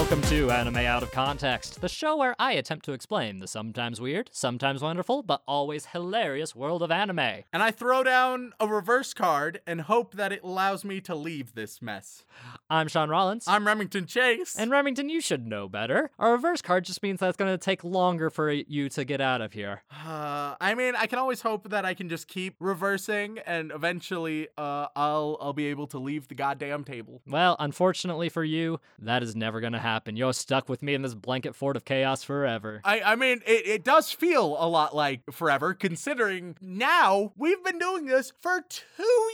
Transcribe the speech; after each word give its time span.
Welcome 0.00 0.22
to 0.22 0.50
Anime 0.50 0.78
Out 0.78 1.02
of 1.02 1.12
Context, 1.12 1.82
the 1.82 1.88
show 1.88 2.16
where 2.16 2.34
I 2.38 2.52
attempt 2.52 2.86
to 2.86 2.94
explain 2.94 3.38
the 3.38 3.46
sometimes 3.46 4.00
weird, 4.00 4.30
sometimes 4.32 4.80
wonderful, 4.80 5.22
but 5.22 5.42
always 5.46 5.84
hilarious 5.84 6.56
world 6.56 6.82
of 6.82 6.90
anime. 6.90 7.18
And 7.52 7.62
I 7.62 7.70
throw 7.70 8.02
down 8.02 8.54
a 8.58 8.66
reverse 8.66 9.12
card 9.12 9.60
and 9.66 9.82
hope 9.82 10.14
that 10.14 10.32
it 10.32 10.42
allows 10.42 10.86
me 10.86 11.02
to 11.02 11.14
leave 11.14 11.54
this 11.54 11.82
mess. 11.82 12.24
I'm 12.70 12.88
Sean 12.88 13.10
Rollins. 13.10 13.44
I'm 13.46 13.66
Remington 13.66 14.06
Chase. 14.06 14.56
and 14.58 14.70
Remington, 14.70 15.10
you 15.10 15.20
should 15.20 15.46
know 15.46 15.68
better. 15.68 16.10
A 16.18 16.30
reverse 16.30 16.62
card 16.62 16.86
just 16.86 17.02
means 17.02 17.20
that 17.20 17.28
it's 17.28 17.36
going 17.36 17.52
to 17.52 17.62
take 17.62 17.84
longer 17.84 18.30
for 18.30 18.50
you 18.50 18.88
to 18.88 19.04
get 19.04 19.20
out 19.20 19.42
of 19.42 19.52
here. 19.52 19.82
uh, 20.06 20.54
I 20.58 20.74
mean, 20.74 20.96
I 20.96 21.08
can 21.08 21.18
always 21.18 21.42
hope 21.42 21.68
that 21.68 21.84
I 21.84 21.92
can 21.92 22.08
just 22.08 22.26
keep 22.26 22.56
reversing 22.58 23.38
and 23.40 23.70
eventually 23.70 24.48
uh, 24.56 24.86
I'll 24.96 25.36
I'll 25.42 25.52
be 25.52 25.66
able 25.66 25.88
to 25.88 25.98
leave 25.98 26.28
the 26.28 26.34
goddamn 26.34 26.84
table. 26.84 27.20
Well, 27.26 27.54
unfortunately 27.60 28.30
for 28.30 28.42
you, 28.42 28.80
that 28.98 29.22
is 29.22 29.36
never 29.36 29.60
going 29.60 29.74
to 29.74 29.78
happen. 29.78 29.89
You're 30.16 30.32
stuck 30.32 30.68
with 30.68 30.82
me 30.82 30.94
in 30.94 31.02
this 31.02 31.14
blanket 31.14 31.54
fort 31.54 31.76
of 31.76 31.84
chaos 31.84 32.22
forever. 32.22 32.80
I, 32.84 33.00
I 33.00 33.16
mean, 33.16 33.40
it, 33.46 33.66
it 33.66 33.84
does 33.84 34.10
feel 34.12 34.56
a 34.58 34.68
lot 34.68 34.94
like 34.94 35.22
forever, 35.30 35.74
considering 35.74 36.56
now 36.60 37.32
we've 37.36 37.62
been 37.64 37.78
doing 37.78 38.06
this 38.06 38.32
for 38.40 38.62
two 38.68 39.30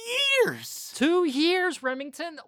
years. 0.46 0.93
Two 0.95 1.24
years, 1.24 1.82
Remington? 1.82 2.38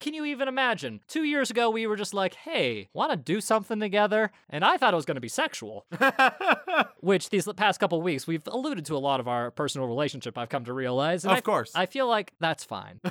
Can 0.00 0.14
you 0.14 0.24
even 0.24 0.48
imagine? 0.48 1.00
Two 1.08 1.24
years 1.24 1.50
ago, 1.50 1.68
we 1.70 1.86
were 1.86 1.96
just 1.96 2.14
like, 2.14 2.34
hey, 2.34 2.88
want 2.92 3.10
to 3.10 3.16
do 3.16 3.40
something 3.40 3.80
together? 3.80 4.30
And 4.48 4.64
I 4.64 4.76
thought 4.76 4.94
it 4.94 4.96
was 4.96 5.04
going 5.04 5.16
to 5.16 5.20
be 5.20 5.28
sexual. 5.28 5.86
Which 7.00 7.30
these 7.30 7.48
past 7.56 7.80
couple 7.80 8.00
weeks, 8.02 8.26
we've 8.26 8.46
alluded 8.46 8.84
to 8.86 8.96
a 8.96 8.98
lot 8.98 9.20
of 9.20 9.28
our 9.28 9.50
personal 9.50 9.86
relationship, 9.88 10.36
I've 10.38 10.48
come 10.48 10.64
to 10.64 10.72
realize. 10.72 11.24
And 11.24 11.32
Of 11.32 11.38
I- 11.38 11.40
course. 11.42 11.72
I 11.74 11.86
feel 11.86 12.06
like 12.08 12.32
that's 12.40 12.64
fine. 12.64 13.00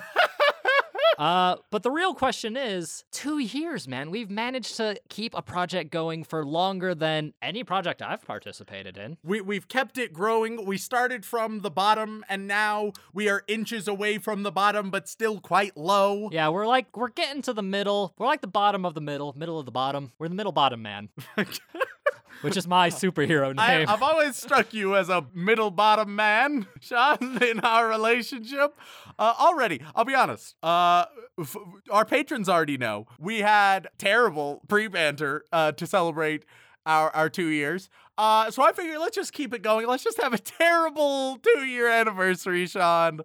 Uh, 1.17 1.55
but 1.71 1.83
the 1.83 1.91
real 1.91 2.13
question 2.13 2.55
is 2.55 3.03
two 3.11 3.39
years, 3.39 3.87
man. 3.87 4.11
We've 4.11 4.29
managed 4.29 4.77
to 4.77 4.99
keep 5.09 5.33
a 5.35 5.41
project 5.41 5.91
going 5.91 6.23
for 6.23 6.45
longer 6.45 6.93
than 6.93 7.33
any 7.41 7.63
project 7.63 8.01
I've 8.01 8.25
participated 8.25 8.97
in. 8.97 9.17
We, 9.23 9.41
we've 9.41 9.67
kept 9.67 9.97
it 9.97 10.13
growing. 10.13 10.65
We 10.65 10.77
started 10.77 11.25
from 11.25 11.61
the 11.61 11.71
bottom, 11.71 12.23
and 12.29 12.47
now 12.47 12.93
we 13.13 13.29
are 13.29 13.43
inches 13.47 13.87
away 13.87 14.19
from 14.19 14.43
the 14.43 14.51
bottom, 14.51 14.91
but 14.91 15.07
still 15.07 15.39
quite 15.39 15.75
low. 15.75 16.29
Yeah, 16.31 16.49
we're 16.49 16.67
like, 16.67 16.95
we're 16.95 17.09
getting 17.09 17.41
to 17.43 17.53
the 17.53 17.63
middle. 17.63 18.13
We're 18.17 18.27
like 18.27 18.41
the 18.41 18.47
bottom 18.47 18.85
of 18.85 18.93
the 18.93 19.01
middle, 19.01 19.33
middle 19.35 19.59
of 19.59 19.65
the 19.65 19.71
bottom. 19.71 20.11
We're 20.19 20.29
the 20.29 20.35
middle 20.35 20.51
bottom 20.51 20.81
man, 20.81 21.09
which 22.41 22.57
is 22.57 22.67
my 22.67 22.89
superhero 22.89 23.53
I, 23.57 23.77
name. 23.77 23.89
I've 23.89 24.01
always 24.01 24.35
struck 24.35 24.73
you 24.73 24.95
as 24.95 25.09
a 25.09 25.25
middle 25.33 25.71
bottom 25.71 26.15
man, 26.15 26.67
Sean, 26.79 27.41
in 27.41 27.59
our 27.61 27.87
relationship. 27.87 28.77
Uh, 29.19 29.33
already, 29.39 29.81
I'll 29.95 30.05
be 30.05 30.15
honest. 30.15 30.55
Uh, 30.63 31.05
f- 31.39 31.57
our 31.89 32.05
patrons 32.05 32.49
already 32.49 32.77
know 32.77 33.07
we 33.19 33.39
had 33.39 33.87
terrible 33.97 34.61
pre 34.67 34.87
banter 34.87 35.45
uh, 35.51 35.71
to 35.73 35.87
celebrate 35.87 36.45
our, 36.85 37.09
our 37.15 37.29
two 37.29 37.47
years. 37.47 37.89
Uh, 38.17 38.49
so 38.49 38.63
I 38.63 38.71
figured 38.71 38.97
let's 38.99 39.15
just 39.15 39.33
keep 39.33 39.53
it 39.53 39.61
going. 39.61 39.85
Let's 39.87 40.03
just 40.03 40.19
have 40.21 40.33
a 40.33 40.39
terrible 40.39 41.37
two 41.37 41.65
year 41.65 41.87
anniversary, 41.87 42.65
Sean. 42.65 43.21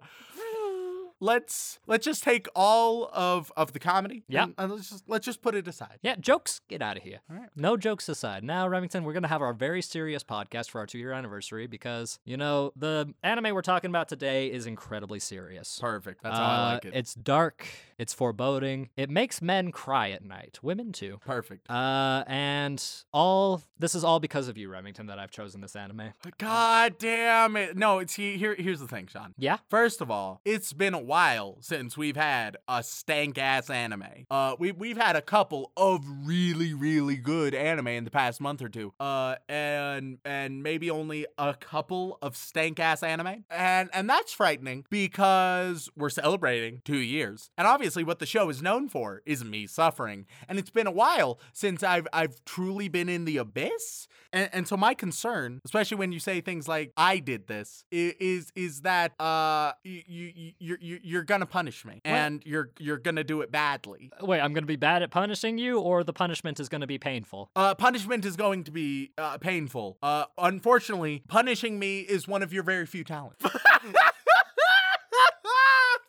Let's 1.23 1.79
let's 1.87 2.03
just 2.03 2.21
take 2.21 2.47
all 2.53 3.09
of 3.13 3.49
of 3.55 3.71
the 3.71 3.79
comedy. 3.79 4.23
Yeah, 4.27 4.43
and- 4.43 4.53
and 4.57 4.71
let's 4.73 4.89
just 4.89 5.03
let's 5.07 5.25
just 5.25 5.41
put 5.41 5.55
it 5.55 5.65
aside. 5.69 5.99
Yeah, 6.01 6.15
jokes, 6.17 6.59
get 6.67 6.81
out 6.81 6.97
of 6.97 7.03
here. 7.03 7.21
All 7.31 7.37
right. 7.37 7.47
No 7.55 7.77
jokes 7.77 8.09
aside. 8.09 8.43
Now, 8.43 8.67
Remington, 8.67 9.05
we're 9.05 9.13
going 9.13 9.23
to 9.23 9.29
have 9.29 9.41
our 9.41 9.53
very 9.53 9.81
serious 9.81 10.21
podcast 10.21 10.69
for 10.69 10.79
our 10.79 10.85
two 10.85 10.97
year 10.97 11.13
anniversary 11.13 11.65
because, 11.65 12.19
you 12.25 12.35
know, 12.35 12.73
the 12.75 13.13
anime 13.23 13.53
we're 13.55 13.61
talking 13.61 13.89
about 13.89 14.09
today 14.09 14.47
is 14.51 14.65
incredibly 14.65 15.19
serious. 15.19 15.79
Perfect. 15.79 16.23
That's 16.23 16.37
how 16.37 16.43
I 16.43 16.55
Uh, 16.69 16.73
like 16.73 16.85
it. 16.85 16.93
It's 16.93 17.13
dark, 17.13 17.65
it's 17.97 18.13
foreboding, 18.13 18.89
it 18.97 19.09
makes 19.09 19.41
men 19.41 19.71
cry 19.71 20.09
at 20.11 20.25
night, 20.25 20.59
women 20.61 20.91
too. 20.91 21.21
Perfect. 21.25 21.69
Uh, 21.69 22.25
and 22.27 22.83
all 23.13 23.63
this 23.79 23.95
is 23.95 24.03
all 24.03 24.19
because 24.19 24.49
of 24.49 24.57
you, 24.57 24.67
Remington, 24.69 25.05
that 25.07 25.19
I've 25.19 25.31
chosen 25.31 25.61
this 25.61 25.75
anime. 25.75 26.11
God 26.37 26.97
damn 26.99 27.55
it. 27.55 27.77
No, 27.77 27.99
it's 27.99 28.15
he, 28.15 28.37
here 28.37 28.55
here's 28.55 28.81
the 28.81 28.87
thing, 28.89 29.07
Sean. 29.07 29.33
Yeah, 29.37 29.57
First 29.69 30.01
of 30.01 30.11
all, 30.11 30.41
it's 30.43 30.73
been 30.73 30.93
a 30.93 30.99
while 30.99 31.12
since 31.59 31.95
we've 31.95 32.15
had 32.15 32.57
a 32.67 32.81
stank 32.81 33.37
ass 33.37 33.69
anime. 33.69 34.25
Uh 34.31 34.55
we 34.57 34.71
we've 34.71 34.97
had 34.97 35.15
a 35.15 35.21
couple 35.21 35.71
of 35.77 36.03
really 36.25 36.73
really 36.73 37.17
good 37.17 37.53
anime 37.53 37.89
in 37.89 38.03
the 38.03 38.09
past 38.09 38.41
month 38.41 38.63
or 38.63 38.69
two. 38.69 38.93
Uh 38.99 39.35
and 39.47 40.17
and 40.25 40.63
maybe 40.63 40.89
only 40.89 41.27
a 41.37 41.53
couple 41.53 42.17
of 42.23 42.35
stank 42.35 42.79
ass 42.79 43.03
anime. 43.03 43.43
And 43.51 43.91
and 43.93 44.09
that's 44.09 44.33
frightening 44.33 44.85
because 44.89 45.87
we're 45.95 46.09
celebrating 46.09 46.81
2 46.83 46.97
years. 46.97 47.51
And 47.59 47.67
obviously 47.67 48.03
what 48.03 48.17
the 48.17 48.25
show 48.25 48.49
is 48.49 48.63
known 48.63 48.89
for 48.89 49.21
is 49.23 49.45
me 49.45 49.67
suffering. 49.67 50.25
And 50.49 50.57
it's 50.57 50.71
been 50.71 50.87
a 50.87 50.91
while 50.91 51.39
since 51.53 51.83
I've 51.83 52.07
I've 52.11 52.43
truly 52.43 52.87
been 52.87 53.07
in 53.07 53.25
the 53.25 53.37
abyss. 53.37 54.07
And, 54.33 54.49
and 54.51 54.67
so 54.67 54.75
my 54.75 54.93
concern, 54.93 55.61
especially 55.63 55.97
when 55.97 56.11
you 56.11 56.19
say 56.19 56.41
things 56.41 56.67
like 56.67 56.91
"I 56.97 57.19
did 57.19 57.47
this," 57.47 57.85
is 57.91 58.51
is 58.55 58.81
that 58.81 59.13
uh 59.19 59.73
you 59.83 60.01
you 60.07 60.51
you're 60.59 60.77
you're, 60.81 60.99
you're 61.03 61.23
gonna 61.23 61.45
punish 61.45 61.85
me 61.85 62.01
and 62.03 62.41
you're 62.45 62.71
you're 62.79 62.97
gonna 62.97 63.23
do 63.23 63.41
it 63.41 63.51
badly. 63.51 64.11
wait, 64.21 64.41
I'm 64.41 64.53
going 64.53 64.63
to 64.63 64.67
be 64.67 64.75
bad 64.75 65.03
at 65.03 65.11
punishing 65.11 65.57
you, 65.57 65.79
or 65.79 66.03
the 66.03 66.13
punishment 66.13 66.59
is 66.59 66.67
going 66.67 66.81
to 66.81 66.87
be 66.87 66.97
painful? 66.97 67.51
Uh, 67.55 67.75
punishment 67.75 68.25
is 68.25 68.35
going 68.35 68.63
to 68.63 68.71
be 68.71 69.11
uh, 69.17 69.37
painful. 69.37 69.97
Uh, 70.01 70.25
unfortunately, 70.37 71.23
punishing 71.27 71.77
me 71.77 71.99
is 71.99 72.27
one 72.27 72.41
of 72.41 72.51
your 72.51 72.63
very 72.63 72.85
few 72.85 73.03
talents. 73.03 73.45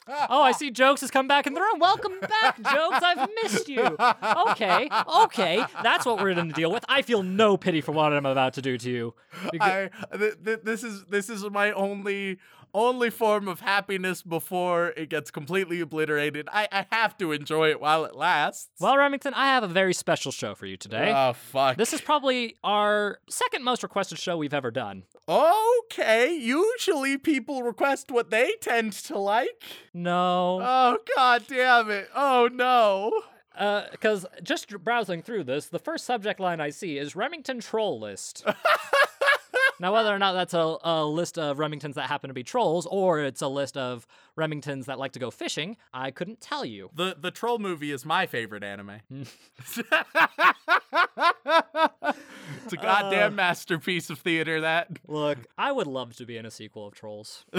Oh, 0.06 0.42
I 0.42 0.52
see 0.52 0.70
Jokes 0.70 1.00
has 1.00 1.10
come 1.10 1.26
back 1.26 1.46
in 1.46 1.54
the 1.54 1.60
room. 1.60 1.78
Welcome 1.78 2.12
back, 2.20 2.56
Jokes. 2.56 2.98
I've 3.02 3.28
missed 3.42 3.68
you. 3.68 3.96
Okay, 4.50 4.88
okay. 5.24 5.64
That's 5.82 6.04
what 6.04 6.20
we're 6.22 6.34
going 6.34 6.48
to 6.48 6.54
deal 6.54 6.70
with. 6.70 6.84
I 6.88 7.02
feel 7.02 7.22
no 7.22 7.56
pity 7.56 7.80
for 7.80 7.92
what 7.92 8.12
I'm 8.12 8.26
about 8.26 8.54
to 8.54 8.62
do 8.62 8.76
to 8.78 8.90
you. 8.90 9.14
Because- 9.50 9.90
I 10.12 10.16
th- 10.16 10.34
th- 10.44 10.60
this 10.62 10.84
is 10.84 11.04
this 11.06 11.30
is 11.30 11.42
my 11.50 11.72
only 11.72 12.38
only 12.74 13.08
form 13.08 13.46
of 13.48 13.60
happiness 13.60 14.22
before 14.22 14.88
it 14.96 15.08
gets 15.08 15.30
completely 15.30 15.80
obliterated. 15.80 16.48
I, 16.52 16.68
I 16.72 16.86
have 16.92 17.16
to 17.18 17.32
enjoy 17.32 17.70
it 17.70 17.80
while 17.80 18.04
it 18.04 18.14
lasts. 18.16 18.68
well, 18.80 18.96
Remington, 18.98 19.32
I 19.34 19.46
have 19.46 19.62
a 19.62 19.68
very 19.68 19.94
special 19.94 20.32
show 20.32 20.54
for 20.54 20.66
you 20.66 20.76
today. 20.76 21.12
Oh 21.14 21.32
fuck. 21.32 21.76
This 21.76 21.92
is 21.92 22.00
probably 22.00 22.56
our 22.64 23.20
second 23.30 23.64
most 23.64 23.82
requested 23.82 24.18
show 24.18 24.36
we've 24.36 24.52
ever 24.54 24.70
done. 24.70 25.04
Okay, 25.28 26.36
usually 26.36 27.16
people 27.16 27.62
request 27.62 28.10
what 28.10 28.30
they 28.30 28.52
tend 28.60 28.92
to 28.92 29.18
like. 29.18 29.62
No. 29.94 30.60
Oh 30.62 30.98
god 31.16 31.44
damn 31.48 31.90
it. 31.90 32.08
Oh 32.14 32.50
no. 32.52 33.22
Uh, 33.56 33.84
because 33.92 34.26
just 34.42 34.68
browsing 34.82 35.22
through 35.22 35.44
this, 35.44 35.66
the 35.66 35.78
first 35.78 36.04
subject 36.04 36.40
line 36.40 36.60
I 36.60 36.70
see 36.70 36.98
is 36.98 37.14
Remington 37.14 37.60
Troll 37.60 38.00
List. 38.00 38.44
now, 39.80 39.92
whether 39.92 40.14
or 40.14 40.18
not 40.18 40.32
that's 40.32 40.54
a, 40.54 40.76
a 40.82 41.04
list 41.04 41.38
of 41.38 41.58
Remingtons 41.58 41.94
that 41.94 42.08
happen 42.08 42.28
to 42.28 42.34
be 42.34 42.42
trolls, 42.42 42.86
or 42.86 43.20
it's 43.20 43.42
a 43.42 43.48
list 43.48 43.76
of 43.76 44.06
Remingtons 44.36 44.86
that 44.86 44.98
like 44.98 45.12
to 45.12 45.18
go 45.18 45.30
fishing, 45.30 45.76
I 45.92 46.10
couldn't 46.10 46.40
tell 46.40 46.64
you. 46.64 46.90
The 46.94 47.16
the 47.18 47.30
troll 47.30 47.58
movie 47.58 47.92
is 47.92 48.04
my 48.04 48.26
favorite 48.26 48.62
anime. 48.62 49.00
it's 49.10 49.78
a 52.72 52.76
goddamn 52.76 53.32
uh. 53.32 53.36
masterpiece 53.36 54.10
of 54.10 54.18
theater 54.18 54.60
that. 54.62 54.88
Look, 55.06 55.38
I 55.56 55.72
would 55.72 55.86
love 55.86 56.16
to 56.16 56.26
be 56.26 56.36
in 56.36 56.46
a 56.46 56.50
sequel 56.50 56.86
of 56.86 56.94
Trolls. 56.94 57.44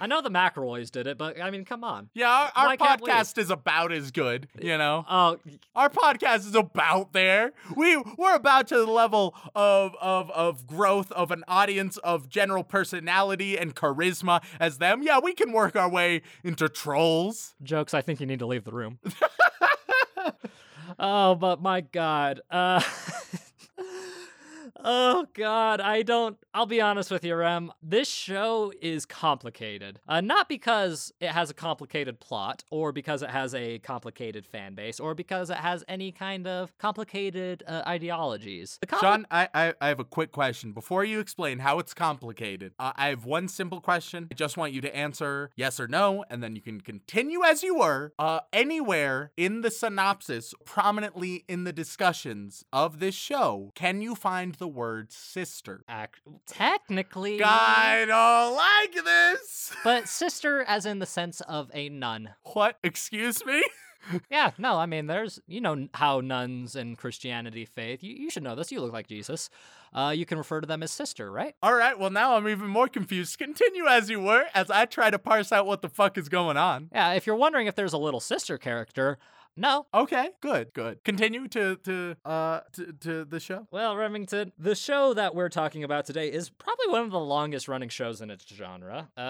I 0.00 0.06
know 0.06 0.22
the 0.22 0.30
McElroys 0.30 0.90
did 0.90 1.06
it, 1.06 1.18
but 1.18 1.40
I 1.40 1.50
mean, 1.50 1.64
come 1.66 1.84
on. 1.84 2.08
Yeah, 2.14 2.30
our, 2.30 2.50
our 2.56 2.66
Why 2.68 2.76
can't 2.76 3.02
we? 3.02 3.10
podcast 3.10 3.36
is 3.36 3.50
about 3.50 3.92
as 3.92 4.10
good, 4.10 4.48
you 4.60 4.78
know. 4.78 5.04
Oh, 5.08 5.36
Our 5.76 5.90
podcast 5.90 6.38
is 6.46 6.54
about 6.54 7.12
there. 7.12 7.52
We 7.76 7.96
we're 8.16 8.34
about 8.34 8.68
to 8.68 8.78
the 8.78 8.86
level 8.90 9.34
of 9.54 9.94
of 10.00 10.30
of 10.30 10.66
growth 10.66 11.12
of 11.12 11.30
an 11.30 11.44
audience 11.46 11.98
of 11.98 12.28
general 12.30 12.64
personality 12.64 13.58
and 13.58 13.76
charisma 13.76 14.42
as 14.58 14.78
them. 14.78 15.02
Yeah, 15.02 15.20
we 15.22 15.34
can 15.34 15.52
work 15.52 15.76
our 15.76 15.88
way 15.90 16.22
into 16.42 16.68
trolls. 16.68 17.54
jokes, 17.62 17.92
I 17.92 18.00
think 18.00 18.20
you 18.20 18.26
need 18.26 18.38
to 18.38 18.46
leave 18.46 18.64
the 18.64 18.72
room. 18.72 18.98
oh, 20.98 21.34
but 21.34 21.60
my 21.60 21.82
God. 21.82 22.40
Uh, 22.50 22.82
Oh 24.84 25.26
god, 25.34 25.80
I 25.80 26.02
don't 26.02 26.36
I'll 26.52 26.66
be 26.66 26.80
honest 26.80 27.10
with 27.10 27.24
you, 27.24 27.36
Rem. 27.36 27.72
This 27.82 28.08
show 28.08 28.72
is 28.82 29.06
complicated. 29.06 30.00
Uh, 30.08 30.20
not 30.20 30.48
because 30.48 31.12
it 31.20 31.28
has 31.30 31.48
a 31.48 31.54
complicated 31.54 32.18
plot 32.18 32.64
or 32.70 32.90
because 32.90 33.22
it 33.22 33.30
has 33.30 33.54
a 33.54 33.78
complicated 33.78 34.44
fan 34.44 34.74
base 34.74 34.98
or 34.98 35.14
because 35.14 35.50
it 35.50 35.58
has 35.58 35.84
any 35.86 36.10
kind 36.10 36.46
of 36.48 36.76
complicated 36.78 37.62
uh, 37.68 37.82
ideologies. 37.86 38.78
Compli- 38.84 39.00
Sean, 39.00 39.26
I, 39.30 39.48
I 39.54 39.74
I 39.80 39.88
have 39.88 40.00
a 40.00 40.04
quick 40.04 40.32
question 40.32 40.72
before 40.72 41.04
you 41.04 41.20
explain 41.20 41.60
how 41.60 41.78
it's 41.78 41.94
complicated. 41.94 42.72
Uh, 42.78 42.92
I 42.96 43.08
have 43.08 43.24
one 43.24 43.46
simple 43.46 43.80
question. 43.80 44.28
I 44.30 44.34
just 44.34 44.56
want 44.56 44.72
you 44.72 44.80
to 44.80 44.96
answer 44.96 45.50
yes 45.56 45.78
or 45.78 45.86
no, 45.86 46.24
and 46.30 46.42
then 46.42 46.56
you 46.56 46.62
can 46.62 46.80
continue 46.80 47.44
as 47.44 47.62
you 47.62 47.76
were. 47.76 48.12
Uh, 48.18 48.40
anywhere 48.52 49.30
in 49.36 49.60
the 49.60 49.70
synopsis, 49.70 50.52
prominently 50.64 51.44
in 51.48 51.64
the 51.64 51.72
discussions 51.72 52.64
of 52.72 52.98
this 52.98 53.14
show, 53.14 53.70
can 53.74 54.02
you 54.02 54.14
find 54.14 54.56
the 54.56 54.68
word 54.70 55.12
sister? 55.12 55.84
Ac- 55.88 56.08
technically 56.46 57.42
I 57.42 58.04
don't 58.06 58.54
like 58.56 59.04
this. 59.04 59.72
but 59.84 60.08
sister 60.08 60.62
as 60.66 60.86
in 60.86 60.98
the 60.98 61.06
sense 61.06 61.40
of 61.42 61.70
a 61.74 61.88
nun. 61.88 62.30
What? 62.54 62.78
Excuse 62.82 63.44
me? 63.44 63.62
Yeah, 64.30 64.52
no, 64.56 64.76
I 64.76 64.86
mean, 64.86 65.08
there's, 65.08 65.40
you 65.46 65.60
know, 65.60 65.86
how 65.92 66.20
nuns 66.20 66.74
in 66.74 66.96
Christianity 66.96 67.66
faith, 67.66 68.02
you, 68.02 68.14
you 68.14 68.30
should 68.30 68.42
know 68.42 68.54
this, 68.54 68.72
you 68.72 68.80
look 68.80 68.94
like 68.94 69.06
Jesus. 69.06 69.50
Uh, 69.92 70.12
you 70.16 70.24
can 70.24 70.38
refer 70.38 70.60
to 70.60 70.66
them 70.66 70.82
as 70.82 70.90
sister, 70.90 71.30
right? 71.30 71.54
All 71.62 71.74
right, 71.74 71.98
well, 71.98 72.08
now 72.10 72.34
I'm 72.34 72.48
even 72.48 72.68
more 72.68 72.88
confused. 72.88 73.36
Continue 73.38 73.86
as 73.86 74.08
you 74.08 74.20
were 74.20 74.46
as 74.54 74.70
I 74.70 74.86
try 74.86 75.10
to 75.10 75.18
parse 75.18 75.52
out 75.52 75.66
what 75.66 75.82
the 75.82 75.88
fuck 75.88 76.16
is 76.16 76.30
going 76.30 76.56
on. 76.56 76.88
Yeah, 76.92 77.12
if 77.12 77.26
you're 77.26 77.36
wondering 77.36 77.66
if 77.66 77.74
there's 77.74 77.92
a 77.92 77.98
little 77.98 78.20
sister 78.20 78.56
character, 78.56 79.18
no. 79.56 79.86
Okay, 79.92 80.30
good, 80.40 80.72
good. 80.72 81.02
Continue 81.04 81.48
to 81.48 81.76
to 81.76 82.16
uh 82.24 82.60
to, 82.72 82.92
to 83.00 83.24
the 83.24 83.40
show. 83.40 83.66
Well, 83.70 83.96
Remington, 83.96 84.52
the 84.58 84.74
show 84.74 85.12
that 85.14 85.34
we're 85.34 85.48
talking 85.48 85.84
about 85.84 86.06
today 86.06 86.28
is 86.30 86.50
probably 86.50 86.86
one 86.88 87.02
of 87.02 87.10
the 87.10 87.18
longest 87.20 87.68
running 87.68 87.88
shows 87.88 88.20
in 88.20 88.30
its 88.30 88.44
genre. 88.46 89.08
Uh, 89.16 89.20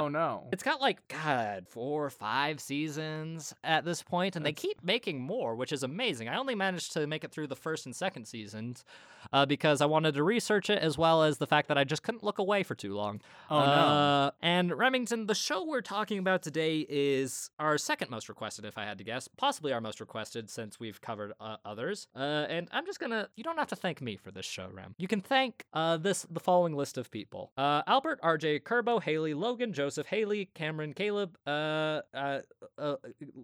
oh 0.00 0.08
no. 0.10 0.48
It's 0.52 0.62
got 0.62 0.80
like, 0.80 1.06
God, 1.08 1.66
four 1.68 2.04
or 2.04 2.10
five 2.10 2.60
seasons 2.60 3.54
at 3.64 3.84
this 3.84 4.02
point, 4.02 4.36
and 4.36 4.44
they 4.44 4.52
keep 4.52 4.82
making 4.82 5.20
more, 5.20 5.54
which 5.54 5.72
is 5.72 5.82
amazing. 5.82 6.28
I 6.28 6.36
only 6.38 6.54
managed 6.54 6.92
to 6.94 7.06
make 7.06 7.24
it 7.24 7.30
through 7.30 7.46
the 7.46 7.56
first 7.56 7.86
and 7.86 7.94
second 7.94 8.24
seasons 8.26 8.84
uh, 9.32 9.46
because 9.46 9.80
I 9.80 9.86
wanted 9.86 10.14
to 10.14 10.22
research 10.22 10.70
it 10.70 10.78
as 10.82 10.96
well 10.98 11.22
as 11.22 11.38
the 11.38 11.46
fact 11.46 11.68
that 11.68 11.78
I 11.78 11.84
just 11.84 12.02
couldn't 12.02 12.24
look 12.24 12.38
away 12.38 12.62
for 12.62 12.74
too 12.74 12.94
long. 12.94 13.20
Oh, 13.50 13.58
no. 13.60 13.64
uh, 13.66 14.30
And 14.42 14.72
Remington, 14.76 15.26
the 15.26 15.34
show 15.34 15.64
we're 15.64 15.80
talking 15.82 16.18
about 16.18 16.42
today 16.42 16.86
is 16.88 17.50
our 17.58 17.76
second 17.78 18.10
most 18.10 18.28
requested, 18.28 18.64
if 18.64 18.76
I 18.78 18.84
had 18.84 18.98
to 18.98 19.04
guess, 19.04 19.28
possibly 19.28 19.59
our 19.68 19.80
most 19.80 20.00
requested 20.00 20.50
since 20.50 20.80
we've 20.80 21.00
covered 21.00 21.32
uh, 21.40 21.56
others. 21.64 22.08
Uh, 22.14 22.18
and 22.48 22.68
I'm 22.72 22.86
just 22.86 22.98
gonna, 22.98 23.28
you 23.36 23.44
don't 23.44 23.58
have 23.58 23.68
to 23.68 23.76
thank 23.76 24.00
me 24.00 24.16
for 24.16 24.30
this 24.30 24.46
show, 24.46 24.68
Ram. 24.72 24.94
You 24.98 25.08
can 25.08 25.20
thank 25.20 25.64
uh, 25.72 25.96
this 25.96 26.26
the 26.30 26.40
following 26.40 26.74
list 26.74 26.98
of 26.98 27.10
people: 27.10 27.52
uh, 27.56 27.82
Albert, 27.86 28.20
RJ, 28.22 28.62
Kerbo, 28.62 29.02
Haley, 29.02 29.34
Logan, 29.34 29.72
Joseph, 29.72 30.06
Haley, 30.06 30.50
Cameron, 30.54 30.94
Caleb, 30.94 31.36
uh, 31.46 32.00
uh, 32.14 32.40
uh, 32.78 32.96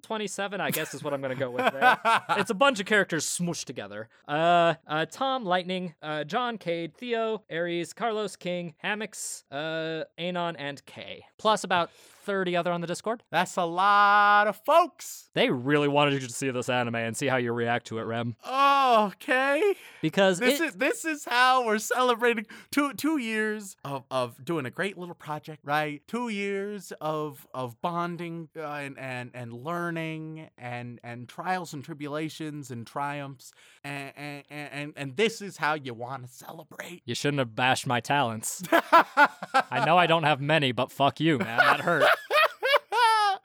27, 0.02 0.60
I 0.60 0.70
guess 0.70 0.94
is 0.94 1.02
what 1.04 1.12
I'm 1.12 1.20
gonna 1.20 1.34
go 1.34 1.50
with 1.50 1.72
there. 1.72 1.98
it's 2.30 2.50
a 2.50 2.54
bunch 2.54 2.80
of 2.80 2.86
characters 2.86 3.26
smooshed 3.26 3.64
together. 3.64 4.08
Uh, 4.26 4.74
uh, 4.86 5.06
Tom, 5.06 5.44
Lightning, 5.44 5.94
uh, 6.02 6.24
John, 6.24 6.58
Cade, 6.58 6.94
Theo, 6.94 7.42
Aries, 7.50 7.92
Carlos, 7.92 8.36
King, 8.36 8.74
Hammocks, 8.78 9.44
uh, 9.50 10.04
Anon, 10.18 10.56
and 10.56 10.84
Kay. 10.86 11.24
Plus 11.38 11.64
about 11.64 11.90
30 12.26 12.56
other 12.56 12.72
on 12.72 12.80
the 12.82 12.86
Discord. 12.86 13.22
That's 13.30 13.56
a 13.56 13.64
lot 13.64 14.46
of 14.48 14.56
folks. 14.66 15.30
They 15.34 15.48
really 15.50 15.88
wanted 15.88 16.14
you 16.14 16.20
to 16.28 16.32
see 16.32 16.50
this 16.50 16.68
anime 16.68 16.96
and 16.96 17.16
see 17.16 17.26
how 17.28 17.36
you 17.36 17.52
react 17.52 17.86
to 17.88 17.98
it, 17.98 18.02
Rem. 18.02 18.36
Okay. 18.46 19.74
Because 20.02 20.38
This 20.38 20.60
it- 20.60 20.64
is 20.66 20.74
this 20.74 21.04
is 21.04 21.24
how 21.24 21.64
we're 21.66 21.78
celebrating 21.78 22.46
two 22.70 22.92
two 22.94 23.18
years 23.18 23.76
of, 23.84 24.04
of 24.10 24.44
doing 24.44 24.66
a 24.66 24.70
great 24.70 24.98
little 24.98 25.14
project, 25.14 25.60
right? 25.64 26.02
Two 26.06 26.28
years 26.28 26.92
of 27.00 27.46
of 27.54 27.80
bonding 27.80 28.48
uh, 28.56 28.62
and, 28.62 28.98
and 28.98 29.30
and 29.34 29.52
learning 29.52 30.48
and 30.58 31.00
and 31.02 31.28
trials 31.28 31.72
and 31.72 31.84
tribulations 31.84 32.70
and 32.70 32.86
triumphs 32.86 33.52
and 33.84 34.12
and 34.16 34.44
and, 34.50 34.92
and 34.96 35.16
this 35.16 35.40
is 35.40 35.56
how 35.58 35.74
you 35.74 35.94
want 35.94 36.26
to 36.26 36.32
celebrate. 36.32 37.02
you 37.04 37.14
shouldn't 37.14 37.38
have 37.38 37.54
bashed 37.54 37.86
my 37.86 38.00
talents. 38.00 38.62
I 38.72 39.82
know 39.84 39.96
I 39.98 40.06
don't 40.06 40.24
have 40.24 40.40
many, 40.40 40.72
but 40.72 40.90
fuck 40.90 41.20
you, 41.20 41.38
man. 41.38 41.58
That 41.58 41.80
hurt. 41.80 42.04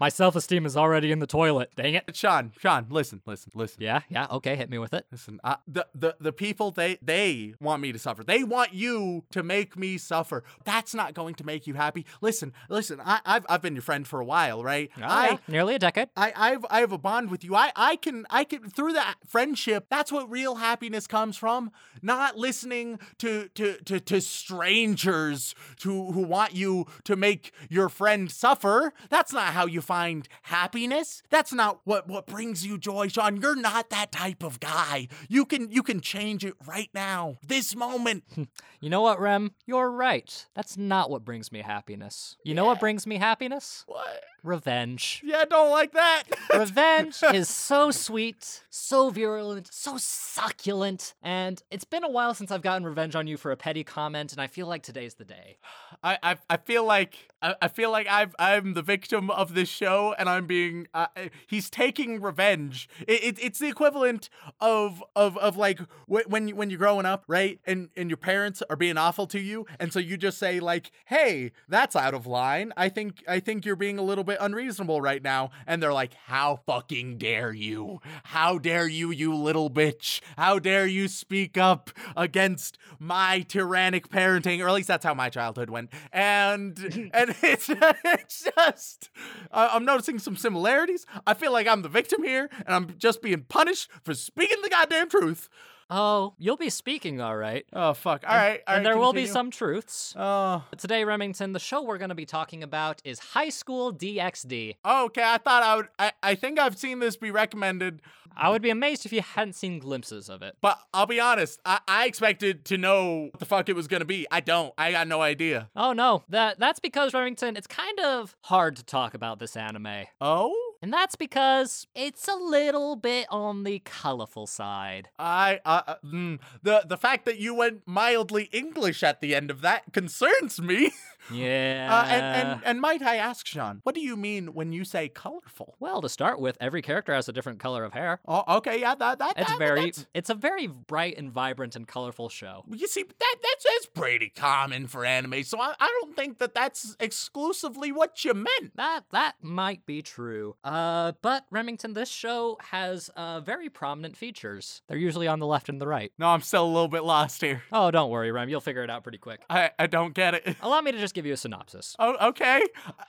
My 0.00 0.08
self 0.08 0.36
esteem 0.36 0.66
is 0.66 0.76
already 0.76 1.10
in 1.10 1.18
the 1.18 1.26
toilet. 1.26 1.70
Dang 1.76 1.94
it. 1.94 2.14
Sean, 2.14 2.52
Sean, 2.58 2.86
listen, 2.88 3.20
listen, 3.26 3.52
listen. 3.54 3.82
Yeah, 3.82 4.00
yeah, 4.08 4.26
okay, 4.30 4.56
hit 4.56 4.70
me 4.70 4.78
with 4.78 4.94
it. 4.94 5.06
Listen, 5.10 5.40
uh, 5.42 5.56
the, 5.66 5.86
the 5.94 6.16
the 6.20 6.32
people 6.32 6.70
they 6.70 6.98
they 7.02 7.54
want 7.60 7.82
me 7.82 7.92
to 7.92 7.98
suffer. 7.98 8.22
They 8.22 8.44
want 8.44 8.74
you 8.74 9.24
to 9.30 9.42
make 9.42 9.76
me 9.76 9.98
suffer. 9.98 10.44
That's 10.64 10.94
not 10.94 11.14
going 11.14 11.34
to 11.36 11.44
make 11.44 11.66
you 11.66 11.74
happy. 11.74 12.06
Listen, 12.20 12.52
listen. 12.68 13.00
I, 13.04 13.20
I've 13.24 13.46
I've 13.48 13.62
been 13.62 13.74
your 13.74 13.82
friend 13.82 14.06
for 14.06 14.20
a 14.20 14.24
while, 14.24 14.62
right? 14.62 14.90
Oh, 14.98 15.02
I. 15.02 15.26
yeah, 15.30 15.36
nearly 15.48 15.74
a 15.74 15.78
decade. 15.78 16.08
I, 16.16 16.32
I've 16.36 16.66
I 16.70 16.80
have 16.80 16.92
a 16.92 16.98
bond 16.98 17.30
with 17.30 17.44
you. 17.44 17.54
I, 17.54 17.72
I 17.74 17.96
can 17.96 18.26
I 18.30 18.44
can 18.44 18.70
through 18.70 18.92
that 18.92 19.16
friendship. 19.26 19.86
That's 19.90 20.12
what 20.12 20.30
real 20.30 20.56
happiness 20.56 21.06
comes 21.06 21.36
from. 21.36 21.72
Not 22.02 22.36
listening 22.36 23.00
to 23.18 23.48
to 23.54 23.78
to, 23.84 24.00
to 24.00 24.20
strangers 24.20 25.54
who 25.82 26.12
who 26.12 26.22
want 26.22 26.54
you 26.54 26.86
to 27.04 27.16
make 27.16 27.52
your 27.68 27.88
friend 27.88 28.30
suffer. 28.30 28.92
That's 29.10 29.32
not 29.32 29.52
how 29.54 29.66
you 29.66 29.80
find 29.88 30.28
happiness. 30.42 31.22
That's 31.30 31.52
not 31.52 31.80
what 31.84 32.06
what 32.06 32.26
brings 32.26 32.64
you 32.64 32.76
joy, 32.76 33.08
Sean. 33.08 33.40
You're 33.40 33.56
not 33.56 33.88
that 33.88 34.12
type 34.12 34.42
of 34.44 34.60
guy. 34.60 35.08
You 35.30 35.46
can 35.46 35.70
you 35.70 35.82
can 35.82 36.02
change 36.02 36.44
it 36.44 36.52
right 36.66 36.90
now, 36.92 37.38
this 37.46 37.74
moment. 37.74 38.24
You 38.80 38.90
know 38.90 39.00
what, 39.00 39.18
Rem? 39.18 39.50
You're 39.66 39.90
right. 39.90 40.46
That's 40.54 40.76
not 40.76 41.10
what 41.10 41.24
brings 41.24 41.50
me 41.50 41.62
happiness. 41.62 42.36
You 42.44 42.54
know 42.54 42.64
what 42.64 42.78
brings 42.78 43.08
me 43.08 43.16
happiness? 43.16 43.82
what? 43.88 44.22
Revenge. 44.44 45.20
Yeah, 45.24 45.38
I 45.38 45.44
don't 45.46 45.70
like 45.70 45.92
that. 45.94 46.22
Revenge 46.56 47.20
is 47.34 47.48
so 47.48 47.90
sweet, 47.90 48.62
so 48.70 49.10
virulent, 49.10 49.68
so 49.72 49.96
succulent, 49.98 51.14
and 51.22 51.60
it's 51.72 51.84
been 51.84 52.04
a 52.04 52.08
while 52.08 52.34
since 52.34 52.52
I've 52.52 52.62
gotten 52.62 52.84
revenge 52.84 53.16
on 53.16 53.26
you 53.26 53.36
for 53.36 53.50
a 53.50 53.56
petty 53.56 53.82
comment, 53.82 54.30
and 54.30 54.40
I 54.40 54.46
feel 54.46 54.68
like 54.68 54.84
today's 54.84 55.14
the 55.14 55.24
day. 55.24 55.58
I, 56.04 56.18
I 56.22 56.36
I 56.48 56.56
feel 56.56 56.84
like 56.84 57.16
I, 57.42 57.56
I 57.60 57.68
feel 57.68 57.90
like 57.90 58.06
I've 58.06 58.36
I'm 58.38 58.74
the 58.74 58.82
victim 58.82 59.28
of 59.28 59.54
this 59.54 59.68
show 59.78 60.14
and 60.18 60.28
I'm 60.28 60.46
being 60.46 60.86
uh, 60.92 61.06
uh, 61.16 61.28
he's 61.46 61.70
taking 61.70 62.20
revenge. 62.20 62.88
It, 63.06 63.22
it, 63.22 63.38
it's 63.40 63.58
the 63.58 63.68
equivalent 63.68 64.28
of 64.60 65.02
of 65.14 65.36
of 65.38 65.56
like 65.56 65.78
wh- 66.06 66.26
when 66.26 66.48
you, 66.48 66.56
when 66.56 66.70
you're 66.70 66.78
growing 66.78 67.06
up, 67.06 67.24
right? 67.28 67.60
And 67.66 67.88
and 67.96 68.10
your 68.10 68.16
parents 68.16 68.62
are 68.68 68.76
being 68.76 68.96
awful 68.98 69.26
to 69.28 69.40
you, 69.40 69.66
and 69.78 69.92
so 69.92 69.98
you 69.98 70.16
just 70.16 70.38
say 70.38 70.60
like, 70.60 70.90
"Hey, 71.06 71.52
that's 71.68 71.94
out 71.96 72.14
of 72.14 72.26
line. 72.26 72.72
I 72.76 72.88
think 72.88 73.22
I 73.28 73.40
think 73.40 73.64
you're 73.64 73.76
being 73.76 73.98
a 73.98 74.02
little 74.02 74.24
bit 74.24 74.38
unreasonable 74.40 75.00
right 75.00 75.22
now." 75.22 75.50
And 75.66 75.82
they're 75.82 75.92
like, 75.92 76.14
"How 76.26 76.60
fucking 76.66 77.18
dare 77.18 77.52
you? 77.52 78.00
How 78.24 78.58
dare 78.58 78.88
you, 78.88 79.10
you 79.10 79.34
little 79.34 79.70
bitch? 79.70 80.20
How 80.36 80.58
dare 80.58 80.86
you 80.86 81.08
speak 81.08 81.56
up 81.56 81.90
against 82.16 82.78
my 82.98 83.40
tyrannic 83.48 84.08
parenting?" 84.08 84.60
Or 84.62 84.68
at 84.68 84.74
least 84.74 84.88
that's 84.88 85.04
how 85.04 85.14
my 85.14 85.28
childhood 85.28 85.70
went. 85.70 85.90
And 86.12 87.10
and 87.14 87.36
it's 87.42 87.70
it's 87.70 88.48
just 88.56 89.10
uh, 89.52 89.67
I'm 89.70 89.84
noticing 89.84 90.18
some 90.18 90.36
similarities. 90.36 91.06
I 91.26 91.34
feel 91.34 91.52
like 91.52 91.66
I'm 91.66 91.82
the 91.82 91.88
victim 91.88 92.22
here, 92.22 92.48
and 92.66 92.74
I'm 92.74 92.98
just 92.98 93.22
being 93.22 93.42
punished 93.42 93.90
for 94.02 94.14
speaking 94.14 94.58
the 94.62 94.70
goddamn 94.70 95.08
truth. 95.08 95.48
Oh, 95.90 96.34
you'll 96.38 96.56
be 96.56 96.68
speaking 96.70 97.20
all 97.20 97.36
right. 97.36 97.64
Oh 97.72 97.94
fuck! 97.94 98.24
All 98.28 98.36
right, 98.36 98.60
all 98.66 98.76
and 98.76 98.84
right, 98.84 98.90
there 98.90 98.98
will 98.98 99.12
be 99.12 99.26
some 99.26 99.50
truths. 99.50 100.14
Oh, 100.16 100.62
But 100.70 100.78
Today, 100.78 101.04
Remington, 101.04 101.52
the 101.52 101.58
show 101.58 101.82
we're 101.82 101.98
going 101.98 102.10
to 102.10 102.14
be 102.14 102.26
talking 102.26 102.62
about 102.62 103.00
is 103.04 103.18
High 103.18 103.48
School 103.48 103.92
DxD. 103.94 104.76
okay. 104.84 105.22
I 105.24 105.38
thought 105.38 105.62
I 105.62 105.76
would. 105.76 105.88
I, 105.98 106.12
I 106.22 106.34
think 106.34 106.58
I've 106.58 106.76
seen 106.76 106.98
this 106.98 107.16
be 107.16 107.30
recommended, 107.30 108.02
I 108.36 108.50
would 108.50 108.62
be 108.62 108.70
amazed 108.70 109.04
if 109.04 109.12
you 109.12 109.20
hadn't 109.20 109.54
seen 109.54 109.80
glimpses 109.80 110.28
of 110.28 110.42
it. 110.42 110.56
but 110.60 110.78
I'll 110.94 111.06
be 111.06 111.18
honest. 111.20 111.58
I, 111.64 111.80
I 111.88 112.06
expected 112.06 112.64
to 112.66 112.78
know 112.78 113.24
what 113.30 113.38
the 113.40 113.46
fuck 113.46 113.68
it 113.68 113.74
was 113.74 113.88
gonna 113.88 114.04
be. 114.04 114.26
I 114.30 114.40
don't. 114.40 114.72
I 114.78 114.92
got 114.92 115.08
no 115.08 115.20
idea. 115.22 115.70
Oh 115.74 115.92
no, 115.92 116.22
that 116.28 116.58
that's 116.58 116.80
because 116.80 117.14
Remington, 117.14 117.56
it's 117.56 117.66
kind 117.66 117.98
of 118.00 118.36
hard 118.42 118.76
to 118.76 118.84
talk 118.84 119.14
about 119.14 119.38
this 119.38 119.56
anime. 119.56 120.04
Oh, 120.20 120.67
And 120.80 120.92
that's 120.92 121.16
because 121.16 121.86
it's 121.94 122.28
a 122.28 122.34
little 122.36 122.94
bit 122.94 123.26
on 123.30 123.64
the 123.64 123.80
colorful 123.80 124.46
side. 124.46 125.08
I 125.18 125.58
uh, 125.64 125.82
uh, 125.88 125.94
mm, 126.04 126.38
the 126.62 126.84
the 126.86 126.96
fact 126.96 127.24
that 127.24 127.38
you 127.38 127.52
went 127.54 127.82
mildly 127.86 128.48
English 128.52 129.02
at 129.02 129.20
the 129.20 129.34
end 129.34 129.50
of 129.50 129.60
that 129.62 129.92
concerns 129.92 130.60
me. 130.60 130.92
Yeah. 131.32 131.88
Uh, 131.98 132.04
and, 132.08 132.24
and 132.52 132.60
and 132.64 132.80
might 132.80 133.02
I 133.02 133.16
ask, 133.16 133.46
Sean, 133.46 133.80
what 133.82 133.94
do 133.94 134.00
you 134.00 134.16
mean 134.16 134.54
when 134.54 134.72
you 134.72 134.84
say 134.84 135.08
colorful? 135.08 135.74
well, 135.80 136.00
to 136.00 136.08
start 136.08 136.40
with, 136.40 136.56
every 136.60 136.80
character 136.80 137.12
has 137.12 137.28
a 137.28 137.32
different 137.32 137.58
color 137.58 137.84
of 137.84 137.92
hair. 137.92 138.20
Oh, 138.26 138.44
okay, 138.58 138.80
yeah, 138.80 138.94
that 138.94 139.18
that 139.18 139.34
It's 139.36 139.50
that- 139.50 139.58
very, 139.58 139.80
that's- 139.86 140.06
it's 140.14 140.30
a 140.30 140.34
very 140.34 140.66
bright 140.66 141.18
and 141.18 141.30
vibrant 141.32 141.74
and 141.76 141.86
colorful 141.88 142.28
show. 142.28 142.64
You 142.70 142.86
see, 142.86 143.02
that 143.02 143.36
that's, 143.42 143.64
that's 143.64 143.86
pretty 143.86 144.28
common 144.30 144.86
for 144.86 145.04
anime, 145.04 145.42
so 145.44 145.60
I, 145.60 145.74
I 145.80 145.98
don't 146.00 146.14
think 146.14 146.38
that 146.38 146.54
that's 146.54 146.96
exclusively 147.00 147.90
what 147.92 148.24
you 148.24 148.32
meant. 148.34 148.76
That 148.76 149.04
that 149.10 149.34
might 149.42 149.84
be 149.86 150.02
true. 150.02 150.56
Uh, 150.68 151.12
but 151.22 151.44
Remington, 151.50 151.94
this 151.94 152.08
show 152.10 152.58
has 152.70 153.08
uh 153.16 153.40
very 153.40 153.68
prominent 153.68 154.16
features. 154.16 154.82
They're 154.88 154.98
usually 154.98 155.26
on 155.26 155.38
the 155.38 155.46
left 155.46 155.68
and 155.68 155.80
the 155.80 155.86
right. 155.86 156.12
No, 156.18 156.26
I'm 156.28 156.42
still 156.42 156.64
a 156.64 156.66
little 156.66 156.88
bit 156.88 157.04
lost 157.04 157.40
here. 157.40 157.62
Oh, 157.72 157.90
don't 157.90 158.10
worry, 158.10 158.30
Rem. 158.32 158.48
You'll 158.48 158.60
figure 158.60 158.82
it 158.84 158.90
out 158.90 159.02
pretty 159.02 159.18
quick. 159.18 159.40
I, 159.48 159.70
I 159.78 159.86
don't 159.86 160.14
get 160.14 160.34
it. 160.34 160.56
Allow 160.62 160.80
me 160.82 160.92
to 160.92 160.98
just 160.98 161.14
give 161.14 161.24
you 161.26 161.32
a 161.32 161.36
synopsis. 161.36 161.96
Oh, 161.98 162.28
okay. 162.28 162.62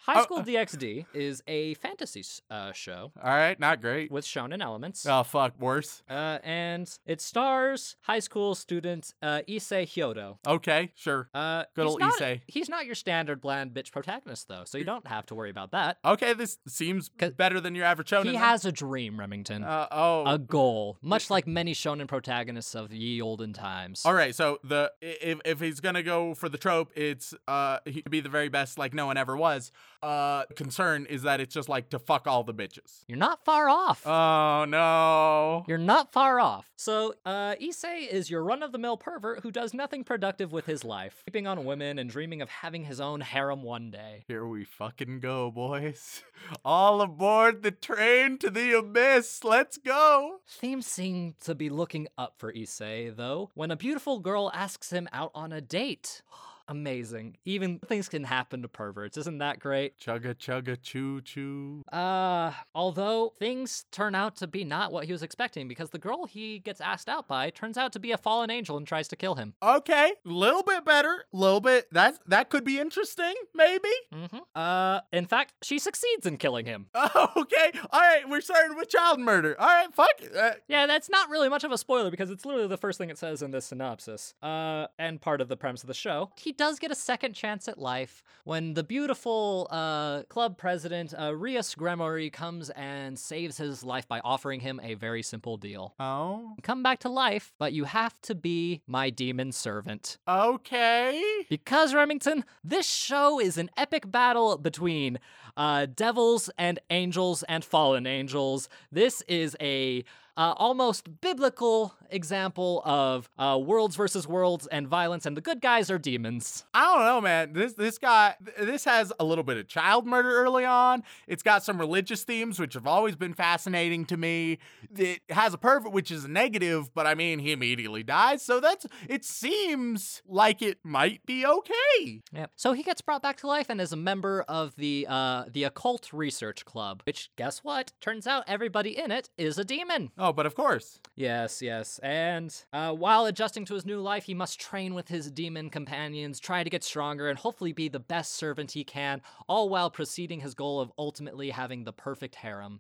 High 0.06 0.20
Oh, 0.20 0.24
School 0.24 0.42
DxD 0.44 1.06
is 1.13 1.44
a 1.48 1.74
fantasy 1.75 2.24
uh, 2.50 2.72
show 2.72 3.12
All 3.22 3.30
right, 3.30 3.60
not 3.60 3.82
great. 3.82 4.12
with 4.12 4.25
shonen 4.25 4.62
elements. 4.62 5.06
Oh, 5.06 5.24
fuck, 5.24 5.60
worse. 5.60 6.01
Uh, 6.10 6.39
and 6.44 6.89
it 7.06 7.22
stars 7.22 7.96
high 8.01 8.20
school 8.20 8.56
student 8.56 9.13
uh, 9.22 9.42
Issei 9.48 9.84
Hyodo. 9.84 10.38
Okay, 10.48 10.92
sure. 10.96 11.30
Uh, 11.34 11.63
Good 11.75 11.86
he's 11.86 11.94
ol' 11.94 12.00
not, 12.00 12.13
Issei. 12.20 12.42
He's 12.48 12.70
not 12.70 12.86
your 12.86 12.96
standard 12.96 13.42
bland 13.42 13.74
bitch 13.74 13.92
protagonist, 13.92 14.48
though, 14.48 14.63
so 14.66 14.78
you 14.78 14.84
don't 14.86 15.08
have 15.08 15.25
to 15.28 15.36
worry 15.36 15.50
about 15.50 15.72
that. 15.72 15.98
Okay, 16.06 16.34
this 16.34 16.58
seems 16.68 17.10
'Cause 17.18 17.32
better 17.50 17.60
than 17.60 17.74
your 17.74 17.86
average 17.86 18.12
shonen. 18.12 18.25
He 18.25 18.32
then. 18.34 18.41
has 18.41 18.63
a 18.63 18.72
dream, 18.72 19.20
Remington. 19.20 19.63
Uh, 19.63 19.88
oh. 19.91 20.24
a 20.27 20.38
goal, 20.38 20.98
much 21.01 21.32
like 21.32 21.48
many 21.48 21.74
shonen 21.74 22.08
protagonists 22.08 22.75
of 22.75 22.94
ye 22.94 23.22
olden 23.22 23.53
times. 23.53 24.03
All 24.06 24.13
right, 24.13 24.36
so 24.36 24.60
the 24.63 24.91
if 25.01 25.39
if 25.46 25.60
he's 25.60 25.79
gonna 25.79 26.03
go 26.03 26.36
for 26.36 26.48
the 26.48 26.60
trope, 26.60 26.91
it's 26.96 27.34
uh 27.48 27.79
he 27.86 28.03
could 28.03 28.12
be 28.12 28.22
the 28.22 28.29
very 28.29 28.50
best, 28.50 28.77
like 28.77 28.94
no 28.94 29.08
one 29.08 29.18
ever 29.18 29.36
was. 29.36 29.72
Uh, 30.03 30.46
concern 30.56 31.08
is 31.10 31.24
that 31.24 31.41
it's 31.41 31.53
just 31.53 31.68
like 31.68 31.89
to 31.89 32.00
fuck 32.00 32.27
all 32.27 32.44
the 32.44 32.53
bitches. 32.53 33.03
You're 33.08 33.18
not 33.18 33.44
far 33.44 33.68
off. 33.68 34.06
Oh 34.06 34.65
no. 34.65 35.65
You're 35.68 35.77
not 35.79 36.13
far 36.13 36.39
off. 36.39 36.70
So, 36.75 37.13
uh, 37.25 37.56
Issei 37.56 38.08
is 38.08 38.29
your 38.29 38.44
run 38.44 38.63
of 38.63 38.72
the 38.72 38.77
mill 38.77 38.96
pervert 38.96 39.41
who 39.41 39.51
does 39.51 39.74
nothing 39.74 40.06
productive 40.06 40.53
with 40.53 40.65
his 40.65 40.86
life, 40.86 41.24
keeping 41.25 41.46
on 41.46 41.65
women 41.65 42.00
and 42.00 42.10
dreaming 42.10 42.41
of 42.41 42.50
having 42.50 42.86
his 42.86 43.01
own 43.01 43.20
harem 43.20 43.63
one 43.63 43.91
day. 43.91 44.24
Here 44.27 44.48
we 44.48 44.63
fucking 44.63 45.20
go, 45.20 45.51
boys. 45.51 46.24
All 46.63 47.01
aboard 47.01 47.38
the 47.48 47.72
train 47.72 48.38
to 48.39 48.50
the 48.50 48.77
abyss. 48.77 49.43
Let's 49.43 49.77
go. 49.77 50.39
Themes 50.48 50.86
seem 50.86 51.36
to 51.41 51.55
be 51.55 51.69
looking 51.69 52.08
up 52.17 52.36
for 52.38 52.51
Issei, 52.51 53.15
though, 53.15 53.50
when 53.53 53.72
a 53.72 53.77
beautiful 53.77 54.19
girl 54.19 54.51
asks 54.53 54.91
him 54.91 55.08
out 55.13 55.31
on 55.34 55.53
a 55.53 55.62
date. 55.62 56.22
Amazing. 56.70 57.36
Even 57.46 57.80
things 57.80 58.08
can 58.08 58.24
happen 58.24 58.62
to 58.62 58.68
perverts. 58.68 59.18
Isn't 59.18 59.40
that 59.40 59.60
great? 59.60 60.00
Chugga 60.00 60.36
chugga 60.36 60.78
choo 60.82 61.20
choo. 61.22 61.82
Uh, 61.92 62.54
although 62.76 63.34
things 63.40 63.86
turn 63.92 64.14
out 64.16 64.36
to 64.38 64.48
be 64.48 64.64
not 64.64 64.92
what 64.92 65.06
he 65.06 65.12
was 65.12 65.24
expecting 65.24 65.68
because 65.68 65.90
the 65.90 65.98
girl 65.98 66.26
he 66.26 66.60
gets 66.60 66.80
asked 66.80 67.10
out 67.10 67.28
by 67.28 67.50
turns 67.50 67.78
out 67.78 67.92
to 67.94 68.00
be 68.00 68.12
a 68.12 68.18
fallen 68.18 68.50
angel 68.52 68.78
and 68.78 68.86
tries 68.88 69.08
to 69.08 69.16
kill 69.16 69.36
him. 69.36 69.56
Okay, 69.64 70.14
little 70.24 70.64
bit 70.64 70.86
better. 70.86 71.26
Little 71.34 71.60
bit. 71.60 71.92
That 71.92 72.20
that 72.28 72.50
could 72.50 72.64
be 72.64 72.80
interesting, 72.80 73.34
maybe. 73.56 73.90
hmm 74.14 74.38
Uh, 74.56 75.00
in 75.12 75.26
fact, 75.26 75.54
she 75.64 75.80
succeeds 75.80 76.26
in 76.26 76.38
killing 76.38 76.66
him. 76.68 76.86
okay. 77.36 77.72
All 77.92 78.00
right. 78.00 78.30
We're 78.30 78.42
starting 78.42 78.78
with 78.78 78.90
child 78.90 79.20
murder. 79.20 79.56
All 79.60 79.68
right. 79.68 79.92
Fuck. 79.94 80.22
Uh, 80.38 80.52
Yeah, 80.68 80.86
that's 80.86 81.10
not 81.10 81.30
really 81.30 81.50
much 81.50 81.64
of 81.64 81.72
a 81.72 81.78
spoiler 81.80 82.12
because 82.12 82.30
it's 82.30 82.46
literally 82.46 82.68
the 82.68 82.78
first 82.78 82.98
thing 83.00 83.10
it 83.10 83.18
says 83.18 83.42
in 83.42 83.50
this 83.52 83.66
synopsis. 83.66 84.36
Uh, 84.44 84.86
and 85.00 85.20
part 85.20 85.42
of 85.42 85.48
the 85.48 85.58
premise 85.58 85.82
of 85.84 85.88
the 85.88 85.94
show. 85.94 86.32
He 86.38 86.52
does 86.60 86.78
get 86.78 86.92
a 86.92 86.96
second 86.96 87.32
chance 87.32 87.70
at 87.70 87.78
life 87.78 88.22
when 88.44 88.74
the 88.74 88.84
beautiful 88.84 89.66
uh, 89.72 90.24
club 90.24 90.58
president, 90.58 91.13
uh, 91.18 91.34
Rias 91.34 91.74
Gremory, 91.74 92.34
comes 92.34 92.70
and 92.72 93.18
saves 93.18 93.56
his 93.56 93.82
life 93.82 94.10
by 94.10 94.20
offering 94.25 94.60
him 94.60 94.78
a 94.84 94.96
very 94.96 95.24
simple 95.24 95.56
deal. 95.56 95.96
oh. 96.01 96.58
Come 96.62 96.84
back 96.84 97.00
to 97.00 97.10
life, 97.10 97.54
but 97.60 97.72
you 97.72 97.86
have 97.86 98.20
to 98.24 98.36
be 98.36 98.82
my 98.88 99.10
demon 99.10 99.54
servant. 99.54 100.18
Okay. 100.28 101.24
Because, 101.50 101.94
Remington, 101.94 102.44
this 102.62 102.86
show 102.86 103.39
is 103.39 103.58
an 103.58 103.70
epic 103.78 104.12
battle 104.12 104.58
between 104.58 105.18
uh, 105.56 105.86
devils 105.86 106.50
and 106.58 106.78
angels 106.89 107.42
and 107.44 107.63
fallen 107.63 108.06
angels. 108.06 108.68
This 108.92 109.24
is 109.30 109.56
a 109.62 110.04
uh, 110.39 110.53
almost 110.55 111.19
biblical 111.19 111.93
example 112.12 112.81
of 112.86 113.29
uh, 113.38 113.60
worlds 113.62 113.98
versus 113.98 114.25
worlds 114.25 114.67
and 114.67 114.88
violence, 114.88 115.25
and 115.25 115.36
the 115.36 115.41
good 115.41 115.60
guys 115.60 115.91
are 115.91 116.00
demons. 116.00 116.63
I 116.74 116.96
don't 116.96 117.05
know, 117.05 117.19
man. 117.19 117.51
This 117.51 117.74
this 117.74 117.98
guy 117.98 118.36
this 118.58 118.86
has 118.86 119.12
a 119.19 119.25
little 119.25 119.43
bit 119.43 119.58
of 119.58 119.67
child 119.67 120.08
murder 120.08 120.29
early 120.29 120.63
on. 120.63 121.03
It's 121.27 121.43
got 121.43 121.65
some 121.65 121.77
religious 121.77 122.24
themes 122.24 122.58
which 122.58 122.74
have 122.75 122.88
always 122.88 123.17
been 123.17 123.34
fascinating 123.34 124.05
to 124.05 124.15
me. 124.15 124.60
It 124.96 125.19
has 125.29 125.53
a 125.53 125.58
pervert 125.58 125.91
which 125.91 126.10
is 126.10 126.24
a 126.24 126.29
negative, 126.29 126.93
but 126.93 127.05
I 127.05 127.15
mean 127.15 127.39
he 127.39 127.51
immediately 127.51 128.03
dies, 128.03 128.41
so 128.41 128.62
that's 128.62 128.86
it 129.10 129.25
seems 129.25 130.22
like 130.25 130.62
it 130.62 130.77
might 130.86 131.25
be 131.25 131.46
okay. 131.46 132.22
Yep. 132.31 132.51
So 132.55 132.72
he 132.72 132.81
gets 132.81 133.01
brought 133.01 133.22
back 133.22 133.36
to 133.41 133.48
life 133.48 133.65
and 133.69 133.81
is 133.81 133.91
a 133.91 133.98
member 133.98 134.46
of 134.48 134.74
the 134.77 135.05
uh, 135.10 135.43
the 135.51 135.65
occult 135.65 136.13
research 136.13 136.63
club. 136.63 137.03
Which, 137.05 137.29
guess 137.36 137.60
what? 137.60 137.91
Turns 138.00 138.25
out 138.25 138.46
everybody 138.48 138.98
in 138.98 139.12
it 139.12 139.29
is 139.38 139.58
a 139.58 139.65
demon. 139.65 140.12
Oh, 140.17 140.28
but 140.33 140.45
of 140.45 140.55
course. 140.55 141.00
Yes, 141.15 141.62
yes. 141.62 142.00
And 142.00 142.55
uh, 142.71 142.93
while 142.93 143.25
adjusting 143.25 143.65
to 143.65 143.74
his 143.74 143.86
new 143.86 144.00
life, 144.00 144.24
he 144.24 144.33
must 144.33 144.59
train 144.59 144.93
with 144.93 145.07
his 145.07 145.31
demon 145.31 145.69
companions, 145.69 146.39
try 146.39 146.63
to 146.63 146.69
get 146.69 146.83
stronger, 146.83 147.29
and 147.29 147.38
hopefully 147.38 147.74
be 147.74 147.89
the 147.89 148.00
best 148.00 148.33
servant 148.33 148.71
he 148.71 148.83
can, 148.83 149.21
all 149.48 149.69
while 149.69 149.89
preceding 149.89 150.41
his 150.41 150.53
goal 150.53 150.79
of 150.79 150.91
ultimately 150.98 151.50
having 151.50 151.83
the 151.83 151.93
perfect 151.93 152.36
harem. 152.36 152.79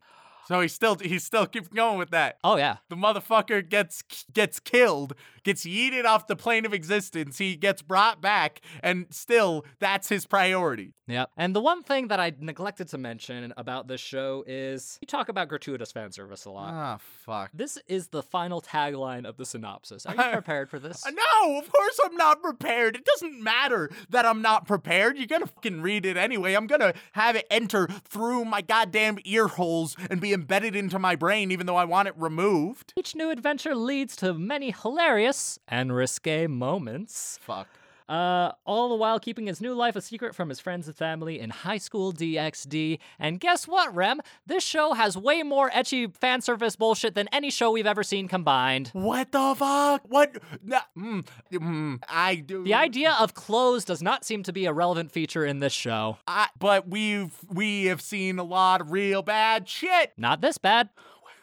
So 0.49 0.61
he 0.61 0.67
still 0.67 0.95
he 0.95 1.19
still 1.19 1.45
keeps 1.45 1.67
going 1.67 1.99
with 1.99 2.09
that. 2.09 2.39
Oh, 2.43 2.57
yeah. 2.57 2.77
The 2.89 2.95
motherfucker 2.95 3.69
gets 3.69 4.01
gets 4.33 4.59
killed, 4.59 5.13
gets 5.43 5.63
yeeted 5.63 6.05
off 6.05 6.25
the 6.25 6.35
plane 6.35 6.65
of 6.65 6.73
existence. 6.73 7.37
He 7.37 7.55
gets 7.55 7.83
brought 7.83 8.19
back, 8.19 8.61
and 8.81 9.05
still 9.11 9.63
that's 9.77 10.09
his 10.09 10.25
priority. 10.25 10.95
Yep. 11.05 11.29
And 11.37 11.55
the 11.55 11.61
one 11.61 11.81
thing 11.83 12.07
that 12.09 12.19
I 12.19 12.33
neglected 12.39 12.87
to 12.89 12.97
mention 12.97 13.51
about 13.57 13.87
this 13.87 14.01
show 14.01 14.43
is 14.47 14.97
we 15.01 15.05
talk 15.05 15.29
about 15.29 15.49
gratuitous 15.49 15.91
fan 15.91 16.11
service 16.11 16.45
a 16.45 16.51
lot. 16.51 16.71
Ah, 16.73 16.97
fuck. 17.25 17.49
This 17.53 17.77
is 17.87 18.07
the 18.07 18.21
final 18.23 18.59
tagline 18.61 19.25
of 19.27 19.37
the 19.37 19.45
synopsis. 19.45 20.05
Are 20.07 20.15
you 20.15 20.31
prepared 20.33 20.69
for 20.69 20.79
this? 20.79 21.05
Uh, 21.05 21.11
No, 21.11 21.59
of 21.59 21.71
course 21.71 21.99
I'm 22.05 22.15
not 22.15 22.41
prepared. 22.41 22.95
It 22.95 23.05
doesn't 23.05 23.41
matter 23.41 23.89
that 24.09 24.25
I'm 24.25 24.41
not 24.41 24.67
prepared. 24.67 25.17
You're 25.17 25.27
gonna 25.27 25.47
fucking 25.47 25.81
read 25.81 26.05
it 26.07 26.17
anyway. 26.17 26.53
I'm 26.55 26.67
gonna 26.67 26.93
have 27.13 27.35
it 27.35 27.45
enter 27.51 27.87
through 28.07 28.45
my 28.45 28.61
goddamn 28.61 29.17
ear 29.25 29.47
holes 29.47 29.95
and 30.09 30.19
be 30.21 30.31
embedded 30.39 30.73
into 30.73 30.97
my 30.97 31.17
brain, 31.17 31.51
even 31.51 31.65
though 31.67 31.75
I 31.75 31.83
want 31.83 32.07
it 32.07 32.13
removed. 32.17 32.93
Each 32.95 33.13
new 33.13 33.29
adventure 33.29 33.75
leads 33.75 34.15
to 34.17 34.33
many 34.33 34.71
hilarious 34.71 35.59
and 35.67 35.93
risque 35.93 36.47
moments. 36.47 37.37
Fuck. 37.41 37.67
Uh, 38.09 38.51
all 38.65 38.89
the 38.89 38.95
while 38.95 39.19
keeping 39.19 39.45
his 39.45 39.61
new 39.61 39.75
life 39.75 39.95
a 39.95 40.01
secret 40.01 40.33
from 40.33 40.49
his 40.49 40.59
friends 40.59 40.87
and 40.87 40.97
family 40.97 41.39
in 41.39 41.51
high 41.51 41.77
school 41.77 42.11
DxD. 42.11 42.97
And 43.19 43.39
guess 43.39 43.67
what, 43.67 43.93
Rem? 43.93 44.19
This 44.47 44.63
show 44.63 44.93
has 44.93 45.15
way 45.15 45.43
more 45.43 45.69
ecchi 45.69 46.11
fan 46.15 46.41
service 46.41 46.75
bullshit 46.75 47.13
than 47.13 47.27
any 47.31 47.51
show 47.51 47.69
we've 47.69 47.85
ever 47.85 48.01
seen 48.01 48.27
combined. 48.27 48.89
What 48.93 49.31
the 49.31 49.53
fuck? 49.55 50.01
What? 50.07 50.37
Nah, 50.63 50.81
mm, 50.97 51.23
mm, 51.53 52.01
I 52.09 52.35
do. 52.35 52.63
The 52.63 52.73
idea 52.73 53.15
of 53.19 53.35
clothes 53.35 53.85
does 53.85 54.01
not 54.01 54.25
seem 54.25 54.41
to 54.43 54.51
be 54.51 54.65
a 54.65 54.73
relevant 54.73 55.11
feature 55.11 55.45
in 55.45 55.59
this 55.59 55.73
show. 55.73 56.17
I, 56.27 56.47
but 56.57 56.87
we've 56.89 57.33
we 57.47 57.85
have 57.85 58.01
seen 58.01 58.39
a 58.39 58.43
lot 58.43 58.81
of 58.81 58.91
real 58.91 59.21
bad 59.21 59.69
shit. 59.69 60.13
Not 60.17 60.41
this 60.41 60.57
bad. 60.57 60.89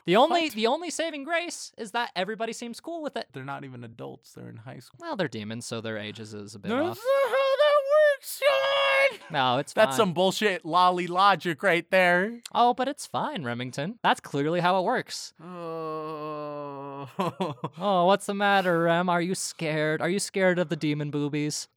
The 0.07 0.17
only 0.17 0.43
What? 0.45 0.53
the 0.53 0.67
only 0.69 0.91
saving 0.91 1.25
grace 1.25 1.73
is 1.77 1.91
that 1.91 2.11
everybody 2.17 2.53
seems 2.53 2.81
cool 2.81 3.03
with 3.03 3.17
it. 3.17 3.27
They're 3.33 3.45
not 3.45 3.65
even 3.65 3.83
adults. 3.85 4.33
They're 4.33 4.49
in 4.49 4.57
high 4.59 4.79
school. 4.79 4.99
Well, 5.01 5.17
they're 5.17 5.27
demons, 5.29 5.67
so 5.67 5.81
their 5.81 5.99
ages 5.99 6.33
is 6.33 6.55
a 6.55 6.59
bit 6.61 6.69
That's 6.69 6.81
off. 6.81 6.97
not 6.99 7.31
how 7.31 7.57
that 7.57 7.81
works, 8.15 8.41
Sean. 8.41 9.19
No, 9.33 9.59
it's 9.59 9.73
That's 9.73 9.91
fine. 9.91 9.97
some 9.97 10.13
bullshit 10.15 10.63
loli 10.63 11.09
logic 11.09 11.63
right 11.63 11.91
there. 11.91 12.41
Oh, 12.55 12.73
but 12.73 12.87
it's 12.89 13.05
fine, 13.07 13.43
Remington. 13.45 13.99
That's 14.03 14.21
clearly 14.21 14.61
how 14.61 14.79
it 14.79 14.85
works. 14.85 15.33
Oh. 15.43 17.09
Oh, 17.79 18.07
what's 18.07 18.27
the 18.27 18.35
matter, 18.35 18.83
Rem? 18.85 19.09
Are 19.09 19.21
you 19.21 19.35
scared? 19.35 20.01
Are 20.01 20.09
you 20.09 20.19
scared 20.19 20.59
of 20.59 20.69
the 20.71 20.77
demon 20.77 21.11
boobies? 21.11 21.69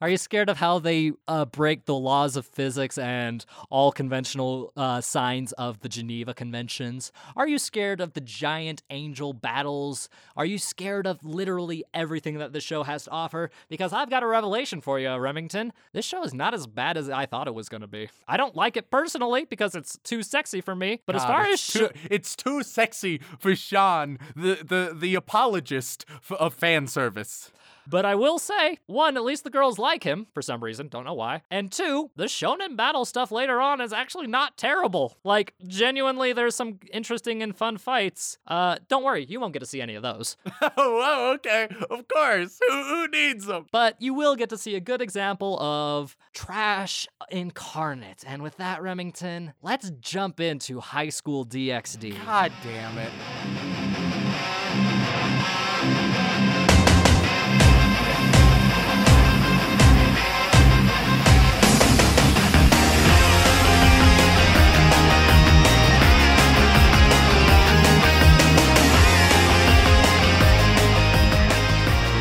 Are 0.00 0.08
you 0.08 0.16
scared 0.16 0.48
of 0.48 0.56
how 0.56 0.78
they 0.78 1.12
uh, 1.28 1.44
break 1.44 1.84
the 1.84 1.94
laws 1.94 2.34
of 2.34 2.46
physics 2.46 2.96
and 2.96 3.44
all 3.68 3.92
conventional 3.92 4.72
uh, 4.74 5.02
signs 5.02 5.52
of 5.52 5.80
the 5.80 5.90
Geneva 5.90 6.32
Conventions? 6.32 7.12
Are 7.36 7.46
you 7.46 7.58
scared 7.58 8.00
of 8.00 8.14
the 8.14 8.22
giant 8.22 8.82
angel 8.88 9.34
battles? 9.34 10.08
Are 10.38 10.46
you 10.46 10.56
scared 10.56 11.06
of 11.06 11.22
literally 11.22 11.84
everything 11.92 12.38
that 12.38 12.54
the 12.54 12.60
show 12.62 12.82
has 12.82 13.04
to 13.04 13.10
offer? 13.10 13.50
Because 13.68 13.92
I've 13.92 14.08
got 14.08 14.22
a 14.22 14.26
revelation 14.26 14.80
for 14.80 14.98
you, 14.98 15.14
Remington. 15.16 15.70
This 15.92 16.06
show 16.06 16.22
is 16.24 16.32
not 16.32 16.54
as 16.54 16.66
bad 16.66 16.96
as 16.96 17.10
I 17.10 17.26
thought 17.26 17.46
it 17.46 17.54
was 17.54 17.68
going 17.68 17.82
to 17.82 17.86
be. 17.86 18.08
I 18.26 18.38
don't 18.38 18.56
like 18.56 18.78
it 18.78 18.90
personally 18.90 19.44
because 19.44 19.74
it's 19.74 19.98
too 20.02 20.22
sexy 20.22 20.62
for 20.62 20.74
me. 20.74 21.02
But 21.04 21.16
as 21.16 21.22
God, 21.22 21.28
far 21.28 21.42
as 21.42 21.52
it's 21.52 21.62
sh- 21.62 21.72
too, 21.74 21.88
it's 22.10 22.34
too 22.36 22.62
sexy 22.62 23.20
for 23.38 23.54
Sean, 23.54 24.18
the 24.34 24.54
the 24.64 24.96
the 24.98 25.14
apologist 25.14 26.06
f- 26.08 26.32
of 26.32 26.54
fan 26.54 26.86
service. 26.86 27.52
But 27.90 28.06
I 28.06 28.14
will 28.14 28.38
say, 28.38 28.78
one, 28.86 29.16
at 29.16 29.24
least 29.24 29.42
the 29.42 29.50
girls 29.50 29.76
like 29.76 30.04
him 30.04 30.28
for 30.32 30.42
some 30.42 30.62
reason, 30.62 30.86
don't 30.86 31.04
know 31.04 31.14
why. 31.14 31.42
And 31.50 31.72
two, 31.72 32.10
the 32.14 32.26
shonen 32.26 32.76
battle 32.76 33.04
stuff 33.04 33.32
later 33.32 33.60
on 33.60 33.80
is 33.80 33.92
actually 33.92 34.28
not 34.28 34.56
terrible. 34.56 35.18
Like, 35.24 35.54
genuinely, 35.66 36.32
there's 36.32 36.54
some 36.54 36.78
interesting 36.92 37.42
and 37.42 37.54
fun 37.54 37.78
fights. 37.78 38.38
Uh, 38.46 38.76
don't 38.88 39.02
worry, 39.02 39.24
you 39.24 39.40
won't 39.40 39.52
get 39.52 39.58
to 39.58 39.66
see 39.66 39.80
any 39.80 39.96
of 39.96 40.04
those. 40.04 40.36
oh, 40.76 41.32
okay. 41.34 41.68
Of 41.90 42.06
course. 42.06 42.60
Who, 42.68 42.82
who 42.84 43.08
needs 43.08 43.46
them? 43.46 43.66
But 43.72 44.00
you 44.00 44.14
will 44.14 44.36
get 44.36 44.50
to 44.50 44.58
see 44.58 44.76
a 44.76 44.80
good 44.80 45.02
example 45.02 45.60
of 45.60 46.16
trash 46.32 47.08
incarnate. 47.30 48.22
And 48.24 48.40
with 48.40 48.56
that, 48.58 48.82
Remington, 48.82 49.52
let's 49.62 49.90
jump 50.00 50.38
into 50.38 50.78
High 50.78 51.08
School 51.08 51.44
DxD. 51.44 52.24
God 52.24 52.52
damn 52.62 52.98
it. 52.98 53.79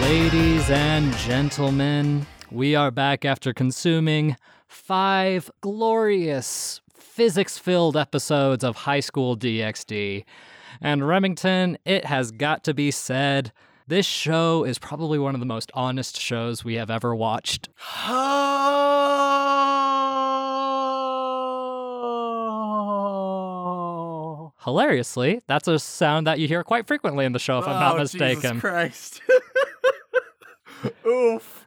Ladies 0.10 0.68
and 0.72 1.14
gentlemen, 1.18 2.26
we 2.50 2.74
are 2.74 2.90
back 2.90 3.26
after 3.26 3.54
consuming 3.54 4.38
five 4.68 5.52
glorious 5.62 6.82
physics 6.98 7.60
filled 7.60 7.96
episodes 7.96 8.64
of 8.64 8.76
High 8.76 9.02
School 9.02 9.38
DxD. 9.38 10.26
And 10.82 11.08
Remington, 11.08 11.78
it 11.86 12.06
has 12.06 12.32
got 12.32 12.64
to 12.64 12.74
be 12.74 12.90
said, 12.90 13.52
this 13.86 14.08
show 14.08 14.64
is 14.64 14.80
probably 14.80 15.20
one 15.20 15.36
of 15.36 15.42
the 15.42 15.46
most 15.46 15.70
honest 15.76 16.20
shows 16.20 16.66
we 16.66 16.74
have 16.74 16.90
ever 16.90 17.16
watched. 17.16 17.70
Hilariously, 24.66 25.42
that's 25.48 25.68
a 25.68 25.80
sound 25.80 26.28
that 26.28 26.40
you 26.40 26.48
hear 26.48 26.64
quite 26.64 26.86
frequently 26.88 27.26
in 27.26 27.32
the 27.32 27.40
show, 27.40 27.60
if 27.60 27.68
I'm 27.68 27.80
not 27.80 27.96
Oh, 27.96 28.00
mistaken. 28.00 28.42
Jesus 28.56 28.60
Christ. 28.62 29.22
Oof. 31.08 31.66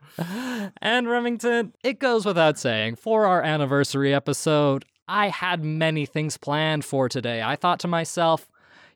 And 0.81 1.09
Remington, 1.09 1.73
it 1.83 1.99
goes 1.99 2.25
without 2.25 2.59
saying, 2.59 2.97
for 2.97 3.27
our 3.27 3.43
anniversary 3.43 4.15
episode, 4.15 4.85
I 5.09 5.29
had 5.29 5.65
many 5.65 6.07
things 6.07 6.37
planned 6.37 6.85
for 6.85 7.09
today. 7.09 7.43
I 7.43 7.57
thought 7.57 7.81
to 7.81 7.89
myself, 7.89 8.49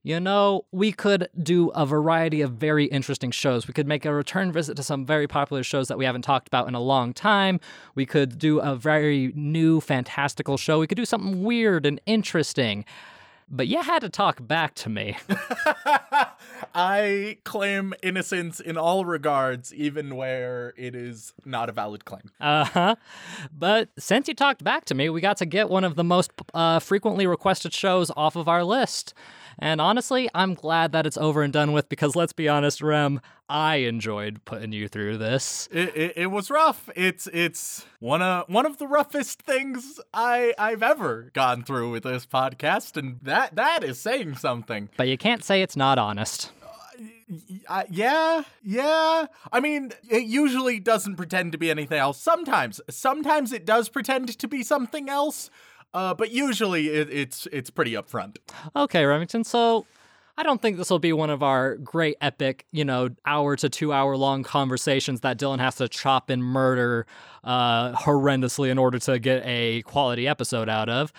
you 0.03 0.21
know, 0.21 0.65
we 0.71 0.93
could 0.93 1.29
do 1.43 1.71
a 1.71 1.85
variety 1.85 2.41
of 2.41 2.53
very 2.53 2.85
interesting 2.85 3.33
shows. 3.33 3.67
We 3.67 3.75
could 3.75 3.89
make 3.89 4.05
a 4.05 4.15
return 4.15 4.53
visit 4.53 4.77
to 4.77 4.85
some 4.85 5.05
very 5.05 5.27
popular 5.27 5.65
shows 5.65 5.89
that 5.89 5.99
we 5.99 6.05
haven't 6.05 6.23
talked 6.23 6.47
about 6.47 6.69
in 6.69 6.77
a 6.77 6.81
long 6.81 7.13
time. 7.13 7.59
We 7.97 8.07
could 8.07 8.39
do 8.39 8.61
a 8.61 8.77
very 8.77 9.33
new, 9.35 9.81
fantastical 9.81 10.59
show. 10.59 10.79
We 10.79 10.87
could 10.87 10.97
do 10.97 11.07
something 11.07 11.43
weird 11.43 11.87
and 11.87 12.01
interesting. 12.07 12.85
But 13.49 13.69
you 13.69 13.81
had 13.81 14.01
to 14.01 14.09
talk 14.09 14.45
back 14.45 14.75
to 14.77 14.89
me. 14.89 15.17
I 16.75 17.39
claim 17.45 17.95
innocence 18.03 18.59
in 18.59 18.77
all 18.77 19.05
regards, 19.05 19.73
even 19.73 20.17
where 20.17 20.75
it 20.77 20.97
is 20.97 21.33
not 21.45 21.69
a 21.69 21.73
valid 21.73 22.05
claim. 22.05 22.31
Uh 22.41 22.65
huh. 22.65 22.97
But 23.57 23.91
since 23.99 24.27
you 24.27 24.35
talked 24.35 24.65
back 24.65 24.85
to 24.87 24.95
me, 24.95 25.09
we 25.11 25.21
got 25.21 25.37
to 25.39 25.47
get 25.47 25.71
one 25.71 25.85
of 25.85 25.95
the 25.95 26.05
most 26.05 26.33
uh, 26.55 26.81
frequently 26.81 27.27
requested 27.27 27.73
shows 27.73 28.11
off 28.17 28.35
of 28.35 28.49
our 28.49 28.65
list. 28.65 29.15
And 29.59 29.81
honestly, 29.81 30.29
I'm 30.35 30.55
glad 30.55 30.93
that 30.93 31.07
it's 31.07 31.17
over 31.17 31.43
and 31.43 31.53
done 31.53 31.73
with 31.73 31.89
because 31.89 32.15
let's 32.15 32.33
be 32.33 32.49
honest, 32.49 32.83
Rem, 32.83 33.21
I 33.49 33.77
enjoyed 33.77 34.45
putting 34.45 34.73
you 34.73 34.89
through 34.89 35.19
this. 35.19 35.69
It, 35.73 35.97
it, 35.97 36.13
it 36.17 36.27
was 36.27 36.51
rough. 36.51 36.91
It's 36.95 37.27
it's 37.29 37.87
one 38.01 38.21
of 38.21 38.49
one 38.49 38.67
of 38.67 38.79
the 38.79 38.87
roughest 38.87 39.43
things 39.43 40.01
I 40.13 40.53
I've 40.59 40.83
ever 40.83 41.31
gone 41.33 41.63
through 41.63 41.91
with 41.91 42.03
this 42.03 42.27
podcast, 42.27 42.97
and 42.97 43.19
that 43.23 43.57
that 43.57 43.83
is 43.83 43.99
saying 43.99 44.37
something. 44.37 44.89
But 44.97 45.09
you 45.09 45.17
can't 45.17 45.45
say 45.45 45.63
it's 45.63 45.77
not 45.77 45.99
honest. 45.99 46.51
Uh, 47.69 47.83
yeah, 47.91 48.43
yeah. 48.63 49.27
I 49.53 49.61
mean, 49.61 49.93
it 50.09 50.25
usually 50.25 50.79
doesn't 50.79 51.17
pretend 51.17 51.53
to 51.53 51.59
be 51.59 51.71
anything 51.71 51.99
else. 51.99 52.21
Sometimes, 52.21 52.81
sometimes 52.89 53.53
it 53.53 53.65
does 53.65 53.89
pretend 53.89 54.39
to 54.39 54.49
be 54.49 54.63
something 54.63 55.09
else. 55.09 55.51
Uh, 55.97 56.13
but 56.13 56.31
usually 56.31 56.89
it, 56.89 57.09
it's 57.11 57.49
it's 57.51 57.71
pretty 57.71 57.93
upfront. 57.93 58.37
Okay, 58.77 59.07
Remington, 59.07 59.45
so 59.45 59.87
I 60.37 60.43
don't 60.43 60.61
think 60.61 60.77
this 60.77 60.91
will 60.91 60.99
be 60.99 61.15
one 61.15 61.31
of 61.31 61.43
our 61.43 61.77
great 61.77 62.19
epic, 62.21 62.67
you 62.71 62.85
know, 62.85 63.09
hour 63.25 63.57
to 63.57 63.71
two 63.71 63.95
hour 63.95 64.15
long 64.15 64.43
conversations 64.43 65.23
that 65.23 65.39
Dylan 65.39 65.59
has 65.59 65.77
to 65.77 65.89
chop 65.89 66.29
and 66.29 66.45
murder 66.45 67.07
uh, 67.45 67.93
horrendously 67.93 68.69
in 68.69 68.77
order 68.77 68.99
to 68.99 69.19
get 69.19 69.43
a 69.47 69.81
quality 69.83 70.29
episode 70.29 70.69
out 70.69 70.91
of. 70.91 71.15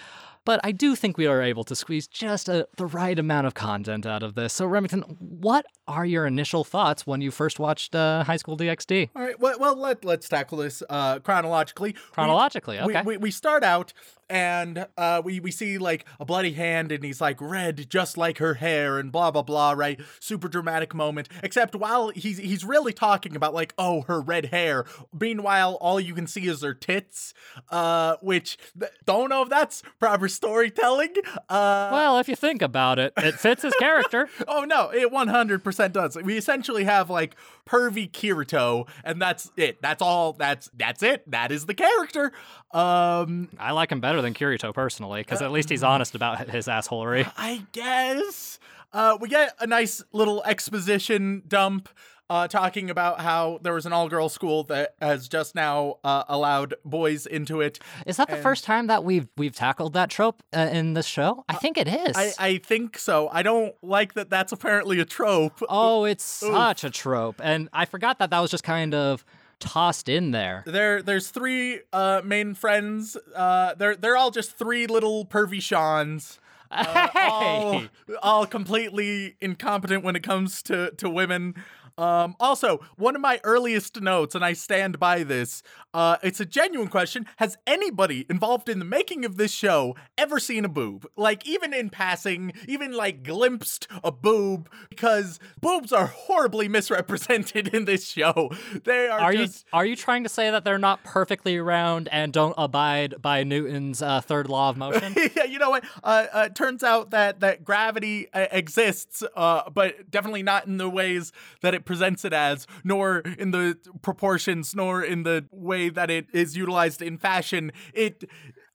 But 0.46 0.62
I 0.64 0.72
do 0.72 0.96
think 0.96 1.18
we 1.18 1.26
are 1.26 1.42
able 1.42 1.66
to 1.66 1.76
squeeze 1.76 2.08
just 2.08 2.48
a, 2.48 2.70
the 2.78 2.86
right 2.86 3.20
amount 3.20 3.48
of 3.48 3.54
content 3.54 4.06
out 4.06 4.24
of 4.24 4.36
this. 4.36 4.54
So, 4.54 4.66
Remington, 4.66 5.02
what 5.20 5.66
are 5.90 6.06
your 6.06 6.26
initial 6.26 6.64
thoughts 6.64 7.06
when 7.06 7.20
you 7.20 7.32
first 7.32 7.60
watched 7.60 7.96
uh, 7.96 8.24
High 8.24 8.38
School 8.38 8.56
DxD? 8.56 9.10
All 9.14 9.24
right. 9.24 9.38
Well, 9.38 9.58
well 9.60 9.76
let 9.76 10.06
let's 10.06 10.30
tackle 10.30 10.60
this 10.60 10.82
uh, 10.90 11.20
chronologically. 11.20 11.96
Chronologically, 12.14 12.78
we, 12.78 12.96
okay. 12.96 13.02
we, 13.02 13.18
we 13.18 13.32
start 13.32 13.66
out 13.66 13.92
and 14.30 14.88
uh, 14.98 15.22
we 15.24 15.40
we 15.40 15.52
see 15.52 15.78
like 15.78 16.06
a 16.20 16.26
bloody 16.26 16.54
hand 16.54 16.92
and 16.92 17.04
he's 17.04 17.22
like 17.22 17.40
red 17.40 17.90
just 17.90 18.18
like 18.18 18.38
her 18.40 18.56
hair 18.56 19.00
and 19.00 19.12
blah 19.12 19.32
blah 19.32 19.42
blah 19.42 19.72
right? 19.72 20.00
Super 20.20 20.48
dramatic 20.48 20.94
moment 20.94 21.30
except 21.44 21.76
while 21.76 22.10
he's 22.10 22.38
he's 22.38 22.64
really 22.64 22.94
talking 22.94 23.36
about 23.36 23.54
like 23.54 23.74
oh 23.78 24.02
her 24.02 24.20
red 24.22 24.48
hair. 24.48 24.86
Meanwhile 25.18 25.76
all 25.76 26.00
you 26.00 26.14
can 26.14 26.28
see 26.28 26.48
is 26.48 26.62
her 26.62 26.74
tits 26.74 27.34
uh 27.70 28.18
which 28.22 28.58
th- 28.80 28.92
don't 29.06 29.30
know 29.30 29.44
if 29.44 29.50
that's 29.50 29.84
proper 30.00 30.28
storytelling 30.28 31.14
uh. 31.50 31.90
Well, 31.92 32.20
if 32.20 32.28
you 32.28 32.36
think 32.36 32.62
about 32.62 33.00
it, 33.00 33.14
it 33.18 33.36
fits 33.36 33.62
his 33.62 33.74
character. 33.76 34.30
oh 34.48 34.64
no 34.64 34.90
it 34.90 35.12
100% 35.12 35.92
does. 35.94 36.18
We 36.18 36.38
essentially 36.38 36.84
have 36.84 37.10
like 37.10 37.36
pervy 37.68 38.10
kirito 38.10 38.88
and 39.04 39.22
that's 39.22 39.52
it. 39.58 39.82
That's 39.82 40.02
all 40.02 40.34
that's 40.34 40.70
that's 40.74 41.04
it. 41.04 41.30
That 41.30 41.52
is 41.52 41.66
the 41.66 41.74
character. 41.74 42.32
Um 42.72 43.50
I 43.60 43.72
like 43.72 43.92
him 43.92 44.00
better 44.00 44.22
than 44.22 44.34
Kirito 44.34 44.74
personally, 44.74 45.22
because 45.22 45.42
at 45.42 45.52
least 45.52 45.70
he's 45.70 45.84
honest 45.84 46.16
about 46.16 46.50
his 46.50 46.68
assholery. 46.68 47.32
I 47.38 47.64
guess. 47.72 48.60
Uh, 48.94 49.18
we 49.20 49.28
get 49.28 49.54
a 49.60 49.68
nice 49.68 50.02
little 50.14 50.42
exposition 50.46 51.44
dump 51.48 51.90
uh, 52.30 52.48
talking 52.48 52.90
about 52.90 53.22
how 53.22 53.60
there 53.62 53.74
was 53.74 53.86
an 53.86 53.94
all 53.94 54.10
girl 54.10 54.30
school 54.30 54.64
that 54.66 54.96
has 55.02 55.28
just 55.28 55.56
now 55.56 55.96
uh, 56.04 56.24
allowed 56.28 56.76
boys 56.84 57.26
into 57.26 57.62
it. 57.62 57.80
Is 58.06 58.18
that 58.18 58.30
the 58.30 58.38
first 58.38 58.64
time 58.64 58.88
that 58.88 59.04
we've 59.04 59.28
we've 59.38 59.56
tackled 59.56 59.94
that 59.94 60.10
trope 60.10 60.44
uh, 60.56 60.70
in 60.72 60.94
this 60.94 61.06
show? 61.06 61.46
I 61.48 61.56
think 61.56 61.78
it 61.78 61.88
is. 61.88 62.16
I, 62.16 62.34
I 62.40 62.58
think 62.58 62.98
so. 62.98 63.30
I 63.32 63.44
don't 63.44 63.76
like 63.82 64.14
that 64.16 64.30
that's 64.30 64.52
apparently 64.52 65.00
a 65.00 65.06
trope. 65.06 65.62
oh, 65.70 66.04
it's 66.04 66.24
such 66.24 66.84
a 66.84 66.90
trope, 66.90 67.40
and 67.44 67.70
I 67.74 67.86
forgot 67.86 68.20
that 68.20 68.30
that 68.30 68.40
was 68.40 68.52
just 68.52 68.64
kind 68.64 68.94
of 68.94 69.24
tossed 69.60 70.10
in 70.10 70.32
there. 70.32 70.64
There, 70.66 71.02
there's 71.02 71.30
three 71.30 71.82
uh, 71.92 72.22
main 72.24 72.54
friends. 72.54 73.18
Uh, 73.36 73.74
they're 73.76 73.96
they're 73.96 74.18
all 74.18 74.32
just 74.32 74.58
three 74.58 74.88
little 74.88 75.26
pervy 75.26 75.62
Seans. 75.62 76.40
Uh, 76.70 77.08
all, 77.16 77.84
all 78.22 78.46
completely 78.46 79.38
incompetent 79.40 80.04
when 80.04 80.16
it 80.16 80.24
comes 80.24 80.62
to 80.64 80.92
to 80.92 81.10
women. 81.10 81.56
Um, 81.98 82.36
also, 82.40 82.80
one 82.96 83.16
of 83.16 83.22
my 83.22 83.40
earliest 83.44 84.00
notes, 84.02 84.36
and 84.36 84.46
I 84.46 84.54
stand 84.54 85.00
by 85.00 85.24
this. 85.24 85.64
Uh, 85.94 86.18
it's 86.22 86.40
a 86.40 86.46
genuine 86.46 86.90
question. 86.90 87.26
Has 87.38 87.58
anybody 87.66 88.26
involved 88.30 88.70
in 88.70 88.78
the 88.78 88.86
making 88.86 89.26
of 89.26 89.38
this 89.38 89.52
show 89.52 89.96
ever 90.18 90.40
seen 90.40 90.64
a 90.64 90.70
boob? 90.70 91.08
Like, 91.16 91.48
even 91.48 91.74
in 91.74 91.90
passing, 91.90 92.54
even 92.68 92.92
like 92.92 93.24
glimpsed 93.24 93.88
a 94.04 94.12
boob? 94.12 94.70
Because 94.90 95.40
boobs 95.60 95.92
are 95.92 96.08
horribly 96.08 96.68
misrepresented 96.78 97.70
in 97.70 97.86
this 97.86 98.08
show. 98.08 98.52
They 98.84 99.08
are, 99.08 99.20
are 99.20 99.34
you 99.34 99.48
are 99.74 99.86
you 99.86 99.96
trying 99.96 100.24
to 100.24 100.30
say 100.30 100.52
that 100.52 100.64
they're 100.64 100.78
not 100.78 101.04
perfectly 101.04 101.58
round 101.60 102.10
and 102.12 102.32
don't 102.32 102.56
abide 102.58 103.16
by 103.22 103.44
Newton's 103.44 104.02
uh, 104.04 104.22
third 104.22 104.50
law 104.50 104.70
of 104.70 104.78
motion? 104.78 105.16
yeah, 105.36 105.46
you 105.46 105.58
know 105.58 105.72
what? 105.72 105.84
Uh, 106.04 106.26
uh, 106.32 106.44
it 106.48 106.56
turns 106.56 106.84
out 106.84 107.10
that 107.10 107.40
that 107.40 107.64
gravity 107.64 108.28
uh, 108.34 108.46
exists, 108.52 109.24
uh, 109.36 109.68
but 109.72 110.12
definitely 110.12 110.44
not 110.44 110.68
in 110.68 110.78
the 110.78 110.90
ways 110.90 111.32
that 111.62 111.74
it 111.74 111.86
presents 111.88 112.24
it 112.24 112.34
as, 112.34 112.68
nor 112.84 113.20
in 113.40 113.50
the 113.52 113.78
proportions, 114.04 114.76
nor 114.76 115.02
in 115.02 115.24
the 115.24 115.46
way 115.52 115.90
that 115.90 116.12
it 116.12 116.28
is 116.34 116.56
utilized 116.56 117.02
in 117.02 117.18
fashion. 117.18 117.72
It, 117.94 118.26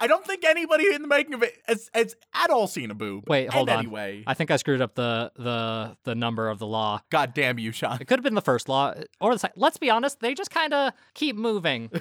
I 0.02 0.08
don't 0.08 0.26
think 0.26 0.44
anybody 0.44 0.92
in 0.92 1.00
the 1.02 1.06
making 1.06 1.32
of 1.34 1.44
it 1.44 1.62
has, 1.68 1.88
has 1.94 2.16
at 2.34 2.50
all 2.50 2.66
seen 2.66 2.90
a 2.90 2.94
boob. 2.94 3.28
Wait, 3.28 3.48
hold 3.48 3.68
on. 3.68 3.78
Anyway, 3.78 4.24
I 4.26 4.34
think 4.34 4.50
I 4.50 4.56
screwed 4.56 4.80
up 4.80 4.96
the 4.96 5.30
the 5.36 5.96
the 6.02 6.16
number 6.16 6.48
of 6.48 6.58
the 6.58 6.66
law. 6.66 7.02
God 7.10 7.34
damn 7.34 7.56
you, 7.60 7.70
Sean. 7.70 8.00
It 8.00 8.06
could 8.06 8.18
have 8.18 8.24
been 8.24 8.34
the 8.34 8.42
first 8.42 8.68
law 8.68 8.94
or 9.20 9.32
the 9.32 9.38
second. 9.38 9.60
Let's 9.60 9.76
be 9.76 9.90
honest, 9.90 10.18
they 10.18 10.34
just 10.34 10.50
kind 10.50 10.74
of 10.74 10.92
keep 11.14 11.36
moving. 11.36 11.88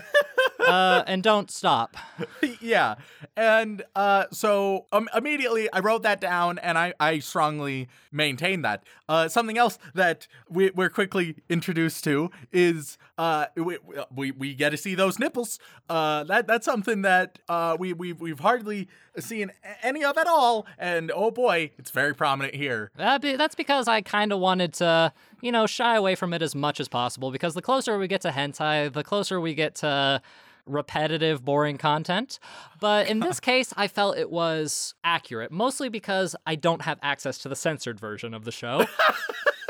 uh, 0.68 1.04
and 1.08 1.24
don't 1.24 1.52
stop. 1.52 1.96
yeah. 2.62 2.96
And 3.36 3.84
uh, 3.96 4.26
so 4.32 4.88
um, 4.92 5.10
immediately 5.16 5.72
I 5.72 5.80
wrote 5.80 6.04
that 6.04 6.22
down 6.22 6.60
and 6.60 6.78
I, 6.78 6.94
I 7.00 7.20
strongly 7.20 7.88
maintain 8.12 8.62
that. 8.64 8.84
Uh, 9.08 9.28
something 9.28 9.58
else 9.58 9.78
that 9.94 10.28
we, 10.50 10.72
we're 10.72 10.90
quickly 10.90 11.36
introduced 11.50 12.04
to 12.06 12.32
is 12.52 12.98
uh, 13.22 13.46
we, 13.56 13.78
we, 14.16 14.32
we 14.32 14.56
get 14.56 14.72
to 14.72 14.78
see 14.78 14.96
those 14.96 15.20
nipples. 15.20 15.60
Uh, 15.88 16.24
that 16.24 16.48
That's 16.48 16.66
something 16.66 17.04
that 17.04 17.38
uh, 17.48 17.78
we, 17.80 17.94
we've, 17.94 18.20
we've 18.20 18.40
hardly 18.40 18.88
seen 19.20 19.52
any 19.84 20.04
of 20.04 20.18
at 20.18 20.26
all. 20.26 20.66
And 20.80 21.12
oh 21.14 21.30
boy, 21.30 21.70
it's 21.78 21.92
very 21.92 22.16
prominent 22.16 22.56
here. 22.56 22.90
That 22.98 23.22
be, 23.22 23.36
that's 23.36 23.54
because 23.54 23.88
I 23.88 24.02
kind 24.02 24.34
of 24.34 24.40
wanted 24.40 24.74
to, 24.76 25.14
you 25.40 25.52
know, 25.52 25.68
shy 25.68 25.96
away 25.96 26.16
from 26.16 26.34
it 26.34 26.42
as 26.42 26.56
much 26.56 26.80
as 26.80 26.88
possible 26.88 27.30
because 27.30 27.54
the 27.54 27.62
closer 27.62 28.00
we 28.00 28.08
get 28.08 28.22
to 28.22 28.32
hentai, 28.32 28.92
the 28.92 29.04
closer 29.04 29.40
we 29.40 29.54
get 29.54 29.76
to 29.76 30.20
repetitive, 30.66 31.46
boring 31.46 31.78
content. 31.78 32.40
But 32.80 33.08
in 33.08 33.20
this 33.20 33.40
case, 33.52 33.72
I 33.78 33.88
felt 33.88 34.18
it 34.18 34.32
was 34.32 34.96
accurate, 35.04 35.52
mostly 35.52 35.90
because 35.90 36.36
I 36.48 36.56
don't 36.56 36.82
have 36.82 36.98
access 37.04 37.38
to 37.40 37.50
the 37.50 37.56
censored 37.56 38.00
version 38.00 38.34
of 38.34 38.46
the 38.46 38.52
show. 38.52 38.88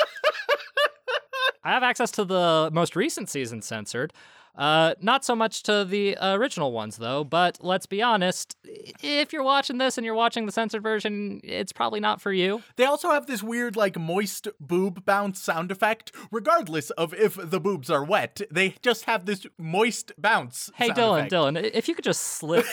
I 1.63 1.71
have 1.71 1.83
access 1.83 2.11
to 2.11 2.25
the 2.25 2.69
most 2.73 2.95
recent 2.95 3.29
season 3.29 3.61
censored. 3.61 4.13
Uh, 4.55 4.93
not 5.01 5.23
so 5.23 5.35
much 5.35 5.63
to 5.63 5.85
the 5.85 6.17
original 6.21 6.71
ones, 6.71 6.97
though, 6.97 7.23
but 7.23 7.57
let's 7.61 7.85
be 7.85 8.01
honest, 8.01 8.55
if 9.01 9.31
you're 9.33 9.43
watching 9.43 9.77
this 9.77 9.97
and 9.97 10.05
you're 10.05 10.13
watching 10.15 10.45
the 10.45 10.51
censored 10.51 10.83
version, 10.83 11.39
it's 11.43 11.71
probably 11.71 11.99
not 11.99 12.21
for 12.21 12.31
you. 12.33 12.61
They 12.75 12.85
also 12.85 13.09
have 13.11 13.27
this 13.27 13.41
weird, 13.41 13.75
like, 13.75 13.97
moist 13.97 14.47
boob 14.59 15.05
bounce 15.05 15.41
sound 15.41 15.71
effect, 15.71 16.11
regardless 16.31 16.89
of 16.91 17.13
if 17.13 17.37
the 17.41 17.59
boobs 17.59 17.89
are 17.89 18.03
wet. 18.03 18.41
They 18.51 18.75
just 18.81 19.05
have 19.05 19.25
this 19.25 19.45
moist 19.57 20.11
bounce. 20.17 20.69
Hey, 20.75 20.87
sound 20.87 20.97
Dylan, 20.99 21.17
effect. 21.19 21.33
Dylan, 21.33 21.71
if 21.73 21.87
you 21.87 21.95
could 21.95 22.03
just 22.05 22.21
slip 22.21 22.65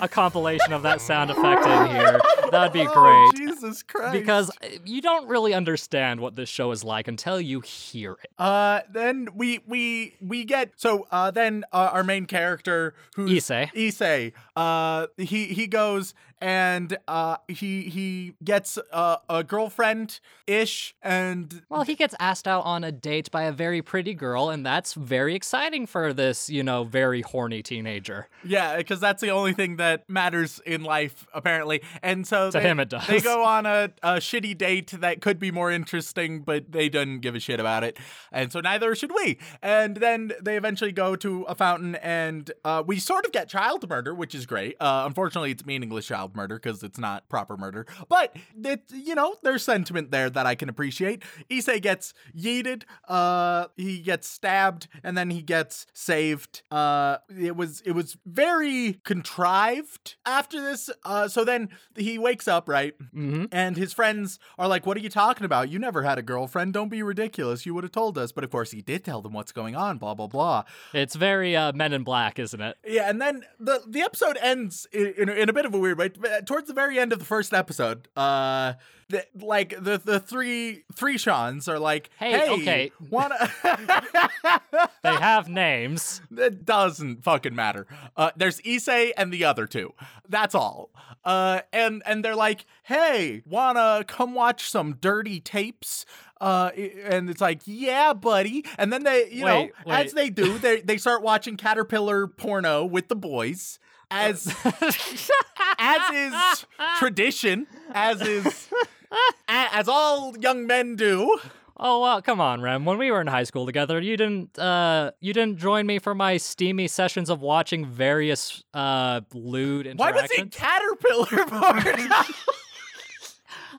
a 0.00 0.08
compilation 0.08 0.72
of 0.72 0.82
that 0.82 1.00
sound 1.00 1.30
effect 1.30 1.64
in 1.66 1.86
here, 1.96 2.20
that'd 2.50 2.72
be 2.72 2.80
Oh, 2.88 3.28
great. 3.34 3.48
Jesus 3.48 3.82
Christ. 3.82 4.12
Because 4.12 4.50
you 4.84 5.00
don't 5.02 5.28
really 5.28 5.52
understand 5.54 6.20
what 6.20 6.34
this 6.34 6.48
show 6.48 6.70
is 6.72 6.82
like 6.82 7.08
until 7.08 7.40
you 7.40 7.60
hear 7.60 8.16
it. 8.24 8.30
Uh, 8.38 8.80
then 8.90 9.28
we 9.34 9.60
we 9.66 10.14
we 10.20 10.44
get 10.44 10.72
so 10.76 11.06
uh 11.10 11.30
then 11.30 11.64
uh, 11.72 11.90
our 11.92 12.04
main 12.04 12.26
character 12.26 12.94
who's 13.16 13.30
Issei. 13.30 13.70
Issei, 13.72 14.32
uh 14.56 15.06
he 15.16 15.46
he 15.46 15.66
goes 15.66 16.14
and 16.40 16.96
uh 17.08 17.36
he 17.48 17.82
he 17.82 18.34
gets 18.42 18.78
uh, 18.92 19.16
a 19.28 19.44
girlfriend 19.44 20.20
ish 20.46 20.94
and 21.02 21.62
Well, 21.68 21.82
he 21.82 21.94
gets 21.94 22.14
asked 22.18 22.48
out 22.48 22.64
on 22.64 22.82
a 22.84 22.92
date 22.92 23.30
by 23.30 23.42
a 23.44 23.52
very 23.52 23.82
pretty 23.82 24.14
girl, 24.14 24.50
and 24.50 24.64
that's 24.66 24.94
very 24.94 25.34
exciting 25.34 25.86
for 25.86 26.12
this, 26.12 26.48
you 26.50 26.62
know, 26.62 26.84
very 26.84 27.22
horny 27.22 27.62
teenager. 27.62 28.28
yeah 28.44 28.76
because 28.76 29.00
that's 29.00 29.20
the 29.20 29.30
only 29.30 29.52
thing 29.52 29.76
that 29.76 30.08
matters 30.08 30.60
in 30.66 30.82
life 30.82 31.26
apparently 31.34 31.82
and 32.02 32.26
so 32.26 32.50
To 32.50 32.58
they, 32.58 32.62
him 32.64 32.80
it 32.80 32.88
does. 32.88 33.06
they 33.06 33.20
go 33.20 33.44
on 33.44 33.66
a, 33.66 33.90
a 34.02 34.14
shitty 34.16 34.56
date 34.56 34.92
that 35.00 35.20
could 35.20 35.38
be 35.38 35.50
more 35.50 35.70
interesting 35.70 36.40
but 36.40 36.72
they 36.72 36.88
didn't 36.88 37.20
give 37.20 37.34
a 37.34 37.40
shit 37.40 37.60
about 37.60 37.84
it 37.84 37.98
and 38.32 38.50
so 38.50 38.60
neither 38.60 38.94
should 38.94 39.12
we 39.14 39.38
and 39.62 39.96
then 39.96 40.32
they 40.42 40.56
eventually 40.56 40.92
go 40.92 41.14
to 41.16 41.42
a 41.44 41.54
fountain 41.54 41.94
and 41.96 42.50
uh, 42.64 42.82
we 42.86 42.98
sort 42.98 43.26
of 43.26 43.32
get 43.32 43.48
child 43.48 43.88
murder 43.88 44.14
which 44.14 44.34
is 44.34 44.46
great 44.46 44.76
uh, 44.80 45.02
unfortunately 45.06 45.50
it's 45.50 45.64
meaningless 45.66 46.06
child 46.06 46.29
murder 46.34 46.56
because 46.56 46.82
it's 46.82 46.98
not 46.98 47.28
proper 47.28 47.56
murder 47.56 47.86
but 48.08 48.34
it 48.64 48.82
you 48.92 49.14
know 49.14 49.36
there's 49.42 49.62
sentiment 49.62 50.10
there 50.10 50.30
that 50.30 50.46
i 50.46 50.54
can 50.54 50.68
appreciate 50.68 51.22
Issei 51.50 51.80
gets 51.80 52.14
yeeted 52.36 52.84
uh 53.08 53.66
he 53.76 54.00
gets 54.00 54.28
stabbed 54.28 54.88
and 55.02 55.16
then 55.16 55.30
he 55.30 55.42
gets 55.42 55.86
saved 55.92 56.62
uh 56.70 57.18
it 57.38 57.56
was 57.56 57.80
it 57.82 57.92
was 57.92 58.16
very 58.26 59.00
contrived 59.04 60.16
after 60.26 60.60
this 60.60 60.90
uh 61.04 61.28
so 61.28 61.44
then 61.44 61.68
he 61.96 62.18
wakes 62.18 62.48
up 62.48 62.68
right 62.68 62.94
hmm 63.12 63.44
and 63.52 63.76
his 63.76 63.92
friends 63.92 64.38
are 64.58 64.68
like, 64.68 64.86
What 64.86 64.96
are 64.96 65.00
you 65.00 65.08
talking 65.08 65.44
about? 65.44 65.70
You 65.70 65.78
never 65.78 66.02
had 66.02 66.18
a 66.18 66.22
girlfriend. 66.22 66.72
Don't 66.72 66.88
be 66.88 67.02
ridiculous. 67.02 67.66
You 67.66 67.74
would 67.74 67.84
have 67.84 67.92
told 67.92 68.16
us. 68.18 68.32
But 68.32 68.44
of 68.44 68.50
course, 68.50 68.70
he 68.70 68.82
did 68.82 69.04
tell 69.04 69.22
them 69.22 69.32
what's 69.32 69.52
going 69.52 69.76
on, 69.76 69.98
blah, 69.98 70.14
blah, 70.14 70.26
blah. 70.26 70.64
It's 70.92 71.16
very 71.16 71.56
uh, 71.56 71.72
Men 71.72 71.92
in 71.92 72.04
Black, 72.04 72.38
isn't 72.38 72.60
it? 72.60 72.76
Yeah, 72.86 73.08
and 73.08 73.20
then 73.20 73.44
the 73.58 73.82
the 73.86 74.02
episode 74.02 74.38
ends 74.40 74.86
in, 74.92 75.14
in, 75.16 75.28
in 75.28 75.48
a 75.48 75.52
bit 75.52 75.64
of 75.64 75.74
a 75.74 75.78
weird 75.78 75.98
way. 75.98 76.10
Towards 76.46 76.68
the 76.68 76.74
very 76.74 76.98
end 76.98 77.12
of 77.12 77.18
the 77.18 77.24
first 77.24 77.52
episode, 77.54 78.08
uh, 78.16 78.74
the, 79.08 79.26
like 79.40 79.70
the 79.82 79.98
the 79.98 80.20
three 80.20 80.84
three 80.94 81.18
Seans 81.18 81.66
are 81.68 81.78
like, 81.78 82.10
Hey, 82.18 82.32
"Hey, 82.32 82.50
okay. 82.50 82.92
wanna?" 83.10 83.50
They 85.02 85.14
have 85.14 85.48
names. 85.48 86.20
It 86.36 86.64
doesn't 86.64 87.24
fucking 87.24 87.54
matter. 87.54 87.86
Uh, 88.16 88.30
there's 88.36 88.60
Issei 88.60 89.12
and 89.16 89.32
the 89.32 89.44
other 89.44 89.66
two. 89.66 89.94
That's 90.28 90.54
all. 90.54 90.90
Uh, 91.24 91.60
and 91.72 92.02
and 92.06 92.24
they're 92.24 92.36
like, 92.36 92.66
"Hey, 92.84 93.42
wanna 93.46 94.04
come 94.06 94.34
watch 94.34 94.68
some 94.70 94.94
dirty 95.00 95.40
tapes?" 95.40 96.04
Uh, 96.40 96.70
and 97.04 97.28
it's 97.30 97.40
like, 97.40 97.62
"Yeah, 97.64 98.12
buddy." 98.12 98.64
And 98.78 98.92
then 98.92 99.04
they, 99.04 99.30
you 99.30 99.44
Wait, 99.44 99.72
know, 99.86 99.92
as 99.92 100.12
they 100.12 100.30
do, 100.30 100.58
they 100.58 100.80
they 100.80 100.96
start 100.98 101.22
watching 101.22 101.56
Caterpillar 101.56 102.26
porno 102.26 102.84
with 102.84 103.08
the 103.08 103.16
boys, 103.16 103.78
as 104.10 104.46
as 105.78 106.14
is 106.14 106.66
tradition, 106.98 107.66
as 107.92 108.20
is 108.22 108.68
a- 109.48 109.68
as 109.72 109.88
all 109.88 110.36
young 110.38 110.66
men 110.66 110.96
do. 110.96 111.38
Oh 111.82 112.02
well, 112.02 112.20
come 112.20 112.40
on, 112.42 112.60
Rem. 112.60 112.84
When 112.84 112.98
we 112.98 113.10
were 113.10 113.22
in 113.22 113.26
high 113.26 113.44
school 113.44 113.64
together, 113.64 114.00
you 114.00 114.16
didn't 114.16 114.58
uh 114.58 115.12
you 115.20 115.32
didn't 115.32 115.58
join 115.58 115.86
me 115.86 115.98
for 115.98 116.14
my 116.14 116.36
steamy 116.36 116.88
sessions 116.88 117.30
of 117.30 117.40
watching 117.40 117.86
various 117.86 118.62
uh 118.74 119.22
lewd 119.32 119.86
Why 119.96 120.10
interactions. 120.10 120.30
was 120.30 120.46
it 120.46 120.52
Caterpillar 120.52 121.46
porno? 121.46 122.24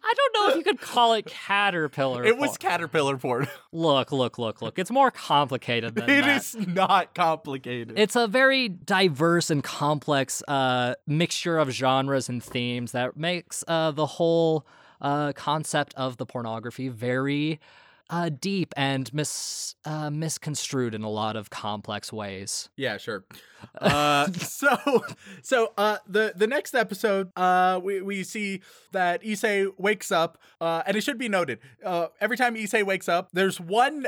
I 0.03 0.13
don't 0.15 0.33
know 0.35 0.49
if 0.51 0.57
you 0.57 0.63
could 0.63 0.81
call 0.81 1.13
it 1.13 1.25
caterpillar. 1.25 2.23
it 2.25 2.37
was. 2.37 2.57
Caterpillar 2.57 3.17
porno. 3.17 3.47
look, 3.71 4.11
look, 4.11 4.37
look, 4.37 4.61
look. 4.61 4.79
It's 4.79 4.91
more 4.91 5.11
complicated 5.11 5.95
than 5.95 6.09
It 6.09 6.23
that. 6.23 6.37
is 6.37 6.55
not 6.67 7.13
complicated. 7.13 7.97
It's 7.97 8.15
a 8.15 8.27
very 8.27 8.67
diverse 8.69 9.49
and 9.49 9.63
complex 9.63 10.41
uh, 10.47 10.95
mixture 11.07 11.57
of 11.59 11.69
genres 11.69 12.29
and 12.29 12.43
themes 12.43 12.91
that 12.93 13.15
makes 13.15 13.63
uh, 13.67 13.91
the 13.91 14.05
whole 14.05 14.65
uh, 15.01 15.33
concept 15.33 15.93
of 15.95 16.17
the 16.17 16.25
pornography 16.25 16.87
very 16.87 17.59
uh, 18.11 18.29
deep 18.29 18.73
and 18.77 19.11
mis- 19.13 19.73
uh, 19.85 20.09
misconstrued 20.11 20.93
in 20.93 21.01
a 21.03 21.09
lot 21.09 21.35
of 21.35 21.49
complex 21.49 22.13
ways. 22.13 22.69
yeah, 22.75 22.97
sure. 22.97 23.23
Uh, 23.79 24.25
so, 24.31 25.03
so 25.43 25.71
uh, 25.77 25.97
the 26.07 26.33
the 26.35 26.47
next 26.47 26.73
episode, 26.73 27.29
uh, 27.35 27.79
we 27.83 28.01
we 28.01 28.23
see 28.23 28.59
that 28.91 29.21
Issei 29.21 29.67
wakes 29.77 30.11
up, 30.11 30.39
uh, 30.59 30.81
and 30.87 30.97
it 30.97 31.01
should 31.03 31.19
be 31.19 31.29
noted, 31.29 31.59
uh, 31.85 32.07
every 32.19 32.37
time 32.37 32.55
Issei 32.55 32.83
wakes 32.83 33.07
up, 33.07 33.29
there's 33.33 33.59
one 33.59 34.07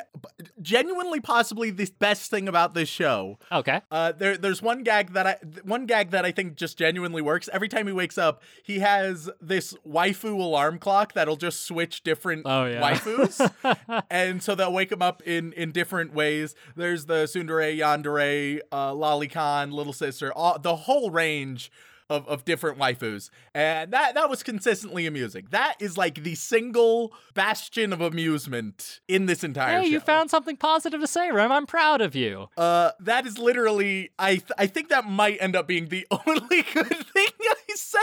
genuinely, 0.59 1.19
possibly 1.19 1.69
the 1.69 1.87
best 1.99 2.31
thing 2.31 2.47
about 2.47 2.73
this 2.73 2.89
show. 2.89 3.37
Okay. 3.51 3.81
Uh, 3.91 4.11
there, 4.11 4.37
there's 4.37 4.59
one 4.63 4.81
gag 4.81 5.13
that 5.13 5.27
I, 5.27 5.37
one 5.63 5.85
gag 5.85 6.09
that 6.09 6.25
I 6.25 6.31
think 6.31 6.55
just 6.55 6.75
genuinely 6.79 7.21
works. 7.21 7.47
Every 7.53 7.69
time 7.69 7.85
he 7.85 7.93
wakes 7.93 8.17
up, 8.17 8.41
he 8.63 8.79
has 8.79 9.29
this 9.39 9.75
waifu 9.87 10.33
alarm 10.33 10.79
clock 10.79 11.13
that'll 11.13 11.35
just 11.37 11.61
switch 11.67 12.01
different 12.03 12.41
Oh, 12.45 12.65
yeah. 12.65 12.81
waifus, 12.81 13.51
and 14.09 14.41
so 14.41 14.55
they'll 14.55 14.73
wake 14.73 14.91
him 14.91 15.01
up 15.01 15.21
in 15.23 15.53
in 15.53 15.71
different 15.71 16.13
ways. 16.13 16.55
There's 16.75 17.05
the 17.05 17.23
tsundere, 17.25 17.77
yandere, 17.77 18.59
uh, 18.71 18.91
lolicon, 18.91 19.71
little 19.71 19.93
sister, 19.93 20.31
all, 20.33 20.59
the 20.59 20.75
whole 20.75 21.11
range. 21.11 21.71
Of, 22.09 22.27
of 22.27 22.43
different 22.43 22.77
waifus 22.77 23.29
and 23.55 23.91
that 23.93 24.13
that 24.15 24.29
was 24.29 24.43
consistently 24.43 25.07
amusing 25.07 25.47
that 25.51 25.75
is 25.79 25.97
like 25.97 26.21
the 26.21 26.35
single 26.35 27.13
bastion 27.33 27.93
of 27.93 28.01
amusement 28.01 28.99
in 29.07 29.25
this 29.25 29.41
entire 29.43 29.79
Hey, 29.79 29.85
show 29.85 29.89
you 29.93 29.99
found 30.01 30.29
something 30.29 30.57
positive 30.57 30.99
to 30.99 31.07
say, 31.07 31.31
Rem. 31.31 31.51
I'm 31.51 31.65
proud 31.65 32.01
of 32.01 32.13
you. 32.13 32.49
uh, 32.57 32.91
that 32.99 33.25
is 33.25 33.37
literally 33.39 34.11
I 34.19 34.31
th- 34.35 34.51
I 34.57 34.67
think 34.67 34.89
that 34.89 35.05
might 35.05 35.37
end 35.39 35.55
up 35.55 35.65
being 35.65 35.87
the 35.87 36.05
only 36.27 36.61
good 36.73 36.87
thing 36.89 37.27
I 37.49 37.55
say. 37.73 37.99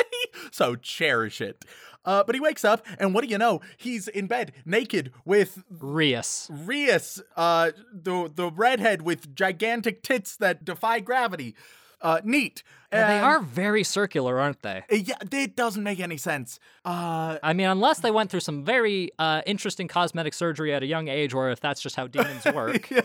So 0.50 0.76
cherish 0.76 1.42
it. 1.42 1.64
Uh, 2.04 2.24
but 2.24 2.34
he 2.34 2.40
wakes 2.40 2.64
up, 2.64 2.86
and 2.98 3.14
what 3.14 3.22
do 3.22 3.30
you 3.30 3.38
know? 3.38 3.60
He's 3.76 4.08
in 4.08 4.26
bed, 4.26 4.52
naked, 4.64 5.12
with 5.24 5.62
Rias. 5.70 6.48
Rias, 6.50 7.20
uh, 7.36 7.72
the 7.92 8.30
the 8.34 8.50
redhead 8.50 9.02
with 9.02 9.34
gigantic 9.34 10.02
tits 10.02 10.36
that 10.36 10.64
defy 10.64 11.00
gravity. 11.00 11.54
Uh, 12.02 12.20
neat. 12.24 12.62
Yeah, 12.92 13.06
they 13.08 13.20
are 13.20 13.40
very 13.40 13.84
circular, 13.84 14.40
aren't 14.40 14.62
they? 14.62 14.82
Uh, 14.90 14.96
Yeah, 14.96 15.14
it 15.30 15.54
doesn't 15.54 15.82
make 15.84 16.00
any 16.00 16.16
sense. 16.16 16.58
Uh, 16.84 17.38
I 17.42 17.52
mean, 17.52 17.68
unless 17.68 18.00
they 18.00 18.10
went 18.10 18.30
through 18.30 18.40
some 18.40 18.64
very 18.64 19.10
uh, 19.18 19.42
interesting 19.46 19.86
cosmetic 19.86 20.34
surgery 20.34 20.74
at 20.74 20.82
a 20.82 20.86
young 20.86 21.06
age, 21.08 21.32
or 21.34 21.50
if 21.50 21.60
that's 21.60 21.80
just 21.80 21.94
how 21.96 22.06
demons 22.08 22.44
work. 22.54 22.90
yeah. 22.90 23.02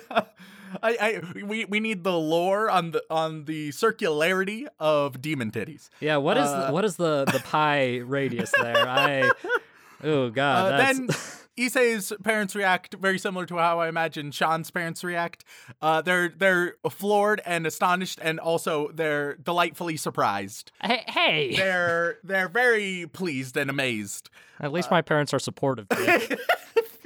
I, 0.84 1.21
I 1.38 1.41
we, 1.43 1.65
we 1.65 1.79
need 1.79 2.03
the 2.03 2.17
lore 2.17 2.69
on 2.69 2.91
the 2.91 3.03
on 3.10 3.45
the 3.45 3.69
circularity 3.69 4.65
of 4.79 5.21
demon 5.21 5.51
titties. 5.51 5.89
Yeah, 6.01 6.17
what 6.17 6.36
is 6.38 6.47
Uh, 6.47 6.69
what 6.71 6.84
is 6.84 6.97
the 6.97 7.23
the 7.25 7.39
pi 7.39 7.97
radius 7.99 8.51
there? 8.60 8.86
I 8.89 9.31
oh 10.03 10.29
god, 10.31 10.73
Uh, 10.73 10.77
that's 10.77 10.97
then 10.99 11.08
Issei's 11.57 12.11
parents 12.23 12.55
react 12.55 12.95
very 12.95 13.17
similar 13.17 13.45
to 13.45 13.57
how 13.57 13.79
I 13.79 13.87
imagine 13.87 14.31
Sean's 14.31 14.69
parents 14.71 15.03
react. 15.03 15.45
Uh, 15.81 16.01
they're 16.01 16.29
they're 16.29 16.75
floored 16.89 17.41
and 17.45 17.65
astonished, 17.65 18.19
and 18.21 18.39
also 18.39 18.89
they're 18.93 19.35
delightfully 19.35 19.97
surprised. 19.97 20.71
Hey, 20.81 21.03
hey. 21.07 21.55
They're 21.55 22.17
they're 22.23 22.49
very 22.49 23.07
pleased 23.11 23.55
and 23.57 23.69
amazed. 23.69 24.29
At 24.59 24.71
least 24.71 24.91
my 24.91 25.01
parents 25.01 25.33
are 25.33 25.39
supportive. 25.39 25.87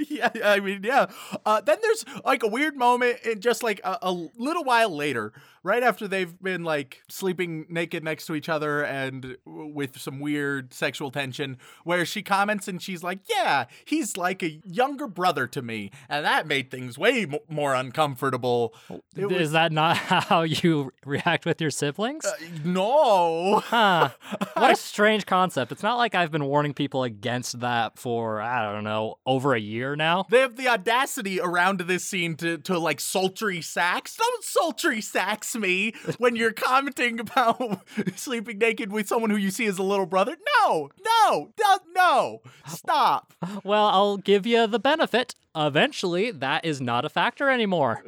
Yeah, 0.08 0.30
I 0.44 0.60
mean, 0.60 0.84
yeah. 0.84 1.08
Uh, 1.46 1.62
then 1.62 1.78
there's 1.82 2.06
like 2.26 2.44
a 2.44 2.48
weird 2.48 2.76
moment, 2.76 3.20
and 3.26 3.42
just 3.42 3.64
like 3.64 3.80
a, 3.84 3.98
a 4.02 4.12
little 4.12 4.64
while 4.64 4.96
later, 4.96 5.34
right 5.64 5.84
after 5.84 6.08
they've 6.08 6.40
been 6.42 6.64
like 6.64 7.02
sleeping 7.10 7.66
naked 7.70 8.04
next 8.04 8.26
to 8.28 8.36
each 8.36 8.50
other 8.50 8.84
and 8.84 9.38
with 9.46 10.00
some 10.00 10.20
weird 10.20 10.74
sexual 10.74 11.12
tension, 11.12 11.58
where 11.84 12.06
she 12.06 12.22
comments 12.22 12.68
and 12.68 12.82
she's 12.82 13.04
like, 13.04 13.20
"Yeah, 13.30 13.66
he's 13.86 14.18
like 14.18 14.42
a 14.44 14.60
younger 14.66 15.08
brother 15.08 15.48
to 15.48 15.62
me," 15.62 15.92
and 16.08 16.26
that 16.26 16.48
made 16.48 16.72
things 16.72 16.98
way 16.98 17.24
m- 17.24 17.36
more 17.50 17.74
uncomfortable. 17.74 18.74
It 19.16 19.32
Is 19.32 19.40
was- 19.40 19.52
that 19.52 19.72
not 19.72 19.98
how 19.98 20.42
you 20.44 20.92
react 21.06 21.46
with 21.46 21.60
your 21.62 21.72
siblings? 21.72 22.26
uh, 22.26 22.34
no. 22.64 23.60
Huh. 23.60 24.10
What 24.60 24.72
a 24.72 24.76
strange 24.76 25.26
concept. 25.26 25.72
It's 25.72 25.84
not 25.84 25.98
like 25.98 26.16
I've 26.16 26.32
been 26.32 26.44
warning 26.46 26.74
people 26.74 27.04
against 27.04 27.62
that 27.62 27.98
for, 27.98 28.42
I 28.42 28.70
don't 28.74 28.84
know, 28.84 29.16
over 29.26 29.54
a 29.56 29.60
year 29.60 29.96
now. 29.96 30.26
They 30.30 30.42
have 30.42 30.58
the 30.58 30.68
audacity 30.68 31.40
around 31.40 31.80
this 31.82 32.04
scene 32.06 32.36
to, 32.38 32.58
to 32.60 32.78
like 32.78 33.00
sultry 33.00 33.62
sax. 33.62 34.18
Don't 34.18 34.44
sultry 34.44 35.00
sax 35.00 35.49
me 35.56 35.94
when 36.18 36.36
you're 36.36 36.52
commenting 36.52 37.20
about 37.20 37.88
sleeping 38.16 38.58
naked 38.58 38.92
with 38.92 39.08
someone 39.08 39.30
who 39.30 39.38
you 39.38 39.52
see 39.52 39.66
as 39.66 39.78
a 39.78 39.84
little 39.84 40.06
brother. 40.06 40.36
No, 40.62 40.90
no, 41.04 41.52
no, 41.60 41.78
no. 41.96 42.42
Stop. 42.68 43.34
Well, 43.64 43.86
I'll 43.88 44.18
give 44.18 44.46
you 44.46 44.68
the 44.68 44.80
benefit. 44.80 45.36
Eventually, 45.56 46.32
that 46.32 46.66
is 46.66 46.80
not 46.80 47.06
a 47.06 47.10
factor 47.10 47.50
anymore. 47.50 48.04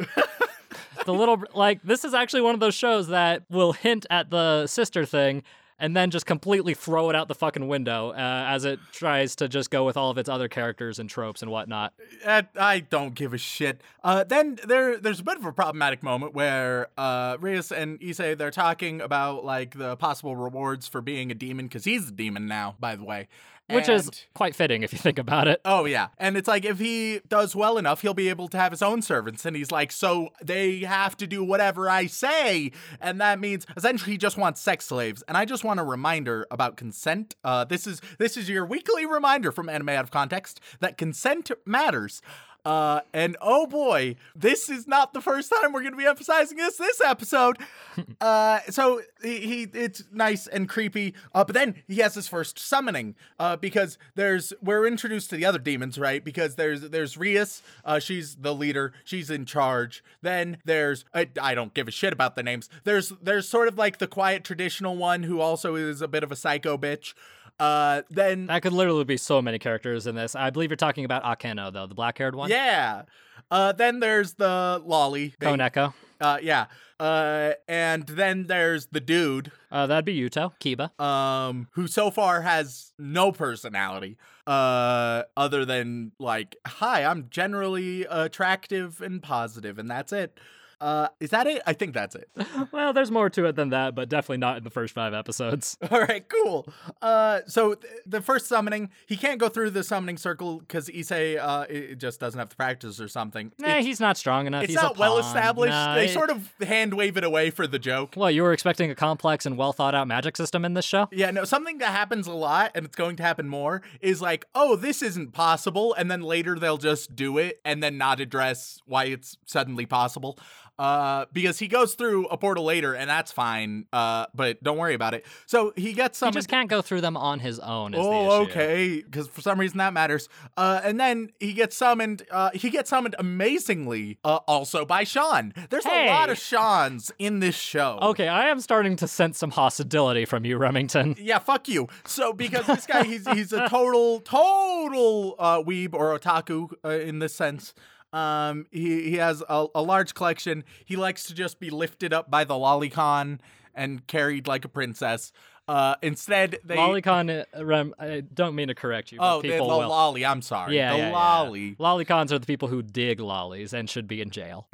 the 1.06 1.14
little, 1.14 1.44
like, 1.54 1.82
this 1.84 2.06
is 2.06 2.14
actually 2.14 2.42
one 2.42 2.54
of 2.54 2.60
those 2.60 2.76
shows 2.76 3.08
that 3.08 3.44
will 3.50 3.74
hint 3.74 4.06
at 4.10 4.30
the 4.30 4.68
sister 4.68 5.06
thing 5.06 5.44
and 5.82 5.98
then 5.98 6.12
just 6.12 6.28
completely 6.28 6.76
throw 6.76 7.10
it 7.10 7.16
out 7.16 7.28
the 7.28 7.36
fucking 7.36 7.68
window 7.68 8.12
uh, 8.12 8.46
as 8.48 8.64
it 8.64 8.80
tries 8.92 9.36
to 9.36 9.50
just 9.50 9.72
go 9.72 9.84
with 9.84 9.98
all 9.98 10.12
of 10.12 10.18
its 10.20 10.30
other 10.30 10.48
characters 10.48 11.00
and 11.00 11.10
tropes 11.10 11.42
and 11.42 11.50
whatnot. 11.50 11.92
Uh, 12.24 12.44
I 12.56 12.82
don't 12.82 13.16
give 13.16 13.34
a 13.34 13.40
shit. 13.40 13.82
Uh, 14.04 14.24
then 14.24 14.60
there, 14.66 14.98
there's 15.00 15.20
a 15.20 15.24
bit 15.24 15.38
of 15.38 15.46
a 15.46 15.52
problematic 15.52 16.04
moment 16.04 16.36
where 16.36 16.88
uh, 16.98 17.38
Rias 17.40 17.72
and 17.72 18.00
Issei 18.00 18.38
they're 18.38 18.52
talking 18.52 19.02
about 19.02 19.44
like 19.44 19.76
the 19.76 19.98
possible 19.98 20.36
rewards 20.36 20.88
for 20.88 21.02
being 21.02 21.32
a 21.32 21.34
demon 21.34 21.66
because 21.66 21.84
he's 21.84 22.10
a 22.10 22.12
demon 22.12 22.46
now, 22.46 22.76
by 22.80 22.96
the 22.96 23.04
way. 23.04 23.28
Which 23.70 23.88
is 23.88 24.10
quite 24.34 24.56
fitting 24.56 24.84
if 24.84 24.92
you 24.92 25.00
think 25.00 25.18
about 25.18 25.48
it. 25.48 25.62
Oh 25.64 25.86
yeah. 25.86 26.08
And 26.18 26.36
it's 26.36 26.48
like 26.48 26.66
if 26.66 26.80
he 26.80 27.22
does 27.28 27.56
well 27.56 27.78
enough, 27.78 28.02
he'll 28.02 28.14
be 28.14 28.30
able 28.30 28.48
to 28.50 28.58
have 28.58 28.72
his 28.72 28.82
own 28.82 29.02
servants. 29.02 29.46
And 29.46 29.56
he's 29.56 29.72
like, 29.72 29.92
so 29.92 30.30
they 30.44 30.80
have 30.80 31.16
to 31.18 31.28
do 31.28 31.44
whatever 31.44 31.90
I 31.90 32.08
say. 32.08 32.72
And 33.00 33.22
that 33.22 33.40
means 33.40 33.66
essentially 33.78 34.12
he 34.12 34.18
just 34.18 34.38
wants 34.38 34.62
sex 34.62 34.86
slaves. 34.86 35.24
And 35.28 35.38
I 35.38 35.46
just 35.46 35.64
want 35.64 35.80
a 35.80 35.84
reminder 35.84 36.48
about 36.52 36.76
consent. 36.76 37.36
Uh 37.44 37.64
this 37.64 37.88
is 37.88 38.02
this 38.20 38.36
is 38.36 38.50
your 38.50 38.66
weekly 38.66 39.06
reminder 39.06 39.52
from 39.52 39.70
Anime 39.70 39.90
Out 39.90 40.04
of 40.04 40.12
Context 40.12 40.60
that 40.80 40.98
consent 40.98 41.52
matters. 41.66 42.22
Uh, 42.64 43.02
and 43.12 43.36
oh 43.42 43.66
boy, 43.66 44.16
this 44.36 44.70
is 44.70 44.88
not 44.88 45.14
the 45.14 45.22
first 45.22 45.52
time 45.52 45.74
we're 45.74 45.82
going 45.82 45.94
to 45.94 45.98
be 45.98 46.06
emphasizing 46.06 46.58
this 46.58 46.78
this 46.78 47.02
episode. 47.02 47.58
uh, 48.22 48.60
so 48.70 49.02
he, 49.24 49.40
he 49.40 49.62
it's 49.74 50.04
nice 50.12 50.46
and 50.46 50.70
creepy. 50.70 51.16
Uh, 51.34 51.44
but 51.44 51.56
then 51.56 51.76
he 51.88 51.98
has 51.98 52.14
his 52.14 52.28
first 52.28 52.60
summoning. 52.60 53.16
Uh, 53.40 53.56
because 53.56 53.98
there's 54.16 54.54
we're 54.62 54.86
introduced 54.86 55.32
to 55.32 55.36
the 55.36 55.46
other 55.46 55.58
demons, 55.58 55.98
right? 55.98 56.24
Because 56.24 56.56
there's 56.56 56.82
there's 56.82 57.18
Rias. 57.18 57.64
Uh, 57.84 58.00
she's 58.00 58.36
the 58.36 58.54
leader. 58.54 58.94
She's 59.04 59.32
in 59.32 59.46
charge. 59.46 60.04
Then 60.22 60.58
there's 60.64 61.04
I, 61.16 61.30
I 61.42 61.56
don't 61.56 61.74
give 61.74 61.88
a 61.88 61.92
shit 61.92 62.14
about 62.14 62.36
the 62.36 62.44
names. 62.44 62.70
There's 62.84 63.10
there's 63.22 63.50
sort 63.50 63.68
of 63.70 63.78
like 63.78 63.98
the 63.98 64.08
quiet 64.08 64.44
traditional 64.44 64.96
one 64.98 65.24
who 65.24 65.40
also 65.40 65.76
is 65.76 66.02
a 66.02 66.08
bit 66.08 66.24
of 66.24 66.32
a 66.32 66.36
psycho 66.36 66.78
bitch. 66.78 67.14
Uh, 67.62 68.02
then 68.10 68.48
That 68.48 68.62
could 68.64 68.74
literally 68.74 69.04
be 69.04 69.18
so 69.18 69.42
many 69.42 69.60
characters 69.60 70.08
in 70.08 70.16
this. 70.16 70.36
I 70.36 70.50
believe 70.50 70.72
you're 70.72 70.78
talking 70.78 71.06
about 71.06 71.24
Akeno, 71.24 71.72
though, 71.72 71.86
the 71.86 71.94
black 71.96 72.18
haired 72.18 72.34
one. 72.36 72.50
Yeah. 72.50 73.04
Uh, 73.52 73.72
then 73.72 74.00
there's 74.00 74.34
the 74.34 74.82
loli. 74.86 75.34
They- 75.40 75.46
Koneko. 75.48 75.94
Uh, 76.20 76.38
yeah. 76.42 76.66
Uh, 77.00 77.54
and 77.68 78.06
then 78.08 78.46
there's 78.48 78.86
the 78.88 79.00
dude, 79.00 79.52
Uh, 79.72 79.88
that'd 79.88 80.06
be 80.06 80.16
Yuto, 80.20 80.54
Kiba. 80.60 81.00
um, 81.04 81.68
who 81.72 81.88
so 81.88 82.12
far 82.12 82.42
has 82.42 82.94
no 83.00 83.32
personality, 83.32 84.18
uh, 84.46 85.24
other 85.36 85.66
than 85.66 86.12
like, 86.20 86.56
hi, 86.66 87.04
I'm 87.04 87.28
generally 87.32 88.06
attractive 88.10 89.02
and 89.02 89.22
positive, 89.22 89.80
and 89.80 89.90
that's 89.90 90.14
it. 90.14 90.40
Uh, 90.82 91.08
is 91.20 91.30
that 91.30 91.46
it? 91.46 91.62
I 91.68 91.74
think 91.74 91.94
that's 91.94 92.16
it. 92.16 92.28
well, 92.72 92.92
there's 92.92 93.12
more 93.12 93.30
to 93.30 93.46
it 93.46 93.56
than 93.56 93.70
that, 93.70 93.94
but 93.94 94.10
definitely 94.10 94.38
not 94.38 94.58
in 94.58 94.64
the 94.64 94.72
first 94.72 94.96
five 94.96 95.14
episodes. 95.14 95.78
All 95.92 96.02
right, 96.02 96.28
cool. 96.28 96.68
Uh, 97.04 97.42
so 97.46 97.76
th- 97.76 97.94
the 98.08 98.20
first 98.20 98.48
summoning, 98.48 98.90
he 99.06 99.16
can't 99.16 99.40
go 99.40 99.48
through 99.48 99.70
the 99.70 99.84
summoning 99.84 100.18
circle 100.18 100.58
because 100.60 100.90
Issei, 100.90 101.38
uh, 101.40 101.68
it 101.70 102.00
just 102.00 102.20
doesn't 102.20 102.40
have 102.40 102.50
the 102.50 102.56
practice 102.56 103.00
or 103.00 103.08
something. 103.08 103.52
Nah, 103.60 103.68
It's- 103.68 103.86
he's 103.86 104.00
not 104.00 104.18
strong 104.18 104.48
enough. 104.48 104.64
it's 104.64 104.74
he's 104.74 104.82
not 104.82 104.98
well 104.98 105.20
established. 105.20 105.70
Nah, 105.72 105.94
they 105.94 106.06
it- 106.06 106.14
sort 106.14 106.32
of 106.32 106.52
hand 106.62 106.96
wave 106.96 107.16
it 107.16 107.24
away 107.24 107.52
for 107.52 107.68
the 107.68 107.78
joke. 107.78 108.16
Well, 108.18 108.32
you 108.32 108.42
were 108.42 108.52
expecting 108.52 108.90
a 108.90 108.96
complex 108.96 109.46
and 109.46 109.58
well 109.60 109.74
thought 109.74 109.94
out 109.94 110.08
magic 110.08 110.36
system 110.36 110.66
in 110.66 110.74
this 110.74 110.86
show? 110.86 111.08
Yeah, 111.12 111.30
no, 111.30 111.44
something 111.44 111.78
that 111.78 111.92
happens 111.92 112.26
a 112.26 112.34
lot 112.34 112.72
and 112.74 112.86
it's 112.88 112.96
going 112.96 113.18
to 113.18 113.24
happen 113.24 113.48
more 113.48 113.84
is 114.02 114.20
like, 114.20 114.46
oh, 114.56 114.76
this 114.76 115.04
isn't 115.04 115.32
possible. 115.34 115.94
And 115.94 116.10
then 116.10 116.22
later 116.22 116.58
they'll 116.58 116.78
just 116.78 117.16
do 117.16 117.38
it 117.38 117.62
and 117.64 117.84
then 117.84 118.00
not 118.00 118.20
address 118.20 118.80
why 118.88 119.06
it's 119.06 119.38
suddenly 119.46 119.86
possible. 119.86 120.40
Uh, 120.82 121.26
because 121.32 121.60
he 121.60 121.68
goes 121.68 121.94
through 121.94 122.26
a 122.30 122.38
portal 122.38 122.64
later 122.64 122.96
and 122.96 123.08
that's 123.08 123.32
fine. 123.32 123.86
Uh, 123.94 124.26
but 124.34 124.64
don't 124.64 124.80
worry 124.80 124.96
about 124.96 125.14
it. 125.14 125.24
So 125.46 125.74
he 125.76 125.94
gets 125.94 126.18
summoned 126.18 126.34
He 126.34 126.38
just 126.40 126.48
can't 126.48 126.72
go 126.72 126.82
through 126.82 127.02
them 127.02 127.16
on 127.16 127.38
his 127.38 127.60
own. 127.60 127.94
Is 127.94 128.00
Oh, 128.02 128.42
okay. 128.46 129.04
Because 129.06 129.28
for 129.28 129.42
some 129.42 129.60
reason 129.60 129.78
that 129.78 129.94
matters. 129.94 130.28
Uh, 130.58 130.82
and 130.84 131.00
then 131.00 131.30
he 131.40 131.54
gets 131.54 131.78
summoned. 131.78 132.24
Uh, 132.32 132.50
he 132.56 132.72
gets 132.72 132.90
summoned 132.90 133.14
amazingly. 133.20 134.18
Uh, 134.24 134.38
also 134.48 134.84
by 134.84 135.04
Sean. 135.04 135.54
There's 135.70 135.86
a 135.86 136.08
lot 136.08 136.32
of 136.32 136.40
Sean's 136.40 137.12
in 137.20 137.42
this 137.42 137.56
show. 137.56 138.00
Okay, 138.02 138.28
I 138.28 138.48
am 138.48 138.60
starting 138.60 138.96
to 138.96 139.08
sense 139.08 139.38
some 139.38 139.52
hostility 139.52 140.26
from 140.26 140.46
you, 140.46 140.58
Remington. 140.58 141.16
Yeah, 141.20 141.38
fuck 141.38 141.68
you. 141.68 141.90
So 142.08 142.34
because 142.34 142.66
this 142.66 142.88
guy, 142.88 143.04
he's 143.04 143.28
he's 143.30 143.54
a 143.54 143.70
total 143.70 144.22
total 144.22 145.36
uh, 145.38 145.62
weeb 145.62 145.94
or 145.94 146.18
otaku 146.18 146.72
uh, 146.84 146.90
in 146.90 147.20
this 147.20 147.36
sense. 147.36 147.76
Um, 148.14 148.66
he 148.72 149.10
he 149.10 149.16
has 149.16 149.44
a, 149.48 149.68
a 149.74 149.82
large 149.82 150.14
collection. 150.14 150.64
He 150.86 150.96
likes 150.96 151.26
to 151.26 151.34
just 151.34 151.60
be 151.60 151.70
lifted 151.70 152.14
up 152.14 152.30
by 152.30 152.44
the 152.44 152.56
lolicon 152.56 153.40
and 153.74 154.06
carried 154.08 154.48
like 154.48 154.66
a 154.66 154.70
princess. 154.70 155.32
Uh, 155.68 155.96
instead 156.02 156.58
they 156.66 156.76
Lolicon, 156.76 157.46
uh, 157.58 157.66
Rem, 157.66 157.94
I 157.98 158.22
don't 158.34 158.56
mean 158.56 158.68
to 158.68 158.76
correct 158.76 159.12
you, 159.14 159.20
but 159.20 159.36
oh 159.38 159.42
the, 159.42 159.48
the 159.48 159.54
people 159.54 159.68
will. 159.70 159.90
loli. 159.90 160.28
I'm 160.28 160.42
sorry. 160.42 160.76
yeah, 160.76 160.92
the 160.92 160.98
yeah, 160.98 161.10
yeah. 161.12 161.16
loli. 161.16 161.78
Lolicons 161.78 162.32
are 162.32 162.40
the 162.40 162.48
people 162.48 162.68
who 162.68 162.82
dig 162.82 163.20
lollies 163.22 163.74
and 163.74 163.90
should 163.90 164.08
be 164.08 164.22
in 164.22 164.32
jail. 164.32 164.68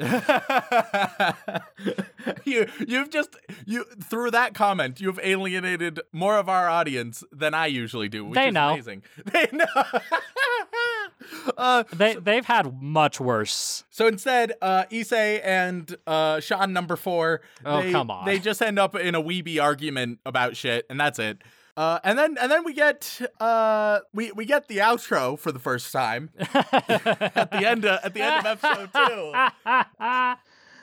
you 2.46 2.68
you've 2.88 3.12
just 3.12 3.36
you 3.66 3.84
through 4.04 4.32
that 4.32 4.54
comment 4.56 5.00
you've 5.00 5.20
alienated 5.22 6.00
more 6.12 6.38
of 6.38 6.50
our 6.50 6.68
audience 6.70 7.24
than 7.32 7.54
I 7.54 7.68
usually 7.68 8.10
do. 8.10 8.26
Which 8.26 8.36
They 8.36 8.48
is 8.48 8.54
know. 8.54 8.70
Amazing. 8.70 9.04
They 9.26 9.50
know. 9.52 9.66
uh, 11.58 11.84
They 11.94 12.16
they've 12.16 12.46
had 12.46 12.82
much 12.82 13.20
worse. 13.20 13.84
so 13.90 14.08
instead, 14.08 14.54
uh, 14.62 14.86
Issei 14.92 15.42
and 15.44 15.96
uh, 16.06 16.40
Sean 16.40 16.74
number 16.74 16.96
four. 16.96 17.42
Oh, 17.66 17.82
they, 17.82 17.92
come 17.92 18.10
on. 18.12 18.26
They 18.26 18.40
just 18.40 18.62
end 18.62 18.80
up 18.80 18.96
in 18.96 19.16
a 19.16 19.22
weeby 19.22 19.62
argument 19.62 20.20
about 20.26 20.56
shit, 20.56 20.86
and 20.90 21.00
that's 21.00 21.20
it. 21.20 21.42
Uh, 21.76 22.00
and 22.04 22.18
then 22.18 22.38
and 22.40 22.52
then 22.52 22.64
we 22.64 22.74
get 22.74 23.22
uh, 23.40 24.00
we 24.12 24.32
we 24.32 24.46
get 24.46 24.68
the 24.68 24.78
outro 24.78 25.38
for 25.38 25.52
the 25.52 25.60
first 25.60 25.92
time 25.94 26.32
at 26.40 27.52
the 27.52 27.64
end 27.68 27.86
of, 27.86 28.00
at 28.04 28.14
the 28.16 28.22
end 28.22 28.46
of 28.48 28.64
episode 28.64 28.90
two. 28.94 29.34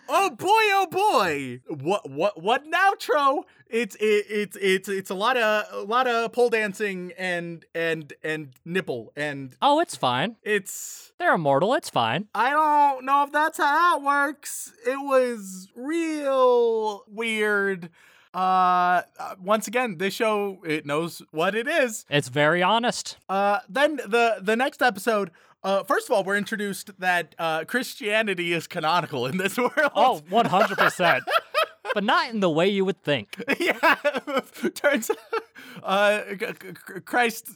Oh 0.09 0.31
boy, 0.31 0.47
oh 0.49 0.87
boy! 0.91 1.61
What 1.69 2.11
what 2.11 2.43
what 2.43 2.65
an 2.65 2.73
outro! 2.73 3.45
It's 3.69 3.97
it, 3.97 4.27
it's 4.29 4.57
it's 4.61 4.89
it's 4.89 5.11
a 5.11 5.15
lot 5.15 5.37
of 5.37 5.65
a 5.73 5.83
lot 5.83 6.07
of 6.07 6.33
pole 6.33 6.51
dancing 6.51 7.13
and 7.17 7.65
and 7.75 8.13
and 8.23 8.53
nipple 8.65 9.13
and 9.17 9.57
oh, 9.63 9.81
it's 9.81 9.97
fine. 9.97 10.37
it's 10.43 11.13
They're 11.19 11.35
immortal. 11.35 11.75
It's 11.75 11.91
fine. 11.91 12.29
I 12.35 12.51
don't 12.51 13.05
know 13.05 13.25
if 13.25 13.33
that's 13.33 13.59
how 13.59 13.99
it 13.99 14.03
works. 14.05 14.73
It 14.87 14.97
was 14.97 15.69
real 15.75 17.05
weird. 17.09 17.91
Uh, 18.35 19.03
uh, 19.19 19.37
once 19.41 19.69
again, 19.69 19.99
this 19.99 20.13
show 20.13 20.59
it 20.67 20.85
knows 20.85 21.23
what 21.31 21.55
it 21.55 21.69
is. 21.69 22.05
It's 22.11 22.29
very 22.29 22.63
honest. 22.63 23.17
Uh, 23.29 23.61
then 23.69 23.97
the 23.97 24.39
the 24.41 24.57
next 24.57 24.83
episode. 24.83 25.31
Uh, 25.65 25.83
first 25.83 26.09
of 26.09 26.15
all, 26.15 26.23
we're 26.23 26.37
introduced 26.37 26.91
that 27.01 27.35
uh, 27.39 27.65
Christianity 27.65 28.53
is 28.53 28.67
canonical 28.67 29.27
in 29.27 29.39
this 29.39 29.57
world. 29.59 29.73
Oh, 29.97 30.21
100%. 30.31 31.21
but 31.95 32.05
not 32.05 32.31
in 32.31 32.41
the 32.41 32.51
way 32.51 32.69
you 32.69 32.85
would 32.85 33.03
think. 33.03 33.43
yeah, 33.59 33.95
turns 34.75 35.11
uh, 35.83 36.21
Christ, 37.05 37.51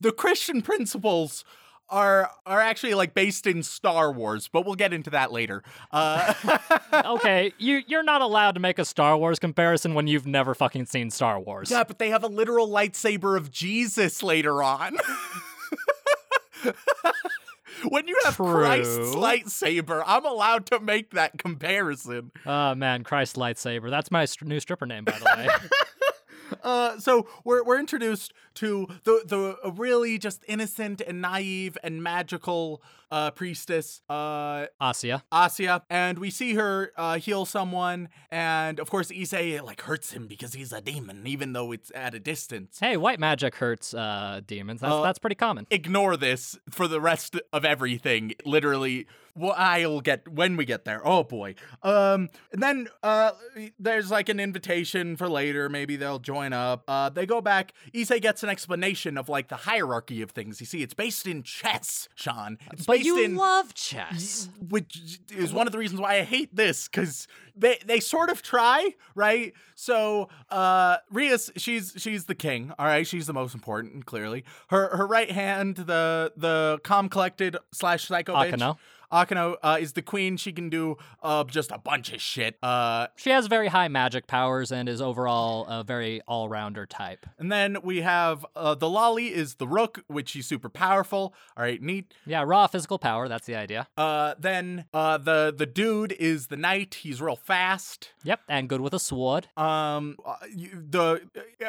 the 0.00 0.12
Christian 0.12 0.60
principles 0.62 1.44
are 1.88 2.30
are 2.44 2.60
actually 2.60 2.94
like 2.94 3.14
based 3.14 3.46
in 3.46 3.62
Star 3.62 4.10
Wars, 4.10 4.48
but 4.48 4.66
we'll 4.66 4.74
get 4.74 4.92
into 4.92 5.10
that 5.10 5.30
later. 5.32 5.62
Uh, 5.92 6.34
okay, 7.04 7.52
you 7.58 7.82
you're 7.86 8.02
not 8.02 8.22
allowed 8.22 8.52
to 8.56 8.60
make 8.60 8.78
a 8.78 8.84
Star 8.84 9.16
Wars 9.16 9.38
comparison 9.38 9.94
when 9.94 10.06
you've 10.06 10.26
never 10.26 10.54
fucking 10.54 10.86
seen 10.86 11.10
Star 11.10 11.38
Wars. 11.38 11.70
yeah, 11.70 11.84
but 11.84 11.98
they 11.98 12.10
have 12.10 12.24
a 12.24 12.28
literal 12.28 12.68
lightsaber 12.68 13.36
of 13.36 13.50
Jesus 13.50 14.22
later 14.22 14.62
on. 14.62 14.96
when 17.88 18.08
you 18.08 18.16
have 18.24 18.36
Christ's 18.36 19.14
lightsaber, 19.14 20.02
I'm 20.06 20.24
allowed 20.24 20.66
to 20.66 20.80
make 20.80 21.10
that 21.10 21.38
comparison. 21.38 22.30
Oh 22.44 22.74
man, 22.74 23.04
Christ 23.04 23.36
lightsaber. 23.36 23.90
That's 23.90 24.10
my 24.10 24.24
st- 24.24 24.48
new 24.48 24.60
stripper 24.60 24.86
name, 24.86 25.04
by 25.04 25.18
the 25.18 25.24
way. 25.24 25.48
Uh, 26.62 26.96
so 26.98 27.26
we're 27.44 27.64
we're 27.64 27.78
introduced 27.78 28.32
to 28.54 28.86
the 29.02 29.22
the 29.26 29.70
really 29.72 30.16
just 30.16 30.44
innocent 30.46 31.00
and 31.00 31.20
naive 31.20 31.76
and 31.82 32.02
magical 32.02 32.80
uh, 33.10 33.30
priestess 33.30 34.02
uh, 34.08 34.66
Asia. 34.82 35.22
Asia, 35.32 35.82
and 35.90 36.18
we 36.18 36.30
see 36.30 36.54
her 36.54 36.92
uh, 36.96 37.18
heal 37.18 37.44
someone, 37.44 38.08
and 38.30 38.78
of 38.78 38.90
course 38.90 39.08
Issei 39.08 39.62
like 39.62 39.82
hurts 39.82 40.12
him 40.12 40.26
because 40.26 40.54
he's 40.54 40.72
a 40.72 40.80
demon, 40.80 41.26
even 41.26 41.52
though 41.52 41.72
it's 41.72 41.92
at 41.94 42.14
a 42.14 42.20
distance. 42.20 42.78
Hey, 42.80 42.96
white 42.96 43.20
magic 43.20 43.56
hurts 43.56 43.94
uh, 43.94 44.40
demons. 44.46 44.80
That's 44.80 44.92
Uh, 44.92 45.02
that's 45.02 45.18
pretty 45.18 45.36
common. 45.36 45.66
Ignore 45.70 46.16
this 46.16 46.58
for 46.70 46.88
the 46.88 47.00
rest 47.00 47.38
of 47.52 47.64
everything. 47.64 48.34
Literally, 48.44 49.06
well, 49.36 49.54
I'll 49.56 50.00
get 50.00 50.26
when 50.28 50.56
we 50.56 50.64
get 50.64 50.84
there. 50.84 51.06
Oh 51.06 51.22
boy. 51.22 51.54
Um, 51.82 52.30
and 52.52 52.62
then 52.62 52.88
uh, 53.02 53.32
there's 53.78 54.10
like 54.10 54.28
an 54.28 54.40
invitation 54.40 55.16
for 55.16 55.28
later. 55.28 55.68
Maybe 55.68 55.96
they'll 55.96 56.18
join 56.18 56.52
up. 56.52 56.84
Uh, 56.88 57.10
they 57.10 57.26
go 57.26 57.40
back. 57.40 57.72
Issei 57.94 58.20
gets 58.20 58.42
an 58.42 58.48
explanation 58.48 59.18
of 59.18 59.28
like 59.28 59.48
the 59.48 59.56
hierarchy 59.56 60.22
of 60.22 60.30
things. 60.30 60.60
You 60.60 60.66
see, 60.66 60.82
it's 60.82 60.94
based 60.94 61.26
in 61.26 61.42
chess, 61.42 62.08
Sean. 62.14 62.58
It's 62.72 62.86
But 62.86 62.95
based 62.96 63.06
you 63.06 63.28
love 63.28 63.74
chess. 63.74 64.48
which 64.68 65.20
is 65.30 65.52
one 65.52 65.66
of 65.66 65.72
the 65.72 65.78
reasons 65.78 66.00
why 66.00 66.16
I 66.18 66.22
hate 66.22 66.54
this 66.54 66.88
because 66.88 67.26
they 67.56 67.78
they 67.86 68.00
sort 68.00 68.28
of 68.30 68.42
try 68.42 68.94
right. 69.14 69.52
So 69.74 70.28
uh, 70.50 70.98
Rias, 71.10 71.50
she's 71.56 71.94
she's 71.96 72.24
the 72.24 72.34
king. 72.34 72.72
All 72.78 72.86
right, 72.86 73.06
she's 73.06 73.26
the 73.26 73.32
most 73.32 73.54
important. 73.54 74.06
Clearly, 74.06 74.44
her 74.68 74.96
her 74.96 75.06
right 75.06 75.30
hand, 75.30 75.76
the 75.76 76.32
the 76.36 76.78
calm 76.84 77.08
collected 77.08 77.56
slash 77.72 78.06
psycho 78.06 78.34
bitch. 78.48 78.78
Akeno. 79.12 79.56
Uh, 79.62 79.78
is 79.80 79.92
the 79.92 80.02
queen. 80.02 80.36
She 80.36 80.52
can 80.52 80.68
do 80.70 80.96
uh, 81.22 81.44
just 81.44 81.70
a 81.70 81.78
bunch 81.78 82.12
of 82.12 82.20
shit. 82.20 82.56
Uh, 82.62 83.06
She 83.16 83.30
has 83.30 83.46
very 83.46 83.68
high 83.68 83.88
magic 83.88 84.26
powers 84.26 84.70
and 84.72 84.88
is 84.88 85.00
overall 85.00 85.66
a 85.66 85.82
very 85.84 86.20
all-rounder 86.26 86.86
type. 86.86 87.26
and 87.38 87.50
then 87.50 87.76
we 87.82 88.00
have 88.02 88.44
uh, 88.54 88.74
the 88.74 88.86
loli 88.86 89.30
is 89.30 89.54
the 89.56 89.66
rook, 89.66 90.02
which 90.08 90.30
she's 90.30 90.46
super 90.46 90.68
powerful. 90.68 91.34
All 91.56 91.62
right, 91.64 91.80
neat. 91.80 92.14
Yeah, 92.26 92.42
raw 92.46 92.66
physical 92.66 92.98
power. 92.98 93.28
That's 93.28 93.46
the 93.46 93.54
idea. 93.56 93.88
Uh, 93.96 94.34
then 94.38 94.84
uh, 94.94 95.18
the 95.18 95.54
the 95.56 95.66
dude 95.66 96.12
is 96.12 96.46
the 96.48 96.56
knight. 96.56 96.94
He's 97.02 97.20
real 97.20 97.36
fast. 97.36 98.10
Yep, 98.24 98.40
and 98.48 98.68
good 98.68 98.80
with 98.80 98.94
a 98.94 98.98
sword. 98.98 99.48
Um, 99.56 100.16
the 100.52 101.22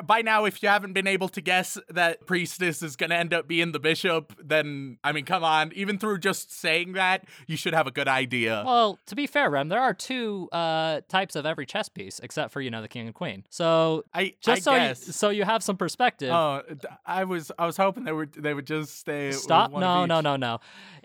by 0.05 0.21
now, 0.21 0.45
if 0.45 0.61
you 0.63 0.69
haven't 0.69 0.93
been 0.93 1.07
able 1.07 1.29
to 1.29 1.41
guess 1.41 1.77
that 1.89 2.25
priestess 2.25 2.81
is 2.81 2.95
gonna 2.95 3.15
end 3.15 3.33
up 3.33 3.47
being 3.47 3.71
the 3.71 3.79
bishop, 3.79 4.33
then 4.43 4.97
I 5.03 5.11
mean, 5.11 5.25
come 5.25 5.43
on. 5.43 5.71
Even 5.73 5.97
through 5.97 6.19
just 6.19 6.51
saying 6.51 6.93
that, 6.93 7.25
you 7.47 7.57
should 7.57 7.73
have 7.73 7.87
a 7.87 7.91
good 7.91 8.07
idea. 8.07 8.63
Well, 8.65 8.99
to 9.07 9.15
be 9.15 9.27
fair, 9.27 9.49
Rem, 9.49 9.69
there 9.69 9.81
are 9.81 9.93
two 9.93 10.49
uh, 10.51 11.01
types 11.07 11.35
of 11.35 11.45
every 11.45 11.65
chess 11.65 11.89
piece, 11.89 12.19
except 12.19 12.51
for 12.51 12.61
you 12.61 12.69
know 12.71 12.81
the 12.81 12.87
king 12.87 13.07
and 13.07 13.15
queen. 13.15 13.45
So 13.49 14.05
I 14.13 14.33
just 14.41 14.67
I 14.67 14.71
so 14.71 14.75
you, 14.75 14.95
so 14.95 15.29
you 15.29 15.43
have 15.43 15.63
some 15.63 15.77
perspective. 15.77 16.31
Oh, 16.31 16.63
I 17.05 17.23
was 17.23 17.51
I 17.57 17.65
was 17.65 17.77
hoping 17.77 18.03
they 18.03 18.11
would 18.11 18.33
they 18.33 18.53
would 18.53 18.67
just 18.67 18.97
stay. 18.99 19.31
Stop! 19.31 19.71
No, 19.71 20.05
no, 20.05 20.21
no, 20.21 20.35
no. 20.35 20.59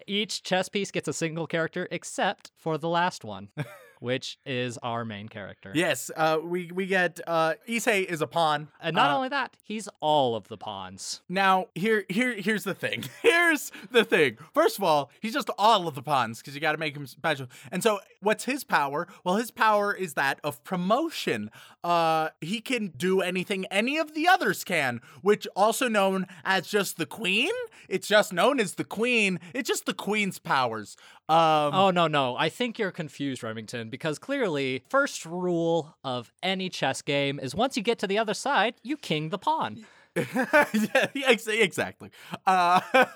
Each 0.07 0.43
chess 0.43 0.69
piece 0.69 0.91
gets 0.91 1.09
a 1.09 1.13
single 1.13 1.47
character, 1.47 1.87
except 1.91 2.51
for 2.57 2.79
the 2.79 2.89
last 2.89 3.25
one, 3.25 3.49
which 4.03 4.37
is 4.45 4.77
our 4.83 5.05
main 5.05 5.29
character. 5.29 5.71
Yes, 5.75 6.11
uh, 6.17 6.39
we 6.43 6.71
we 6.73 6.87
get 6.87 7.21
uh, 7.27 7.55
Issei 7.69 8.05
is 8.05 8.21
a 8.21 8.27
pawn. 8.27 8.69
And 8.81 8.97
not 8.97 9.11
Uh, 9.11 9.17
only 9.17 9.29
that, 9.29 9.57
he's 9.63 9.89
all 10.01 10.35
of 10.35 10.49
the 10.49 10.57
pawns. 10.59 11.23
Now, 11.29 11.67
here, 11.75 12.05
here, 12.09 12.35
here's 12.35 12.65
the 12.65 12.75
thing. 12.75 13.05
Here's 13.23 13.71
the 13.91 14.05
thing. 14.05 14.39
First 14.55 14.79
of 14.79 14.85
all, 14.85 15.11
he's 15.21 15.33
just 15.35 15.51
all 15.59 15.87
of 15.87 15.95
the 15.95 16.03
pawns 16.03 16.39
because 16.41 16.55
you 16.55 16.61
got 16.61 16.73
to 16.73 16.79
make 16.79 16.97
him 16.97 17.07
special. 17.07 17.47
And 17.71 17.83
so, 17.83 18.01
what's 18.21 18.45
his 18.45 18.65
power? 18.65 19.07
Well, 19.25 19.37
his 19.37 19.51
power 19.51 19.95
is 19.95 20.15
that 20.15 20.41
of 20.43 20.63
promotion. 20.65 21.51
Uh, 21.85 22.31
he 22.41 22.61
can 22.61 22.89
do 22.97 23.21
anything 23.21 23.67
any 23.71 23.99
of 23.99 24.15
the 24.15 24.27
others 24.27 24.65
can, 24.65 25.01
which 25.23 25.47
also 25.55 25.89
known 25.89 26.27
as 26.45 26.67
just 26.67 26.97
the 26.97 27.07
queen. 27.07 27.53
It's 27.89 28.09
just 28.09 28.33
known 28.33 28.59
as 28.59 28.75
the 28.75 28.85
queen. 28.85 29.39
It's 29.55 29.69
just 29.69 29.87
the 29.87 29.95
queen's 29.95 30.39
powers. 30.39 30.97
Um, 31.29 31.75
Oh 31.75 31.91
no, 31.91 32.07
no. 32.09 32.37
I 32.37 32.49
think 32.49 32.79
you're 32.79 32.91
confused, 32.91 33.43
Remington, 33.43 33.89
because 33.91 34.19
clearly, 34.19 34.85
first 34.89 35.25
rule 35.25 35.97
of 36.05 36.33
any 36.43 36.69
chess 36.69 37.03
game 37.03 37.39
is 37.41 37.55
once 37.55 37.77
you 37.77 37.83
get 37.83 37.99
to 38.01 38.07
the 38.07 38.19
other 38.19 38.35
side, 38.35 38.75
you 38.83 38.97
king 38.97 39.29
the 39.31 39.39
pawn. 39.39 39.87
yeah, 40.17 41.31
exactly. 41.31 42.11
Uh, 42.47 42.81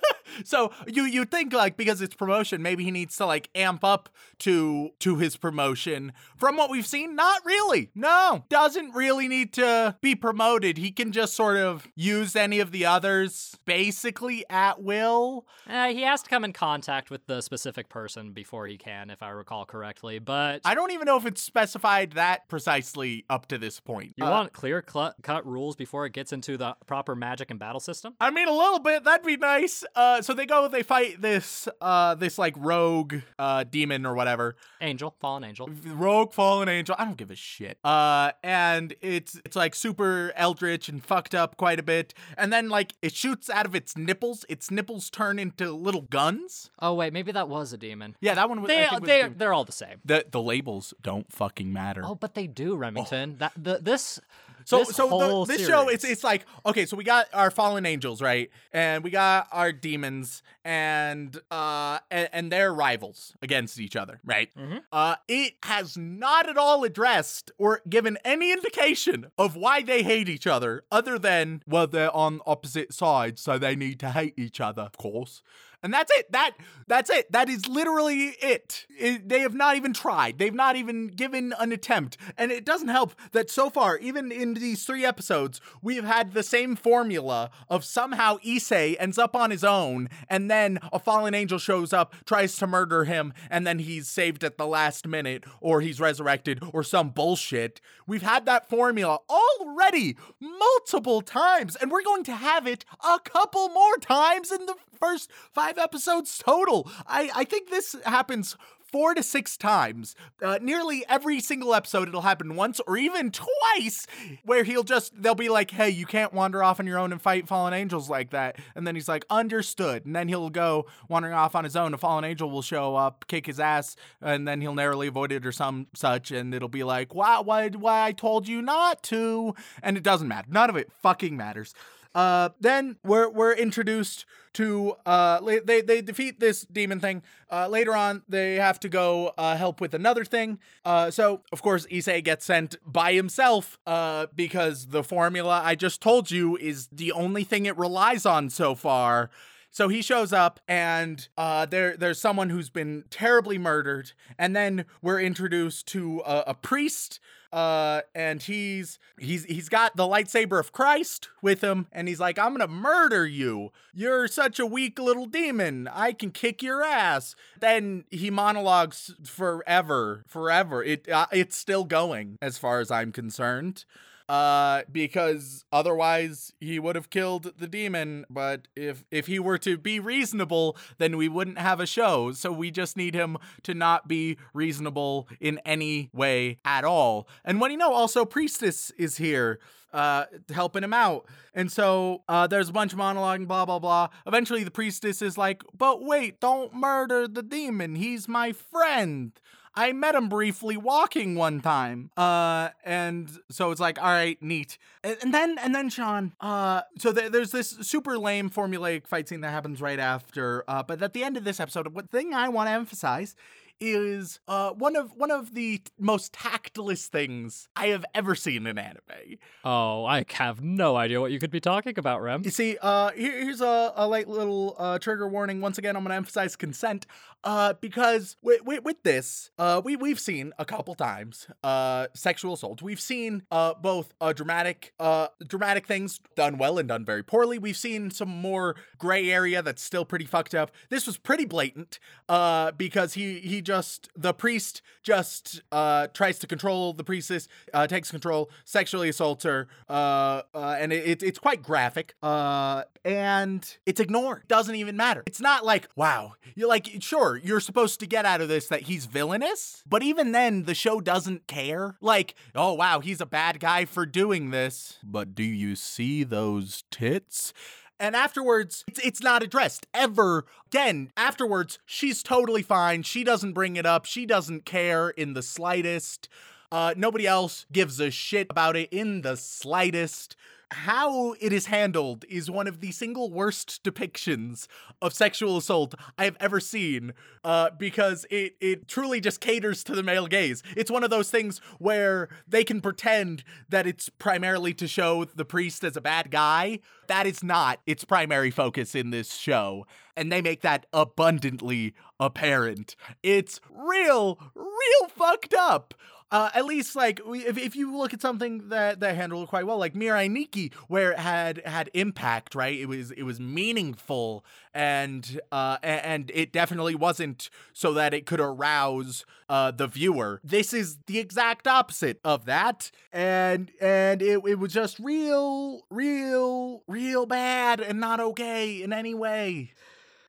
so 0.45 0.73
you 0.87 1.05
you 1.05 1.25
think 1.25 1.53
like 1.53 1.77
because 1.77 2.01
it's 2.01 2.15
promotion, 2.15 2.63
maybe 2.63 2.85
he 2.85 2.91
needs 2.91 3.17
to 3.17 3.27
like 3.27 3.49
amp 3.55 3.85
up 3.85 4.09
to 4.41 4.91
to 5.01 5.17
his 5.17 5.37
promotion. 5.37 6.13
From 6.37 6.57
what 6.57 6.71
we've 6.71 6.87
seen, 6.87 7.15
not 7.17 7.45
really. 7.45 7.91
No, 7.95 8.45
doesn't 8.49 8.95
really 8.95 9.29
need 9.29 9.53
to 9.55 9.97
be 10.01 10.15
promoted. 10.15 10.77
He 10.79 10.91
can 10.91 11.13
just 11.13 11.35
sort 11.35 11.57
of 11.57 11.87
use 11.95 12.37
any 12.37 12.61
of 12.61 12.73
the 12.73 12.85
others 12.87 13.57
basically 13.65 14.45
at 14.51 14.83
will. 14.83 15.47
Uh, 15.69 15.89
he 15.89 16.03
has 16.03 16.23
to 16.23 16.31
come 16.31 16.45
in 16.45 16.53
contact 16.53 17.11
with 17.11 17.27
the 17.27 17.41
specific 17.41 17.89
person 17.89 18.33
before 18.33 18.67
he 18.67 18.77
can, 18.77 19.11
if 19.11 19.23
I 19.23 19.31
recall 19.31 19.65
correctly. 19.65 20.19
But 20.19 20.61
I 20.65 20.75
don't 20.75 20.91
even 20.93 21.07
know 21.07 21.17
if 21.17 21.27
it's 21.27 21.41
specified 21.43 22.13
that 22.13 22.49
precisely 22.49 23.25
up 23.31 23.47
to 23.49 23.59
this 23.59 23.81
point. 23.81 24.15
you 24.17 24.25
Uh, 24.25 24.31
want 24.31 24.53
clear 24.53 24.85
cl- 24.87 25.15
cut 25.23 25.47
rules 25.47 25.77
before 25.77 26.07
it 26.07 26.13
gets 26.13 26.33
into 26.33 26.57
the 26.57 26.77
proper 26.87 27.15
magic 27.15 27.51
and 27.51 27.59
battle 27.59 27.81
system? 27.81 28.15
I 28.21 28.31
mean, 28.31 28.49
a 28.49 28.53
little 28.53 28.79
bit. 28.81 29.05
That'd 29.05 29.27
be 29.27 29.37
nice. 29.37 29.85
Uh, 29.95 30.16
so 30.21 30.35
they 30.35 30.47
go, 30.47 30.69
they 30.69 30.83
fight 30.83 31.21
this, 31.21 31.69
uh, 31.81 32.15
this 32.15 32.39
like 32.39 32.55
rogue, 32.57 33.17
uh, 33.39 33.65
demon 33.65 34.07
or 34.07 34.15
whatever. 34.15 34.57
Angel, 34.81 35.15
fallen 35.21 35.45
angel. 35.45 35.69
Rogue 35.85 36.33
fallen 36.33 36.69
angel. 36.69 36.95
I 36.99 37.05
don't 37.05 37.17
give 37.17 37.31
a 37.31 37.37
shit. 37.37 37.79
Uh, 37.85 38.33
and 38.43 38.95
it's 39.01 39.41
it's 39.45 39.57
like 39.57 39.75
super 39.75 40.33
eldritch 40.37 40.89
and 40.89 41.05
fucked 41.05 41.35
up 41.35 41.57
quite 41.57 41.79
a 41.79 41.83
bit. 41.83 42.15
And 42.37 42.53
then 42.53 42.69
like 42.69 42.95
it 43.03 43.15
shoots 43.15 43.49
out 43.51 43.67
of 43.67 43.75
its 43.75 43.97
nipples. 43.97 44.45
Its 44.49 44.71
nipples 44.71 45.11
turn 45.11 45.39
into 45.39 45.73
little 45.73 46.03
guns. 46.03 46.71
Oh 46.81 46.95
wait, 46.95 47.13
maybe 47.13 47.33
that 47.33 47.49
was 47.49 47.73
a 47.73 47.79
demon. 47.79 48.17
Yeah, 48.21 48.35
that 48.35 48.49
one. 48.49 48.63
Was, 48.63 48.69
they, 48.69 48.87
was 48.91 49.01
they, 49.03 49.29
they're 49.29 49.53
all 49.53 49.65
the 49.65 49.73
same. 49.73 50.01
the 50.05 50.27
the 50.31 50.43
labels 50.43 50.95
don't 51.03 51.33
fucking 51.33 51.73
matter. 51.73 52.03
Oh, 52.05 52.15
but 52.15 52.35
they 52.35 52.47
do, 52.47 52.77
Remington. 52.77 53.37
That 53.39 53.53
the 53.57 53.79
this 53.81 54.21
So 54.67 54.79
this 54.79 54.97
so 54.97 55.09
the, 55.47 55.55
this 55.55 55.67
show 55.67 55.89
it's 55.89 56.05
it's 56.05 56.25
like 56.25 56.45
okay, 56.67 56.87
so 56.87 56.97
we 56.97 57.05
got 57.05 57.27
our 57.33 57.51
fallen 57.53 57.87
angels, 57.87 58.21
right? 58.21 58.51
And 58.73 59.05
we 59.05 59.11
got 59.11 59.47
our 59.53 59.71
demons 59.73 60.43
and 60.65 61.41
uh 61.53 62.01
and, 62.11 62.29
and 62.33 62.53
their 62.53 62.75
rivals 62.75 63.35
against 63.41 63.79
each 63.79 63.95
other, 63.95 64.21
right? 64.25 64.51
Mhm. 64.59 64.83
Uh 64.91 65.17
it 65.29 65.55
has 65.63 65.97
not 65.97 66.49
at 66.49 66.59
all 66.59 66.83
addressed 66.83 67.53
or 67.59 67.81
given 67.89 68.19
any 68.25 68.51
indication 68.53 69.27
of 69.39 69.55
why 69.55 69.83
they 69.83 70.03
hate 70.03 70.29
each 70.29 70.47
other 70.49 70.83
other 70.91 71.17
than 71.19 71.63
well 71.67 71.87
they're 71.87 72.15
on 72.15 72.41
opposite 72.45 72.93
sides 72.93 73.41
so 73.41 73.59
they 73.59 73.77
need 73.77 74.01
to 74.01 74.11
hate 74.11 74.35
each 74.37 74.61
other, 74.61 74.83
of 74.83 74.97
course. 74.99 75.43
And 75.87 75.95
that's 75.95 76.11
it. 76.11 76.33
That 76.33 76.51
that's 76.89 77.11
it. 77.11 77.31
That 77.31 77.49
is 77.49 77.69
literally 77.69 78.35
it. 78.41 78.87
It- 78.91 79.29
They 79.29 79.41
have 79.41 79.55
not 79.55 79.77
even 79.77 79.93
tried. 79.93 80.39
They've 80.39 80.53
not 80.55 80.75
even 80.75 81.07
given 81.07 81.55
an 81.61 81.71
attempt. 81.71 82.17
And 82.37 82.51
it 82.51 82.65
doesn't 82.65 82.89
help 82.89 83.15
that 83.31 83.51
so 83.51 83.71
far, 83.71 83.97
even 83.99 84.33
in 84.33 84.55
these 84.55 84.85
three 84.85 85.05
episodes, 85.05 85.61
we 85.81 85.95
have 85.95 86.05
had 86.05 86.35
the 86.35 86.43
same 86.43 86.75
formula 86.75 87.51
of 87.71 87.85
somehow 87.85 88.39
Issei 88.39 88.97
ends 88.99 89.17
up 89.17 89.37
on 89.37 89.53
his 89.53 89.63
own, 89.63 90.09
and 90.29 90.51
then 90.51 90.79
a 90.93 90.99
fallen 90.99 91.35
angel 91.35 91.59
shows 91.59 91.93
up, 91.93 92.15
tries 92.25 92.57
to 92.57 92.67
murder 92.67 93.05
him, 93.05 93.33
and 93.49 93.65
then 93.65 93.79
he's 93.79 94.09
saved 94.09 94.43
at 94.43 94.59
the 94.59 94.67
last 94.67 95.07
minute, 95.07 95.45
or 95.61 95.81
he's 95.83 96.01
resurrected, 96.01 96.61
or 96.73 96.83
some 96.83 97.11
bullshit. 97.11 97.81
We've 98.09 98.23
had 98.23 98.45
that 98.47 98.69
formula 98.69 99.21
already 99.31 100.17
multiple 100.41 101.21
times, 101.23 101.77
and 101.77 101.93
we're 101.93 102.03
going 102.03 102.25
to 102.25 102.35
have 102.35 102.67
it 102.67 102.85
a 103.05 103.19
couple 103.21 103.69
more 103.69 103.97
times 103.99 104.51
in 104.51 104.67
the 104.67 104.75
first 104.97 105.31
five 105.53 105.79
episodes 105.79 106.39
total. 106.39 106.91
I, 107.07 107.31
I 107.35 107.45
think 107.45 107.71
this 107.71 107.97
happens 108.05 108.57
four 108.87 109.15
to 109.15 109.23
six 109.23 109.57
times. 109.57 110.15
Uh, 110.41 110.59
nearly 110.63 111.05
every 111.09 111.41
single 111.41 111.75
episode, 111.75 112.09
it'll 112.09 112.23
happen 112.23 112.55
once 112.55 112.81
or 112.87 112.97
even 112.97 113.31
twice, 113.33 114.07
where 114.45 114.65
he'll 114.65 114.85
just, 114.85 115.21
they'll 115.21 115.35
be 115.35 115.49
like, 115.49 115.73
hey, 115.73 115.91
you 115.91 116.07
can't 116.07 116.33
wander 116.33 116.63
off 116.63 116.79
on 116.79 116.87
your 116.87 116.99
own 116.99 117.13
and 117.13 117.21
fight 117.21 117.49
fallen 117.49 117.75
angels 117.75 118.09
like 118.09 118.31
that. 118.31 118.57
And 118.75 118.87
then 118.87 118.95
he's 118.95 119.09
like, 119.09 119.27
understood. 119.29 120.07
And 120.07 120.15
then 120.15 120.29
he'll 120.29 120.51
go 120.51 120.87
wandering 121.09 121.35
off 121.35 121.55
on 121.55 121.65
his 121.65 121.77
own. 121.77 121.95
A 121.95 121.99
fallen 121.99 122.25
angel 122.25 122.49
will 122.49 122.63
show 122.63 122.95
up, 122.95 123.27
kick 123.27 123.47
his 123.47 123.59
ass, 123.59 123.97
and 124.23 124.47
then 124.47 124.61
he'll 124.61 124.75
narrowly 124.75 125.09
avoid 125.09 125.33
it 125.33 125.45
or 125.45 125.53
some 125.53 125.89
such. 125.95 126.31
And 126.31 126.55
it'll 126.55 126.69
be 126.69 126.85
like, 126.85 127.15
wow, 127.15 127.43
why, 127.43 127.69
why 127.69 128.05
I 128.05 128.13
told 128.13 128.47
you 128.47 128.63
not 128.63 129.03
to. 129.05 129.55
And 129.83 129.97
it 129.97 130.05
doesn't 130.05 130.29
matter. 130.29 130.49
None 130.51 130.71
of 130.71 130.77
it 130.77 130.93
fucking 131.03 131.37
matters. 131.37 131.75
Uh, 132.17 132.49
then 132.59 132.97
we're 133.05 133.29
we're 133.29 133.53
introduced 133.53 134.25
to 134.55 134.95
uh 135.05 135.39
they 135.67 135.83
they 135.83 136.01
defeat 136.01 136.41
this 136.41 136.63
demon 136.63 136.99
thing. 136.99 137.23
Uh, 137.53 137.69
later 137.69 137.95
on, 137.95 138.23
they 138.27 138.55
have 138.55 138.81
to 138.81 138.89
go 138.89 139.35
uh, 139.37 139.55
help 139.55 139.83
with 139.83 139.93
another 139.93 140.25
thing. 140.25 140.59
Uh, 140.83 141.11
so 141.11 141.43
of 141.53 141.61
course, 141.61 141.87
Issei 141.89 142.25
gets 142.25 142.47
sent 142.47 142.77
by 142.87 143.13
himself. 143.13 143.79
Uh, 143.87 144.27
because 144.35 144.87
the 144.87 145.05
formula 145.05 145.61
I 145.63 145.75
just 145.75 146.01
told 146.01 146.31
you 146.31 146.57
is 146.57 146.89
the 146.91 147.13
only 147.13 147.45
thing 147.45 147.67
it 147.67 147.77
relies 147.77 148.25
on 148.25 148.49
so 148.49 148.75
far. 148.75 149.31
So 149.71 149.89
he 149.89 150.01
shows 150.01 150.33
up, 150.33 150.59
and 150.67 151.29
uh, 151.37 151.67
there 151.67 151.99
there's 151.99 152.19
someone 152.19 152.49
who's 152.49 152.71
been 152.71 153.05
terribly 153.11 153.59
murdered, 153.59 154.13
and 154.39 154.57
then 154.57 154.87
we're 155.03 155.21
introduced 155.21 155.87
to 155.89 156.23
a, 156.25 156.45
a 156.47 156.55
priest. 156.55 157.21
Uh, 157.53 158.03
and 158.15 158.43
he's 158.43 158.99
he's 159.19 159.45
he's 159.45 159.69
got 159.69 159.97
the 159.97 160.05
lightsaber 160.05 160.59
of 160.59 160.73
Christ 160.73 161.29
with 161.41 161.63
him, 161.63 161.87
and 161.93 162.09
he's 162.09 162.21
like, 162.21 162.39
"I'm 162.39 162.53
gonna 162.53 162.69
murder 162.69 163.27
you. 163.27 163.73
You're 163.95 164.29
such 164.29 164.59
a 164.59 164.67
weak 164.67 164.99
little 164.99 165.27
demon. 165.27 165.89
I 165.89 166.13
can 166.13 166.31
kick 166.31 166.63
your 166.63 166.83
ass." 166.83 167.35
Then 167.61 168.05
he 168.11 168.31
monologues 168.31 169.15
forever, 169.25 170.25
forever. 170.27 170.83
It 170.83 171.09
uh, 171.09 171.27
it's 171.33 171.57
still 171.57 171.85
going 171.85 172.39
as 172.43 172.59
far 172.59 172.81
as 172.81 172.91
I'm 172.91 173.13
concerned 173.13 173.85
uh 174.29 174.83
because 174.91 175.65
otherwise 175.73 176.53
he 176.59 176.79
would 176.81 176.97
have 176.97 177.11
killed 177.11 177.53
the 177.59 177.69
demon 177.69 178.25
but 178.29 178.67
if 178.75 179.05
if 179.11 179.27
he 179.27 179.39
were 179.39 179.59
to 179.59 179.79
be 179.79 180.01
reasonable 180.01 180.77
then 180.99 181.17
we 181.17 181.29
wouldn't 181.29 181.59
have 181.59 181.79
a 181.81 181.87
show. 181.87 182.33
So 182.33 182.51
we 182.51 182.71
just 182.71 182.97
need 182.97 183.15
him 183.15 183.39
to 183.63 183.75
not 183.75 184.09
be 184.09 184.37
reasonable 184.53 185.29
in 185.41 185.61
any 185.65 186.11
way 186.13 186.59
at 186.65 186.85
all. 186.85 187.29
And 187.45 187.61
when 187.61 187.71
you 187.71 187.77
know? 187.77 187.93
Also 187.93 188.25
priestess 188.25 188.91
is 188.99 189.17
here 189.17 189.61
uh 189.93 190.25
helping 190.53 190.83
him 190.83 190.93
out. 190.93 191.27
And 191.55 191.71
so 191.71 192.23
uh 192.29 192.47
there's 192.49 192.69
a 192.69 192.73
bunch 192.73 192.93
of 192.93 192.99
monologuing 192.99 193.47
blah 193.47 193.65
blah 193.65 193.79
blah. 193.79 194.09
Eventually 194.27 194.65
the 194.65 194.71
priestess 194.73 195.23
is 195.23 195.39
like 195.39 195.63
but 195.77 196.03
wait 196.03 196.41
don't 196.41 196.75
murder 196.75 197.29
the 197.29 197.43
demon. 197.43 197.95
He's 197.95 198.27
my 198.27 198.53
friend 198.53 199.33
I 199.79 199.93
met 199.93 200.15
him 200.15 200.31
briefly 200.31 200.79
walking 200.79 201.35
one 201.35 201.61
time. 201.61 202.11
Uh, 202.17 202.71
and 202.83 203.31
so 203.51 203.71
it's 203.71 203.81
like, 203.81 204.01
all 204.01 204.09
right, 204.09 204.41
neat. 204.43 204.79
And, 205.05 205.19
and 205.23 205.35
then, 205.35 205.59
and 205.61 205.75
then 205.75 205.91
Sean, 205.91 206.33
uh, 206.41 206.81
so 206.99 207.13
th- 207.13 207.31
there's 207.31 207.51
this 207.51 207.71
super 207.83 208.19
lame 208.19 208.49
formulaic 208.49 209.07
fight 209.07 209.29
scene 209.29 209.43
that 209.43 209.51
happens 209.51 209.83
right 209.83 209.99
after. 209.99 210.65
Uh, 210.67 210.83
but 210.83 211.03
at 211.03 211.13
the 211.13 211.23
end 211.23 211.37
of 211.37 211.45
this 211.45 211.61
episode, 211.61 211.89
what 211.89 212.11
thing 212.11 212.33
I 212.33 212.49
want 212.49 212.69
to 212.69 212.73
emphasize 212.73 213.37
is 213.81 214.41
uh 214.49 214.71
one 214.71 214.97
of 214.97 215.13
one 215.17 215.31
of 215.31 215.55
the 215.55 215.83
most 215.99 216.33
tactless 216.33 217.07
things 217.09 217.69
I 217.77 217.89
have 217.89 218.05
ever 218.15 218.35
seen 218.35 218.67
in 218.67 218.79
anime. 218.79 219.39
Oh, 219.65 220.05
I 220.05 220.25
have 220.35 220.63
no 220.63 220.97
idea 220.97 221.21
what 221.21 221.31
you 221.33 221.39
could 221.39 221.51
be 221.51 221.61
talking 221.61 221.99
about, 221.99 222.23
Rem. 222.23 222.43
You 222.45 222.51
see, 222.51 222.79
uh, 222.81 223.11
here, 223.11 223.33
here's 223.45 223.61
a, 223.61 223.93
a 223.97 224.07
light 224.07 224.29
little 224.29 224.77
uh, 224.79 224.99
trigger 224.99 225.29
warning. 225.29 225.61
Once 225.61 225.79
again, 225.79 225.97
I'm 225.97 226.03
going 226.03 226.11
to 226.11 226.17
emphasize 226.17 226.57
consent, 226.57 227.07
uh, 227.45 227.75
because 227.81 228.37
with, 228.43 228.63
with, 228.65 228.85
with 228.85 229.03
this, 229.03 229.51
uh, 229.59 229.83
we 229.85 229.97
we've 229.97 230.21
seen 230.21 230.53
a 230.59 230.65
couple 230.65 230.95
times, 230.95 231.47
uh, 231.63 232.07
sexual 232.15 232.55
assault. 232.55 232.83
We've 232.83 233.01
seen 233.01 233.43
uh 233.51 233.75
both 233.75 234.15
uh 234.21 234.33
dramatic 234.33 234.93
uh 234.99 235.29
dramatic 235.47 235.87
things 235.87 236.21
done 236.35 236.59
well 236.59 236.79
and 236.79 236.89
done 236.89 237.05
very 237.05 237.23
poorly. 237.23 237.59
We've 237.59 237.77
seen 237.77 238.11
some 238.11 238.29
more 238.29 238.77
gray 238.99 239.31
area 239.31 239.63
that's 239.63 239.83
still 239.83 240.05
pretty 240.05 240.25
fucked 240.25 240.55
up. 240.55 240.71
This 240.89 241.07
was 241.07 241.19
pretty 241.19 241.45
blatant, 241.45 241.99
uh, 242.29 242.73
because 242.73 243.15
he 243.15 243.41
he 243.41 243.61
just 243.67 244.09
the 244.17 244.33
priest 244.33 244.81
just 245.03 245.61
uh 245.73 246.07
tries 246.15 246.39
to 246.39 246.47
control 246.47 246.93
the 246.93 247.05
priestess, 247.05 247.49
uh, 247.75 247.87
takes 247.87 248.11
control, 248.11 248.49
sexually 248.65 249.09
assaults 249.09 249.45
her, 249.45 249.67
uh, 249.89 250.43
uh 250.55 250.77
and 250.79 250.93
it, 250.93 251.05
it, 251.07 251.23
it's 251.23 251.39
quite 251.39 251.63
graphic, 251.63 252.15
uh, 252.23 252.85
and 253.05 253.77
it's 253.85 254.01
ignored. 254.01 254.45
Doesn't 254.49 254.77
even 254.77 254.97
matter. 254.97 255.23
It's 255.27 255.41
not 255.41 255.65
like 255.65 255.89
wow, 255.97 256.35
you're 256.55 256.69
like 256.69 256.89
sure 257.01 257.37
you're 257.37 257.61
supposed 257.61 258.01
to 258.01 258.07
get 258.07 258.25
out 258.25 258.41
of 258.41 258.49
this 258.49 258.69
that 258.69 258.83
he's 258.83 259.07
villainous, 259.07 259.83
but 259.87 260.03
even 260.03 260.33
then 260.33 260.63
the 260.63 260.75
show 260.75 261.01
doesn't 261.01 261.47
care. 261.49 261.97
Like 262.01 262.35
oh 262.55 262.75
wow, 262.75 263.01
he's 263.01 263.21
a 263.21 263.27
bad 263.27 263.59
guy 263.59 263.85
for 263.85 264.07
doing 264.07 264.51
this, 264.51 264.99
but 265.03 265.35
do 265.35 265.43
you 265.43 265.75
see 265.75 266.23
those 266.23 266.85
tits? 266.91 267.53
And 267.99 268.15
afterwards, 268.15 268.85
it's, 268.89 269.01
it's 269.01 269.23
not 269.23 269.43
addressed 269.43 269.87
ever 269.95 270.45
again. 270.67 271.13
Afterwards, 271.17 271.79
she's 271.87 272.23
totally 272.23 272.63
fine. 272.63 273.03
She 273.03 273.25
doesn't 273.25 273.55
bring 273.55 273.77
it 273.77 273.87
up. 273.87 274.05
She 274.05 274.27
doesn't 274.27 274.65
care 274.67 275.11
in 275.11 275.33
the 275.33 275.43
slightest. 275.43 276.29
Uh, 276.71 276.95
nobody 276.97 277.27
else 277.27 277.65
gives 277.73 278.01
a 278.01 278.11
shit 278.11 278.49
about 278.51 278.77
it 278.77 278.89
in 278.93 279.23
the 279.23 279.37
slightest. 279.37 280.37
How 280.73 281.35
it 281.41 281.53
is 281.53 281.67
handled 281.67 282.25
is 282.29 282.51
one 282.51 282.67
of 282.67 282.81
the 282.81 282.91
single 282.91 283.31
worst 283.31 283.85
depictions 283.85 284.67
of 285.01 285.15
sexual 285.15 285.57
assault 285.57 285.95
I 286.19 286.25
have 286.25 286.37
ever 286.41 286.59
seen, 286.59 287.13
uh, 287.45 287.71
because 287.79 288.27
it 288.31 288.57
it 288.61 288.89
truly 288.89 289.21
just 289.21 289.41
caters 289.41 289.85
to 289.85 289.95
the 289.95 290.03
male 290.03 290.27
gaze. 290.27 290.65
It's 290.77 290.91
one 290.91 291.05
of 291.05 291.11
those 291.11 291.31
things 291.31 291.61
where 291.79 292.29
they 292.49 292.65
can 292.65 292.81
pretend 292.81 293.45
that 293.69 293.87
it's 293.87 294.09
primarily 294.09 294.75
to 294.75 294.89
show 294.89 295.25
the 295.25 295.45
priest 295.45 295.85
as 295.85 295.97
a 295.97 296.01
bad 296.01 296.33
guy. 296.33 296.81
That 297.07 297.29
is 297.29 297.45
not 297.45 297.79
its 297.87 298.05
primary 298.05 298.51
focus 298.51 298.97
in 298.97 299.11
this 299.11 299.35
show, 299.35 299.87
and 300.17 300.33
they 300.33 300.43
make 300.43 300.63
that 300.63 300.87
abundantly 300.93 301.95
apparent. 302.19 302.97
It's 303.23 303.61
real, 303.71 304.41
real 304.57 305.09
fucked 305.11 305.55
up. 305.55 305.95
Uh, 306.37 306.51
at 306.53 306.67
least 306.67 306.95
like 306.95 307.19
if, 307.29 307.57
if 307.57 307.75
you 307.75 307.97
look 307.97 308.13
at 308.13 308.21
something 308.21 308.69
that 308.69 309.01
that 309.01 309.17
handled 309.17 309.45
it 309.45 309.49
quite 309.49 309.67
well, 309.67 309.79
like 309.79 309.95
Mirai 309.95 310.31
Nikki, 310.31 310.71
where 310.87 311.13
it 311.13 311.19
had 311.19 311.63
had 311.65 311.89
impact, 311.95 312.55
right? 312.55 312.79
It 312.79 312.85
was 312.85 313.11
it 313.13 313.23
was 313.23 313.41
meaningful 313.41 314.45
and 314.75 315.41
uh 315.51 315.79
and 315.83 316.31
it 316.35 316.53
definitely 316.53 316.95
wasn't 316.95 317.49
so 317.73 317.95
that 317.95 318.13
it 318.13 318.27
could 318.27 318.41
arouse 318.41 319.25
uh 319.49 319.71
the 319.71 319.87
viewer. 319.87 320.43
This 320.45 320.75
is 320.75 320.99
the 321.07 321.19
exact 321.19 321.67
opposite 321.67 322.21
of 322.23 322.45
that, 322.45 322.91
and 323.15 323.71
and 323.81 324.21
it 324.21 324.43
it 324.45 324.59
was 324.59 324.75
just 324.75 324.99
real, 324.99 325.87
real, 325.89 326.83
real 326.87 327.25
bad 327.25 327.81
and 327.81 327.99
not 327.99 328.21
okay 328.21 328.83
in 328.83 328.93
any 328.93 329.15
way. 329.15 329.73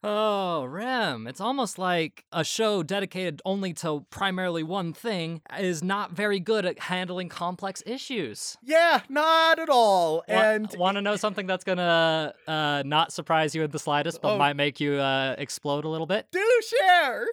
Oh, 0.09 0.63
Rem, 0.63 1.27
it's 1.27 1.41
almost 1.41 1.77
like 1.77 2.23
a 2.31 2.45
show 2.45 2.81
dedicated 2.81 3.41
only 3.43 3.73
to 3.73 4.05
primarily 4.09 4.63
one 4.63 4.93
thing 4.93 5.41
is 5.59 5.83
not 5.83 6.13
very 6.13 6.39
good 6.39 6.65
at 6.65 6.79
handling 6.79 7.27
complex 7.27 7.83
issues. 7.85 8.55
Yeah, 8.63 9.01
not 9.09 9.59
at 9.59 9.67
all. 9.67 10.23
And 10.29 10.73
want 10.77 10.95
to 10.95 11.01
know 11.01 11.17
something 11.17 11.45
that's 11.45 11.65
gonna 11.65 12.33
uh, 12.47 12.83
not 12.85 13.11
surprise 13.11 13.53
you 13.53 13.63
in 13.63 13.71
the 13.71 13.79
slightest, 13.79 14.21
but 14.21 14.35
Oh. 14.35 14.37
might 14.37 14.55
make 14.55 14.79
you 14.79 14.93
uh, 14.93 15.35
explode 15.37 15.83
a 15.83 15.89
little 15.89 16.07
bit? 16.07 16.27
do 16.31 16.61
share. 16.79 17.25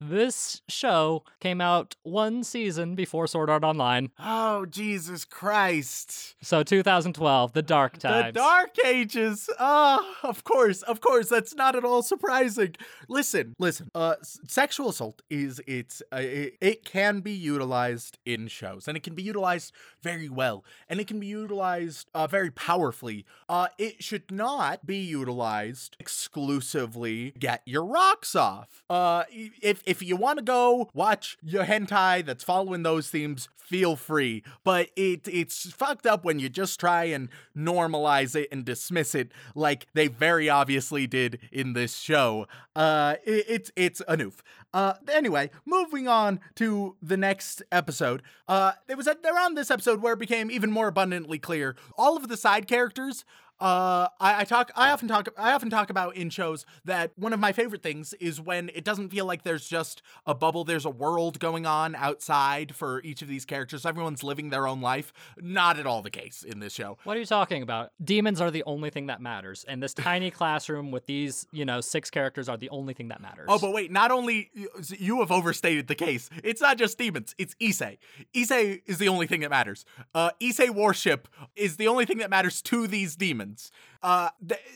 This 0.00 0.62
show 0.68 1.24
came 1.40 1.60
out 1.60 1.96
one 2.04 2.44
season 2.44 2.94
before 2.94 3.26
Sword 3.26 3.50
Art 3.50 3.64
Online, 3.64 4.10
Oh, 4.20 4.64
Jesus 4.64 5.24
Christ. 5.24 6.36
so 6.40 6.62
2012, 6.62 7.52
the 7.52 7.62
Dark 7.62 7.98
Times. 7.98 8.26
The 8.34 8.40
Dark 8.40 8.76
Ages. 8.84 9.50
Ah, 9.58 10.04
of 10.22 10.44
course, 10.44 10.82
of 10.82 11.00
course. 11.00 11.28
That's 11.28 11.54
not 11.56 11.74
at 11.74 11.84
all 11.84 12.02
surprising. 12.02 12.76
Listen, 13.08 13.56
listen. 13.58 13.90
Uh, 13.92 14.14
sexual 14.22 14.90
assault 14.90 15.20
is 15.30 15.60
it's 15.66 16.00
uh, 16.12 16.16
it, 16.20 16.54
it 16.60 16.84
can 16.84 17.18
be 17.18 17.32
utilized 17.32 18.18
in 18.24 18.46
shows, 18.46 18.86
and 18.86 18.96
it 18.96 19.02
can 19.02 19.16
be 19.16 19.22
utilized 19.24 19.72
very 20.00 20.28
well, 20.28 20.64
and 20.88 21.00
it 21.00 21.08
can 21.08 21.18
be 21.18 21.26
utilized 21.26 22.08
uh, 22.14 22.28
very 22.28 22.52
powerfully. 22.52 23.24
Uh, 23.48 23.66
it 23.78 24.00
should 24.02 24.30
not 24.30 24.86
be 24.86 24.98
utilized 24.98 25.96
exclusively. 25.98 27.32
Get 27.36 27.62
your 27.66 27.84
rocks 27.84 28.36
off. 28.36 28.84
Uh, 28.88 29.24
if 29.60 29.82
if 29.88 30.02
you 30.02 30.16
want 30.16 30.38
to 30.38 30.44
go 30.44 30.90
watch 30.92 31.38
your 31.42 31.64
hentai 31.64 32.24
that's 32.24 32.44
following 32.44 32.82
those 32.82 33.08
themes, 33.08 33.48
feel 33.56 33.96
free. 33.96 34.44
But 34.64 34.90
it 34.96 35.26
it's 35.26 35.72
fucked 35.72 36.06
up 36.06 36.24
when 36.24 36.38
you 36.38 36.50
just 36.50 36.78
try 36.78 37.04
and 37.04 37.30
normalize 37.56 38.36
it 38.36 38.48
and 38.52 38.66
dismiss 38.66 39.14
it 39.14 39.32
like 39.54 39.86
they 39.94 40.08
very 40.08 40.50
obviously 40.50 41.06
did 41.06 41.38
in 41.50 41.72
this 41.72 41.96
show. 41.96 42.46
Uh, 42.76 43.16
it, 43.24 43.46
it's 43.48 43.70
it's 43.76 44.00
a 44.06 44.16
noof. 44.16 44.34
Uh, 44.74 44.94
anyway, 45.10 45.50
moving 45.64 46.06
on 46.06 46.40
to 46.56 46.94
the 47.00 47.16
next 47.16 47.62
episode. 47.72 48.22
Uh, 48.46 48.72
it 48.88 48.96
was 48.98 49.08
at, 49.08 49.18
around 49.24 49.56
this 49.56 49.70
episode 49.70 50.02
where 50.02 50.12
it 50.12 50.18
became 50.18 50.50
even 50.50 50.70
more 50.70 50.88
abundantly 50.88 51.38
clear 51.38 51.74
all 51.96 52.16
of 52.16 52.28
the 52.28 52.36
side 52.36 52.68
characters. 52.68 53.24
Uh, 53.60 54.08
I, 54.20 54.40
I 54.40 54.44
talk. 54.44 54.70
I 54.76 54.90
often 54.90 55.08
talk. 55.08 55.28
I 55.36 55.52
often 55.52 55.68
talk 55.68 55.90
about 55.90 56.14
in 56.16 56.30
shows 56.30 56.64
that 56.84 57.10
one 57.16 57.32
of 57.32 57.40
my 57.40 57.52
favorite 57.52 57.82
things 57.82 58.14
is 58.14 58.40
when 58.40 58.70
it 58.72 58.84
doesn't 58.84 59.08
feel 59.08 59.24
like 59.24 59.42
there's 59.42 59.68
just 59.68 60.00
a 60.26 60.34
bubble. 60.34 60.62
There's 60.62 60.84
a 60.84 60.90
world 60.90 61.40
going 61.40 61.66
on 61.66 61.96
outside 61.96 62.74
for 62.74 63.02
each 63.02 63.20
of 63.20 63.28
these 63.28 63.44
characters. 63.44 63.84
Everyone's 63.84 64.22
living 64.22 64.50
their 64.50 64.68
own 64.68 64.80
life. 64.80 65.12
Not 65.40 65.78
at 65.78 65.86
all 65.86 66.02
the 66.02 66.10
case 66.10 66.44
in 66.44 66.60
this 66.60 66.72
show. 66.72 66.98
What 67.02 67.16
are 67.16 67.20
you 67.20 67.26
talking 67.26 67.62
about? 67.62 67.90
Demons 68.02 68.40
are 68.40 68.50
the 68.52 68.62
only 68.64 68.90
thing 68.90 69.06
that 69.06 69.20
matters, 69.20 69.64
and 69.66 69.82
this 69.82 69.92
tiny 69.92 70.30
classroom 70.38 70.92
with 70.92 71.06
these, 71.06 71.46
you 71.50 71.64
know, 71.64 71.80
six 71.80 72.10
characters 72.10 72.48
are 72.48 72.56
the 72.56 72.70
only 72.70 72.94
thing 72.94 73.08
that 73.08 73.20
matters. 73.20 73.46
Oh, 73.48 73.58
but 73.58 73.72
wait, 73.72 73.90
not 73.90 74.12
only 74.12 74.50
you 74.98 75.18
have 75.18 75.32
overstated 75.32 75.88
the 75.88 75.94
case. 75.96 76.30
It's 76.44 76.60
not 76.60 76.78
just 76.78 76.96
demons, 76.96 77.34
it's 77.38 77.56
Issei. 77.56 77.98
Issei 78.34 78.82
is 78.86 78.98
the 78.98 79.08
only 79.08 79.26
thing 79.26 79.40
that 79.40 79.50
matters. 79.50 79.84
Uh 80.14 80.30
Issei 80.40 80.70
worship 80.70 81.26
is 81.56 81.76
the 81.76 81.88
only 81.88 82.04
thing 82.04 82.18
that 82.18 82.30
matters 82.30 82.62
to 82.62 82.86
these 82.86 83.16
demons. 83.16 83.47
Demons. 83.48 83.72
Uh, 84.02 84.30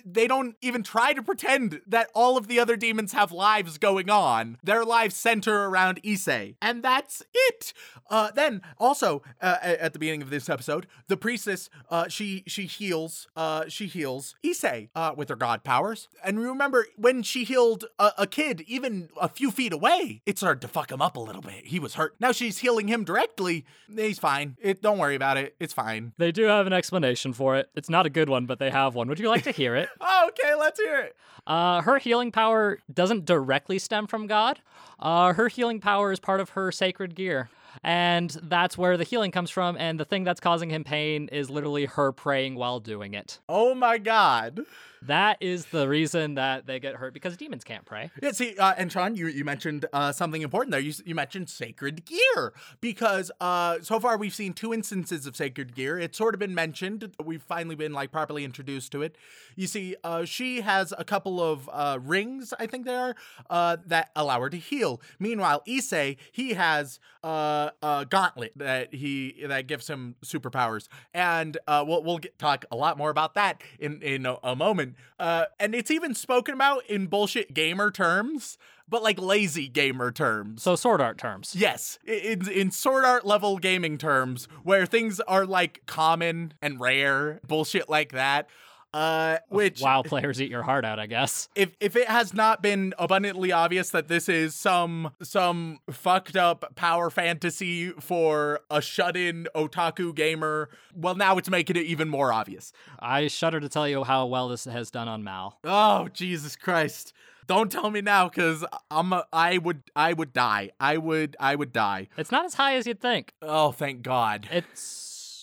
they, 0.04 0.26
don't 0.26 0.56
even 0.60 0.82
try 0.82 1.12
to 1.12 1.22
pretend 1.22 1.80
that 1.86 2.10
all 2.14 2.36
of 2.36 2.48
the 2.48 2.58
other 2.58 2.76
demons 2.76 3.12
have 3.12 3.30
lives 3.30 3.78
going 3.78 4.10
on. 4.10 4.58
Their 4.64 4.84
lives 4.84 5.14
center 5.14 5.66
around 5.66 6.02
Issei, 6.02 6.56
and 6.60 6.82
that's 6.82 7.22
it. 7.32 7.72
Uh, 8.10 8.30
then 8.32 8.62
also 8.78 9.22
uh, 9.40 9.58
at 9.62 9.92
the 9.92 9.98
beginning 9.98 10.22
of 10.22 10.30
this 10.30 10.48
episode, 10.48 10.86
the 11.06 11.16
priestess 11.16 11.70
uh, 11.88 12.08
she 12.08 12.42
she 12.46 12.66
heals 12.66 13.28
uh, 13.36 13.64
she 13.68 13.86
heals 13.86 14.34
Issei 14.44 14.88
uh, 14.94 15.14
with 15.16 15.28
her 15.28 15.36
god 15.36 15.62
powers. 15.62 16.08
And 16.24 16.40
remember 16.40 16.86
when 16.96 17.22
she 17.22 17.44
healed 17.44 17.84
a, 17.98 18.10
a 18.18 18.26
kid 18.26 18.62
even 18.62 19.08
a 19.20 19.28
few 19.28 19.50
feet 19.50 19.72
away, 19.72 20.22
it 20.26 20.36
started 20.38 20.60
to 20.62 20.68
fuck 20.68 20.90
him 20.90 21.00
up 21.00 21.16
a 21.16 21.20
little 21.20 21.42
bit. 21.42 21.66
He 21.66 21.78
was 21.78 21.94
hurt. 21.94 22.16
Now 22.18 22.32
she's 22.32 22.58
healing 22.58 22.88
him 22.88 23.04
directly. 23.04 23.64
He's 23.94 24.18
fine. 24.18 24.56
It 24.60 24.82
don't 24.82 24.98
worry 24.98 25.14
about 25.14 25.36
it. 25.36 25.54
It's 25.60 25.72
fine. 25.72 26.12
They 26.18 26.32
do 26.32 26.44
have 26.44 26.66
an 26.66 26.72
explanation 26.72 27.32
for 27.32 27.56
it. 27.56 27.70
It's 27.76 27.88
not 27.88 28.04
a 28.04 28.10
good 28.10 28.28
one, 28.28 28.46
but 28.46 28.58
they 28.62 28.70
have 28.70 28.94
one. 28.94 29.08
Would 29.08 29.18
you 29.18 29.28
like 29.28 29.44
to 29.44 29.52
hear 29.52 29.76
it? 29.76 29.88
Oh, 30.00 30.28
okay, 30.28 30.54
let's 30.54 30.78
hear 30.80 31.00
it. 31.00 31.16
Uh, 31.46 31.80
her 31.82 31.98
healing 31.98 32.30
power 32.30 32.78
doesn't 32.92 33.24
directly 33.24 33.78
stem 33.78 34.06
from 34.06 34.26
God. 34.26 34.60
Uh, 34.98 35.32
her 35.32 35.48
healing 35.48 35.80
power 35.80 36.12
is 36.12 36.20
part 36.20 36.40
of 36.40 36.50
her 36.50 36.70
sacred 36.70 37.14
gear. 37.14 37.48
And 37.82 38.30
that's 38.42 38.78
where 38.78 38.96
the 38.96 39.04
healing 39.04 39.30
comes 39.30 39.50
from. 39.50 39.76
And 39.78 39.98
the 39.98 40.04
thing 40.04 40.24
that's 40.24 40.40
causing 40.40 40.70
him 40.70 40.84
pain 40.84 41.28
is 41.32 41.50
literally 41.50 41.86
her 41.86 42.12
praying 42.12 42.54
while 42.54 42.78
doing 42.80 43.14
it. 43.14 43.40
Oh 43.48 43.74
my 43.74 43.98
god. 43.98 44.60
That 45.06 45.38
is 45.40 45.66
the 45.66 45.88
reason 45.88 46.36
that 46.36 46.66
they 46.66 46.78
get 46.78 46.94
hurt 46.94 47.12
because 47.12 47.36
demons 47.36 47.64
can't 47.64 47.84
pray. 47.84 48.10
Yeah, 48.22 48.30
see, 48.30 48.56
uh, 48.56 48.74
and 48.76 48.90
Sean, 48.90 49.16
you, 49.16 49.26
you 49.26 49.44
mentioned 49.44 49.86
uh, 49.92 50.12
something 50.12 50.42
important 50.42 50.70
there. 50.70 50.80
You, 50.80 50.92
you 51.04 51.14
mentioned 51.14 51.50
sacred 51.50 52.04
gear 52.04 52.52
because 52.80 53.32
uh, 53.40 53.78
so 53.82 53.98
far 53.98 54.16
we've 54.16 54.34
seen 54.34 54.52
two 54.52 54.72
instances 54.72 55.26
of 55.26 55.34
sacred 55.34 55.74
gear. 55.74 55.98
It's 55.98 56.16
sort 56.16 56.34
of 56.34 56.38
been 56.38 56.54
mentioned. 56.54 57.12
We've 57.22 57.42
finally 57.42 57.74
been 57.74 57.92
like 57.92 58.12
properly 58.12 58.44
introduced 58.44 58.92
to 58.92 59.02
it. 59.02 59.16
You 59.56 59.66
see, 59.66 59.96
uh, 60.04 60.24
she 60.24 60.60
has 60.60 60.94
a 60.96 61.04
couple 61.04 61.42
of 61.42 61.68
uh, 61.72 61.98
rings, 62.00 62.54
I 62.60 62.66
think 62.66 62.86
they 62.86 62.94
are, 62.94 63.16
uh, 63.50 63.78
that 63.86 64.10
allow 64.14 64.40
her 64.40 64.50
to 64.50 64.56
heal. 64.56 65.00
Meanwhile, 65.18 65.62
Issei, 65.66 66.16
he 66.30 66.54
has 66.54 67.00
a 67.24 68.06
gauntlet 68.08 68.52
that 68.56 68.94
he 68.94 69.44
that 69.46 69.66
gives 69.66 69.88
him 69.88 70.14
superpowers, 70.24 70.88
and 71.12 71.58
we'll 71.68 72.02
we'll 72.02 72.18
get, 72.18 72.38
talk 72.38 72.64
a 72.70 72.76
lot 72.76 72.96
more 72.96 73.10
about 73.10 73.34
that 73.34 73.62
in 73.78 74.00
in 74.02 74.26
a, 74.26 74.36
a 74.44 74.56
moment. 74.56 74.91
Uh, 75.18 75.46
and 75.58 75.74
it's 75.74 75.90
even 75.90 76.14
spoken 76.14 76.54
about 76.54 76.84
in 76.86 77.06
bullshit 77.06 77.54
gamer 77.54 77.90
terms, 77.90 78.58
but 78.88 79.02
like 79.02 79.18
lazy 79.18 79.68
gamer 79.68 80.12
terms. 80.12 80.62
So 80.62 80.76
sword 80.76 81.00
art 81.00 81.18
terms. 81.18 81.54
Yes, 81.56 81.98
in 82.06 82.48
in 82.48 82.70
sword 82.70 83.04
art 83.04 83.26
level 83.26 83.58
gaming 83.58 83.98
terms, 83.98 84.48
where 84.62 84.86
things 84.86 85.20
are 85.20 85.46
like 85.46 85.82
common 85.86 86.54
and 86.60 86.80
rare, 86.80 87.40
bullshit 87.46 87.88
like 87.88 88.12
that. 88.12 88.48
Uh, 88.94 89.38
which 89.48 89.80
WoW 89.80 90.02
players 90.02 90.40
eat 90.40 90.50
your 90.50 90.62
heart 90.62 90.84
out, 90.84 90.98
I 90.98 91.06
guess. 91.06 91.48
If 91.54 91.70
if 91.80 91.96
it 91.96 92.08
has 92.08 92.34
not 92.34 92.62
been 92.62 92.92
abundantly 92.98 93.50
obvious 93.50 93.90
that 93.90 94.08
this 94.08 94.28
is 94.28 94.54
some 94.54 95.12
some 95.22 95.78
fucked 95.90 96.36
up 96.36 96.74
power 96.74 97.08
fantasy 97.08 97.90
for 97.92 98.60
a 98.70 98.82
shut-in 98.82 99.48
otaku 99.54 100.14
gamer, 100.14 100.68
well 100.94 101.14
now 101.14 101.38
it's 101.38 101.48
making 101.48 101.76
it 101.76 101.86
even 101.86 102.08
more 102.08 102.32
obvious. 102.32 102.72
I 102.98 103.28
shudder 103.28 103.60
to 103.60 103.68
tell 103.68 103.88
you 103.88 104.04
how 104.04 104.26
well 104.26 104.48
this 104.48 104.64
has 104.64 104.90
done 104.90 105.08
on 105.08 105.24
Mal. 105.24 105.58
Oh 105.64 106.08
Jesus 106.12 106.54
Christ. 106.56 107.12
Don't 107.46 107.72
tell 107.72 107.90
me 107.90 108.02
now 108.02 108.28
cuz 108.28 108.64
I'm 108.90 109.12
a, 109.12 109.24
I 109.32 109.58
would 109.58 109.82
I 109.96 110.12
would 110.12 110.32
die. 110.32 110.70
I 110.78 110.96
would 110.98 111.34
I 111.40 111.54
would 111.54 111.72
die. 111.72 112.08
It's 112.18 112.30
not 112.30 112.44
as 112.44 112.54
high 112.54 112.76
as 112.76 112.86
you'd 112.86 113.00
think. 113.00 113.32
Oh, 113.40 113.72
thank 113.72 114.02
God. 114.02 114.48
It's 114.52 114.80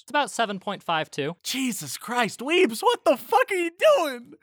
it's 0.09 0.37
about 0.37 0.49
7.52. 0.49 1.35
Jesus 1.43 1.97
Christ, 1.97 2.39
Weebs, 2.39 2.81
what 2.81 3.05
the 3.05 3.15
fuck 3.15 3.51
are 3.51 3.55
you 3.55 3.71
doing? 3.97 4.33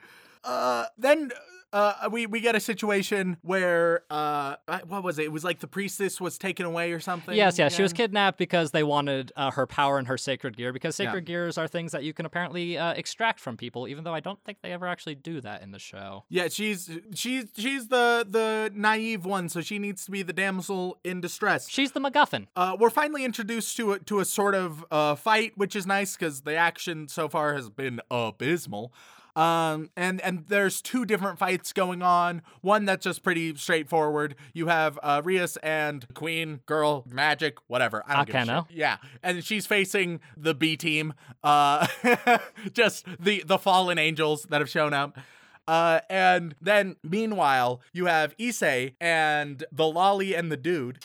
Uh, 0.43 0.85
then 0.97 1.31
uh, 1.73 2.09
we 2.11 2.25
we 2.25 2.39
get 2.39 2.55
a 2.55 2.59
situation 2.59 3.37
where 3.41 4.03
uh, 4.09 4.55
what 4.87 5.03
was 5.03 5.19
it? 5.19 5.25
It 5.25 5.31
was 5.31 5.43
like 5.43 5.59
the 5.59 5.67
priestess 5.67 6.21
was 6.21 6.37
taken 6.37 6.65
away 6.65 6.93
or 6.93 6.99
something. 6.99 7.35
Yes, 7.35 7.59
yes, 7.59 7.75
she 7.75 7.81
was 7.81 7.93
kidnapped 7.93 8.37
because 8.37 8.71
they 8.71 8.83
wanted 8.83 9.31
uh, 9.35 9.51
her 9.51 9.67
power 9.67 9.97
and 9.97 10.07
her 10.07 10.17
sacred 10.17 10.55
gear. 10.55 10.71
Because 10.71 10.95
sacred 10.95 11.27
yeah. 11.27 11.33
gears 11.33 11.57
are 11.57 11.67
things 11.67 11.91
that 11.91 12.03
you 12.03 12.13
can 12.13 12.25
apparently 12.25 12.77
uh, 12.77 12.93
extract 12.93 13.39
from 13.39 13.57
people, 13.57 13.87
even 13.87 14.03
though 14.03 14.13
I 14.13 14.21
don't 14.21 14.41
think 14.43 14.59
they 14.61 14.71
ever 14.71 14.87
actually 14.87 15.15
do 15.15 15.41
that 15.41 15.61
in 15.61 15.71
the 15.71 15.79
show. 15.79 16.23
Yeah, 16.29 16.47
she's 16.47 16.89
she's 17.13 17.45
she's 17.57 17.87
the 17.87 18.25
the 18.27 18.71
naive 18.73 19.25
one, 19.25 19.49
so 19.49 19.61
she 19.61 19.77
needs 19.77 20.05
to 20.05 20.11
be 20.11 20.23
the 20.23 20.33
damsel 20.33 20.97
in 21.03 21.19
distress. 21.19 21.69
She's 21.69 21.91
the 21.91 21.99
MacGuffin. 21.99 22.47
Uh, 22.55 22.77
we're 22.79 22.89
finally 22.89 23.25
introduced 23.25 23.75
to 23.77 23.93
a, 23.93 23.99
to 23.99 24.19
a 24.19 24.25
sort 24.25 24.55
of 24.55 24.85
uh, 24.89 25.15
fight, 25.15 25.53
which 25.55 25.75
is 25.75 25.85
nice 25.85 26.15
because 26.15 26.41
the 26.41 26.55
action 26.55 27.07
so 27.07 27.27
far 27.27 27.55
has 27.55 27.69
been 27.69 27.99
abysmal. 28.09 28.93
Um, 29.37 29.91
and 29.95 30.19
and 30.21 30.45
there's 30.47 30.81
two 30.81 31.05
different 31.05 31.37
fights 31.37 31.71
going 31.71 32.01
on. 32.01 32.41
One 32.61 32.85
that's 32.85 33.03
just 33.03 33.21
pretty 33.21 33.55
straightforward. 33.55 34.35
You 34.51 34.65
have 34.67 34.97
uh, 35.03 35.21
Rias 35.23 35.57
and 35.57 36.05
Queen, 36.15 36.61
Girl, 36.65 37.05
Magic, 37.07 37.57
whatever. 37.67 38.03
I 38.07 38.25
don't 38.25 38.29
Akeno. 38.29 38.65
Yeah, 38.71 38.97
and 39.21 39.45
she's 39.45 39.67
facing 39.67 40.21
the 40.35 40.55
B 40.55 40.75
team. 40.75 41.13
Uh, 41.43 41.85
just 42.73 43.05
the 43.19 43.43
the 43.45 43.59
fallen 43.59 43.99
angels 43.99 44.47
that 44.49 44.59
have 44.59 44.71
shown 44.71 44.93
up. 44.93 45.19
Uh, 45.67 45.99
and 46.09 46.55
then 46.61 46.95
meanwhile, 47.03 47.81
you 47.91 48.05
have 48.05 48.35
Issei 48.37 48.93
and 49.01 49.65
the 49.71 49.83
loli 49.83 50.37
and 50.37 50.51
the 50.51 50.57
dude. 50.57 50.99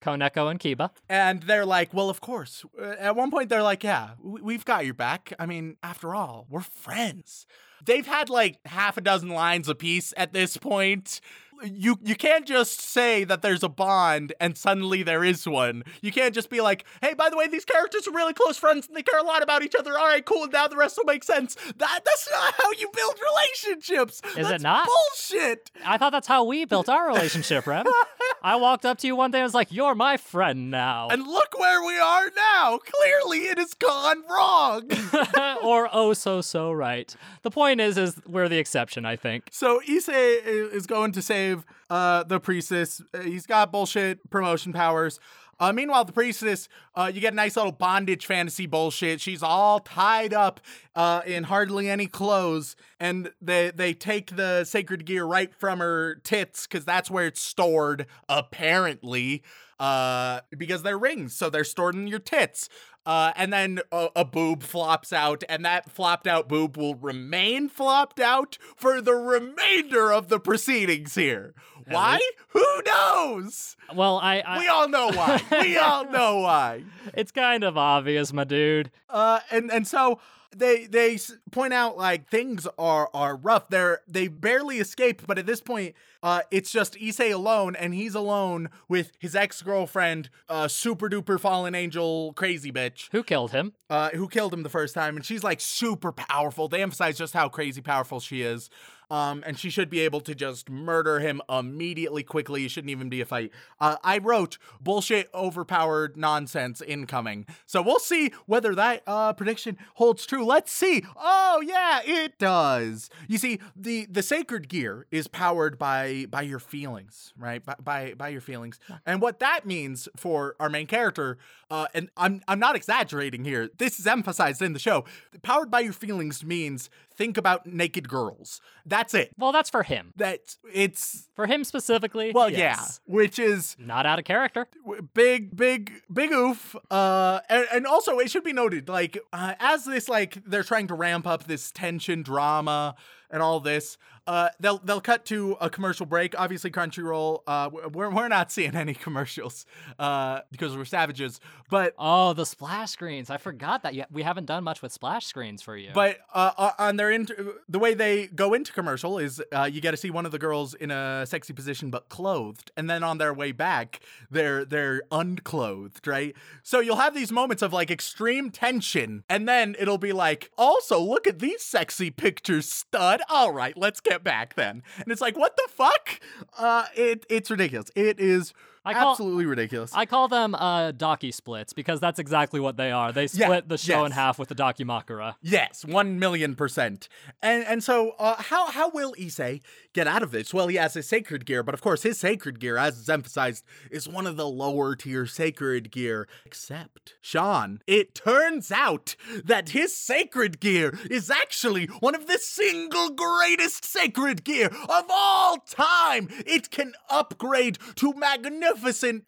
Koneko 0.00 0.50
and 0.50 0.60
Kiba. 0.60 0.90
And 1.08 1.42
they're 1.42 1.66
like, 1.66 1.92
well, 1.92 2.08
of 2.08 2.20
course. 2.20 2.64
Uh, 2.80 2.94
at 2.98 3.16
one 3.16 3.30
point, 3.30 3.48
they're 3.48 3.62
like, 3.62 3.82
yeah, 3.82 4.10
we've 4.22 4.64
got 4.64 4.84
your 4.84 4.94
back. 4.94 5.32
I 5.38 5.46
mean, 5.46 5.76
after 5.82 6.14
all, 6.14 6.46
we're 6.48 6.60
friends. 6.60 7.46
They've 7.84 8.06
had 8.06 8.28
like 8.28 8.58
half 8.66 8.96
a 8.96 9.00
dozen 9.00 9.30
lines 9.30 9.68
apiece 9.68 10.12
at 10.16 10.32
this 10.32 10.56
point 10.56 11.20
you 11.64 11.98
you 12.02 12.14
can't 12.14 12.46
just 12.46 12.80
say 12.80 13.24
that 13.24 13.42
there's 13.42 13.62
a 13.62 13.68
bond 13.68 14.32
and 14.40 14.56
suddenly 14.56 15.02
there 15.02 15.24
is 15.24 15.46
one. 15.46 15.84
You 16.00 16.12
can't 16.12 16.34
just 16.34 16.50
be 16.50 16.60
like, 16.60 16.84
"Hey, 17.02 17.14
by 17.14 17.28
the 17.30 17.36
way, 17.36 17.48
these 17.48 17.64
characters 17.64 18.06
are 18.06 18.12
really 18.12 18.32
close 18.34 18.56
friends 18.58 18.86
and 18.86 18.96
they 18.96 19.02
care 19.02 19.18
a 19.18 19.24
lot 19.24 19.42
about 19.42 19.62
each 19.62 19.74
other. 19.78 19.98
All 19.98 20.06
right, 20.06 20.24
cool. 20.24 20.46
Now 20.48 20.68
the 20.68 20.76
rest 20.76 20.96
will 20.96 21.04
make 21.04 21.24
sense." 21.24 21.54
That 21.76 22.00
that's 22.04 22.28
not 22.30 22.54
how 22.54 22.70
you 22.72 22.90
build 22.94 23.18
relationships. 23.20 24.22
Is 24.36 24.48
that's 24.48 24.60
it 24.60 24.62
not? 24.62 24.86
Bullshit. 24.86 25.70
I 25.84 25.98
thought 25.98 26.10
that's 26.10 26.28
how 26.28 26.44
we 26.44 26.64
built 26.64 26.88
our 26.88 27.06
relationship, 27.08 27.66
Rem. 27.66 27.86
I 28.42 28.56
walked 28.56 28.86
up 28.86 28.98
to 28.98 29.06
you 29.06 29.16
one 29.16 29.30
day 29.30 29.38
and 29.38 29.44
was 29.44 29.54
like, 29.54 29.72
"You're 29.72 29.94
my 29.94 30.16
friend 30.16 30.70
now." 30.70 31.08
And 31.08 31.26
look 31.26 31.58
where 31.58 31.84
we 31.84 31.98
are 31.98 32.30
now. 32.36 32.78
Clearly, 32.78 33.46
it 33.46 33.58
has 33.58 33.74
gone 33.74 34.22
wrong. 34.28 34.90
or 35.62 35.88
oh 35.92 36.12
so 36.12 36.40
so 36.40 36.72
right. 36.72 37.14
The 37.42 37.50
point 37.50 37.80
is, 37.80 37.98
is 37.98 38.20
we're 38.26 38.48
the 38.48 38.58
exception, 38.58 39.04
I 39.04 39.16
think. 39.16 39.44
So 39.50 39.80
Issei 39.88 40.44
is 40.44 40.86
going 40.86 41.12
to 41.12 41.22
say 41.22 41.49
save 41.50 41.64
uh, 41.88 42.22
the 42.24 42.40
priestess. 42.40 43.02
Uh, 43.12 43.20
he's 43.20 43.46
got 43.46 43.72
bullshit 43.72 44.28
promotion 44.30 44.72
powers. 44.72 45.20
Uh, 45.58 45.72
meanwhile, 45.74 46.06
the 46.06 46.12
priestess, 46.12 46.70
uh, 46.94 47.10
you 47.12 47.20
get 47.20 47.34
a 47.34 47.36
nice 47.36 47.54
little 47.54 47.72
bondage 47.72 48.24
fantasy 48.24 48.66
bullshit. 48.66 49.20
She's 49.20 49.42
all 49.42 49.80
tied 49.80 50.32
up 50.32 50.58
uh, 50.94 51.20
in 51.26 51.44
hardly 51.44 51.90
any 51.90 52.06
clothes, 52.06 52.76
and 52.98 53.30
they 53.42 53.70
they 53.70 53.92
take 53.92 54.36
the 54.36 54.64
sacred 54.64 55.04
gear 55.04 55.26
right 55.26 55.54
from 55.54 55.80
her 55.80 56.14
tits 56.24 56.66
because 56.66 56.86
that's 56.86 57.10
where 57.10 57.26
it's 57.26 57.42
stored, 57.42 58.06
apparently. 58.26 59.42
Uh, 59.80 60.42
because 60.58 60.82
they're 60.82 60.98
rings, 60.98 61.34
so 61.34 61.48
they're 61.48 61.64
stored 61.64 61.94
in 61.94 62.06
your 62.06 62.18
tits. 62.18 62.68
Uh, 63.06 63.32
and 63.34 63.50
then 63.50 63.80
a, 63.90 64.08
a, 64.14 64.24
boob 64.26 64.62
flops 64.62 65.10
out, 65.10 65.42
and 65.48 65.64
that 65.64 65.90
flopped 65.90 66.26
out 66.26 66.50
boob 66.50 66.76
will 66.76 66.94
remain 66.94 67.66
flopped 67.66 68.20
out 68.20 68.58
for 68.76 69.00
the 69.00 69.14
remainder 69.14 70.12
of 70.12 70.28
the 70.28 70.38
proceedings 70.38 71.14
here. 71.14 71.54
Why? 71.88 72.20
Who 72.48 72.82
knows? 72.84 73.74
Well, 73.94 74.18
I, 74.18 74.40
I 74.40 74.58
we 74.58 74.68
all 74.68 74.86
know 74.86 75.08
why. 75.08 75.40
we 75.50 75.78
all 75.78 76.04
know 76.10 76.40
why. 76.40 76.84
It's 77.14 77.32
kind 77.32 77.64
of 77.64 77.78
obvious, 77.78 78.34
my 78.34 78.44
dude. 78.44 78.90
Uh, 79.08 79.40
and 79.50 79.72
and 79.72 79.88
so 79.88 80.20
they 80.56 80.86
they 80.86 81.18
point 81.50 81.72
out 81.72 81.96
like 81.96 82.28
things 82.28 82.66
are 82.78 83.08
are 83.14 83.36
rough. 83.36 83.68
They're 83.68 84.00
they 84.08 84.28
barely 84.28 84.78
escape, 84.78 85.22
but 85.26 85.38
at 85.38 85.46
this 85.46 85.60
point, 85.60 85.94
uh, 86.22 86.42
it's 86.50 86.70
just 86.72 86.94
Issei 86.94 87.32
alone, 87.32 87.76
and 87.76 87.94
he's 87.94 88.14
alone 88.14 88.68
with 88.88 89.12
his 89.18 89.36
ex 89.36 89.62
girlfriend, 89.62 90.28
uh, 90.48 90.68
super 90.68 91.08
duper 91.08 91.38
fallen 91.38 91.74
angel, 91.74 92.32
crazy 92.34 92.72
bitch, 92.72 93.08
who 93.12 93.22
killed 93.22 93.52
him. 93.52 93.72
Uh, 93.88 94.10
who 94.10 94.28
killed 94.28 94.52
him 94.52 94.62
the 94.62 94.68
first 94.68 94.94
time, 94.94 95.16
and 95.16 95.24
she's 95.24 95.42
like 95.44 95.60
super 95.60 96.12
powerful. 96.12 96.68
They 96.68 96.82
emphasize 96.82 97.18
just 97.18 97.34
how 97.34 97.48
crazy 97.48 97.80
powerful 97.80 98.20
she 98.20 98.42
is. 98.42 98.70
Um, 99.10 99.42
and 99.46 99.58
she 99.58 99.70
should 99.70 99.90
be 99.90 100.00
able 100.00 100.20
to 100.20 100.34
just 100.34 100.70
murder 100.70 101.18
him 101.20 101.42
immediately, 101.48 102.22
quickly. 102.22 102.64
It 102.64 102.70
shouldn't 102.70 102.90
even 102.90 103.08
be 103.08 103.20
a 103.20 103.26
fight. 103.26 103.50
Uh, 103.80 103.96
I 104.04 104.18
wrote 104.18 104.58
bullshit, 104.80 105.28
overpowered 105.34 106.16
nonsense 106.16 106.80
incoming. 106.80 107.46
So 107.66 107.82
we'll 107.82 107.98
see 107.98 108.32
whether 108.46 108.74
that 108.74 109.02
uh, 109.06 109.32
prediction 109.32 109.76
holds 109.94 110.26
true. 110.26 110.44
Let's 110.44 110.72
see. 110.72 111.04
Oh 111.16 111.62
yeah, 111.66 112.00
it 112.04 112.38
does. 112.38 113.10
You 113.28 113.38
see, 113.38 113.58
the 113.76 114.06
the 114.06 114.22
sacred 114.22 114.68
gear 114.68 115.06
is 115.10 115.26
powered 115.26 115.78
by 115.78 116.26
by 116.30 116.42
your 116.42 116.60
feelings, 116.60 117.32
right? 117.36 117.64
By 117.64 117.74
by, 117.82 118.14
by 118.14 118.28
your 118.28 118.40
feelings, 118.40 118.78
and 119.04 119.20
what 119.20 119.40
that 119.40 119.66
means 119.66 120.08
for 120.16 120.54
our 120.60 120.68
main 120.68 120.86
character. 120.86 121.38
Uh, 121.70 121.86
and 121.94 122.10
I'm 122.16 122.42
I'm 122.48 122.58
not 122.58 122.76
exaggerating 122.76 123.44
here. 123.44 123.70
This 123.78 123.98
is 123.98 124.06
emphasized 124.06 124.62
in 124.62 124.72
the 124.72 124.78
show. 124.78 125.04
Powered 125.42 125.70
by 125.70 125.80
your 125.80 125.92
feelings 125.92 126.44
means 126.44 126.90
think 127.14 127.36
about 127.36 127.66
naked 127.66 128.08
girls. 128.08 128.60
That's 129.00 129.14
it. 129.14 129.30
Well, 129.38 129.50
that's 129.50 129.70
for 129.70 129.82
him. 129.82 130.12
That 130.16 130.40
it's 130.74 131.26
For 131.34 131.46
him 131.46 131.64
specifically. 131.64 132.32
well, 132.34 132.50
yes. 132.50 133.00
yeah, 133.06 133.14
which 133.14 133.38
is 133.38 133.74
Not 133.78 134.04
out 134.04 134.18
of 134.18 134.26
character. 134.26 134.68
big, 135.14 135.56
big, 135.56 136.02
big 136.12 136.30
oof. 136.32 136.76
Uh, 136.90 137.40
and, 137.48 137.66
and 137.72 137.86
also 137.86 138.18
it 138.18 138.30
should 138.30 138.44
be 138.44 138.52
noted, 138.52 138.90
like, 138.90 139.16
uh, 139.32 139.54
as 139.58 139.86
this, 139.86 140.06
like, 140.06 140.42
they're 140.44 140.62
trying 140.62 140.86
to 140.88 140.94
ramp 140.94 141.26
up 141.26 141.44
this 141.44 141.70
tension, 141.72 142.22
drama, 142.22 142.94
and 143.30 143.42
all 143.42 143.60
this. 143.60 143.96
Uh, 144.26 144.48
they'll 144.60 144.78
they'll 144.78 145.00
cut 145.00 145.24
to 145.24 145.56
a 145.60 145.68
commercial 145.68 146.06
break. 146.06 146.38
Obviously, 146.38 146.70
Crunchyroll. 146.70 147.40
Uh, 147.46 147.70
we're 147.92 148.10
we're 148.10 148.28
not 148.28 148.52
seeing 148.52 148.76
any 148.76 148.94
commercials. 148.94 149.66
Uh, 149.98 150.40
because 150.52 150.76
we're 150.76 150.84
savages. 150.84 151.40
But 151.70 151.94
Oh, 151.98 152.32
the 152.32 152.46
splash 152.46 152.90
screens. 152.90 153.30
I 153.30 153.38
forgot 153.38 153.82
that. 153.82 153.94
We 154.12 154.22
haven't 154.22 154.44
done 154.46 154.62
much 154.62 154.82
with 154.82 154.92
splash 154.92 155.26
screens 155.26 155.62
for 155.62 155.76
you. 155.76 155.90
But 155.94 156.18
uh, 156.32 156.52
uh, 156.56 156.70
on 156.78 156.96
their 156.96 157.10
inter- 157.10 157.54
the 157.68 157.78
way 157.78 157.94
they 157.94 158.26
go 158.28 158.54
into 158.54 158.72
commercial 158.72 159.18
is 159.18 159.42
uh, 159.52 159.64
you 159.64 159.80
get 159.80 159.92
to 159.92 159.96
see 159.96 160.10
one 160.10 160.26
of 160.26 160.32
the 160.32 160.38
girls 160.38 160.74
in 160.74 160.90
a 160.90 161.26
sexy 161.26 161.52
position 161.52 161.90
but 161.90 162.08
clothed, 162.08 162.70
and 162.76 162.88
then 162.88 163.02
on 163.02 163.18
their 163.18 163.32
way 163.34 163.52
back 163.52 164.00
they're 164.30 164.64
they're 164.64 165.02
unclothed, 165.10 166.06
right? 166.06 166.34
So 166.62 166.80
you'll 166.80 166.96
have 166.96 167.14
these 167.14 167.32
moments 167.32 167.62
of 167.62 167.72
like 167.72 167.90
extreme 167.90 168.50
tension, 168.50 169.24
and 169.28 169.48
then 169.48 169.74
it'll 169.78 169.98
be 169.98 170.12
like, 170.12 170.50
also 170.58 171.00
look 171.00 171.26
at 171.26 171.38
these 171.38 171.62
sexy 171.62 172.10
pictures, 172.10 172.68
stud. 172.68 173.19
All 173.28 173.52
right, 173.52 173.76
let's 173.76 174.00
get 174.00 174.22
back 174.24 174.54
then. 174.54 174.82
And 174.98 175.08
it's 175.08 175.20
like, 175.20 175.36
what 175.36 175.56
the 175.56 175.68
fuck? 175.70 176.20
Uh, 176.58 176.86
it 176.96 177.26
it's 177.28 177.50
ridiculous. 177.50 177.90
It 177.94 178.18
is 178.20 178.52
I 178.82 178.94
call- 178.94 179.10
absolutely 179.10 179.44
ridiculous. 179.44 179.92
I 179.94 180.06
call 180.06 180.28
them 180.28 180.54
uh, 180.54 180.92
docu 180.92 181.34
splits 181.34 181.74
because 181.74 182.00
that's 182.00 182.18
exactly 182.18 182.60
what 182.60 182.78
they 182.78 182.90
are. 182.90 183.12
They 183.12 183.26
split 183.26 183.68
the 183.68 183.76
show 183.76 184.06
in 184.06 184.12
half 184.12 184.38
with 184.38 184.48
the 184.48 184.54
dakimakura. 184.54 185.34
Yes, 185.42 185.84
one 185.84 186.18
million 186.18 186.54
percent. 186.54 187.08
And 187.42 187.64
and 187.66 187.84
so 187.84 188.12
uh, 188.18 188.36
how 188.42 188.70
how 188.70 188.88
will 188.88 189.12
Issei 189.14 189.60
get 189.92 190.06
out 190.06 190.22
of 190.22 190.30
this? 190.30 190.54
Well, 190.54 190.68
he 190.68 190.76
has 190.76 190.94
his 190.94 191.06
sacred 191.06 191.44
gear, 191.44 191.62
but 191.62 191.74
of 191.74 191.82
course 191.82 192.04
his 192.04 192.18
sacred 192.18 192.58
gear, 192.58 192.78
as 192.78 192.96
is 192.96 193.08
emphasized, 193.10 193.64
is 193.90 194.08
one 194.08 194.26
of 194.26 194.36
the 194.36 194.48
lower 194.48 194.96
tier 194.96 195.26
sacred 195.26 195.90
gear. 195.90 196.26
Except 196.46 197.16
Sean, 197.20 197.82
it 197.86 198.14
turns 198.14 198.72
out 198.72 199.14
that 199.44 199.70
his 199.70 199.94
sacred 199.94 200.58
gear 200.58 200.98
is 201.10 201.30
actually 201.30 201.84
one 202.00 202.14
of 202.14 202.26
the 202.26 202.38
single 202.38 203.10
greatest 203.10 203.84
sacred 203.84 204.42
gear 204.42 204.70
of 204.88 205.04
all 205.10 205.58
time. 205.58 206.28
It 206.46 206.70
can 206.70 206.94
upgrade 207.10 207.78
to 207.96 208.14
magnificent 208.14 208.69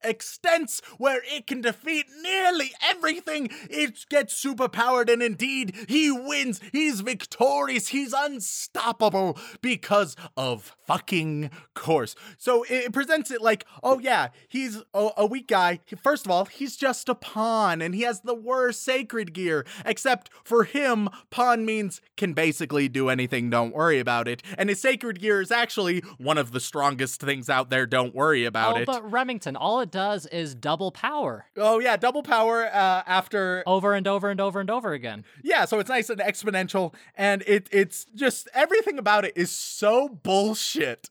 extents 0.03 0.83
where 0.99 1.23
it 1.25 1.47
can 1.47 1.61
defeat 1.61 2.07
nearly 2.23 2.73
everything. 2.83 3.51
It 3.71 4.07
gets 4.09 4.43
superpowered, 4.43 5.13
and 5.13 5.23
indeed, 5.23 5.75
he 5.89 6.11
wins. 6.11 6.61
He's 6.73 7.01
victorious. 7.01 7.89
He's 7.89 8.13
unstoppable 8.13 9.39
because 9.61 10.17
of 10.37 10.77
fucking 10.87 11.51
course. 11.75 12.15
So 12.39 12.65
it 12.69 12.93
presents 12.93 13.31
it 13.31 13.43
like, 13.43 13.67
oh 13.83 13.99
yeah, 13.99 14.29
he's 14.49 14.83
a, 14.95 15.11
a 15.17 15.27
weak 15.27 15.49
guy. 15.49 15.81
First 16.03 16.27
of 16.27 16.33
all, 16.33 16.45
he's 16.45 16.77
just 16.77 17.09
a 17.09 17.15
pawn, 17.15 17.81
and 17.83 17.95
he 17.95 18.03
has 18.03 18.21
the 18.21 18.35
worst 18.35 18.83
sacred 18.83 19.33
gear. 19.33 19.65
Except 19.85 20.31
for 20.45 20.65
him, 20.65 21.09
pawn 21.31 21.65
means 21.65 22.01
can 22.17 22.33
basically 22.33 22.89
do 22.89 23.09
anything. 23.09 23.51
Don't 23.51 23.75
worry 23.75 23.99
about 23.99 24.29
it. 24.29 24.43
And 24.59 24.69
his 24.69 24.81
sacred 24.81 25.21
gear 25.21 25.41
is 25.41 25.51
actually 25.51 26.01
one 26.19 26.39
of 26.39 26.53
the 26.53 26.61
strongest 26.61 27.21
things 27.21 27.49
out 27.49 27.71
there. 27.71 27.87
Don't 27.87 28.15
worry 28.15 28.45
about 28.45 28.77
oh, 28.77 28.81
it. 28.81 28.87
but 28.87 29.11
Remington, 29.33 29.57
all 29.57 29.81
it 29.81 29.91
does 29.91 30.27
is 30.27 30.55
double 30.55 30.93
power 30.93 31.47
Oh 31.57 31.79
yeah, 31.79 31.97
double 31.97 32.23
power 32.23 32.67
uh, 32.67 33.03
after 33.07 33.63
over 33.67 33.95
and 33.95 34.07
over 34.07 34.29
and 34.29 34.39
over 34.43 34.61
and 34.61 34.69
over 34.71 34.93
again. 34.93 35.25
yeah, 35.43 35.65
so 35.65 35.79
it's 35.79 35.89
nice 35.89 36.11
and 36.11 36.21
exponential, 36.21 36.93
and 37.17 37.43
it 37.47 37.67
it's 37.73 38.05
just 38.15 38.47
everything 38.53 38.99
about 38.99 39.25
it 39.25 39.33
is 39.35 39.51
so 39.51 40.07
bullshit. 40.09 41.09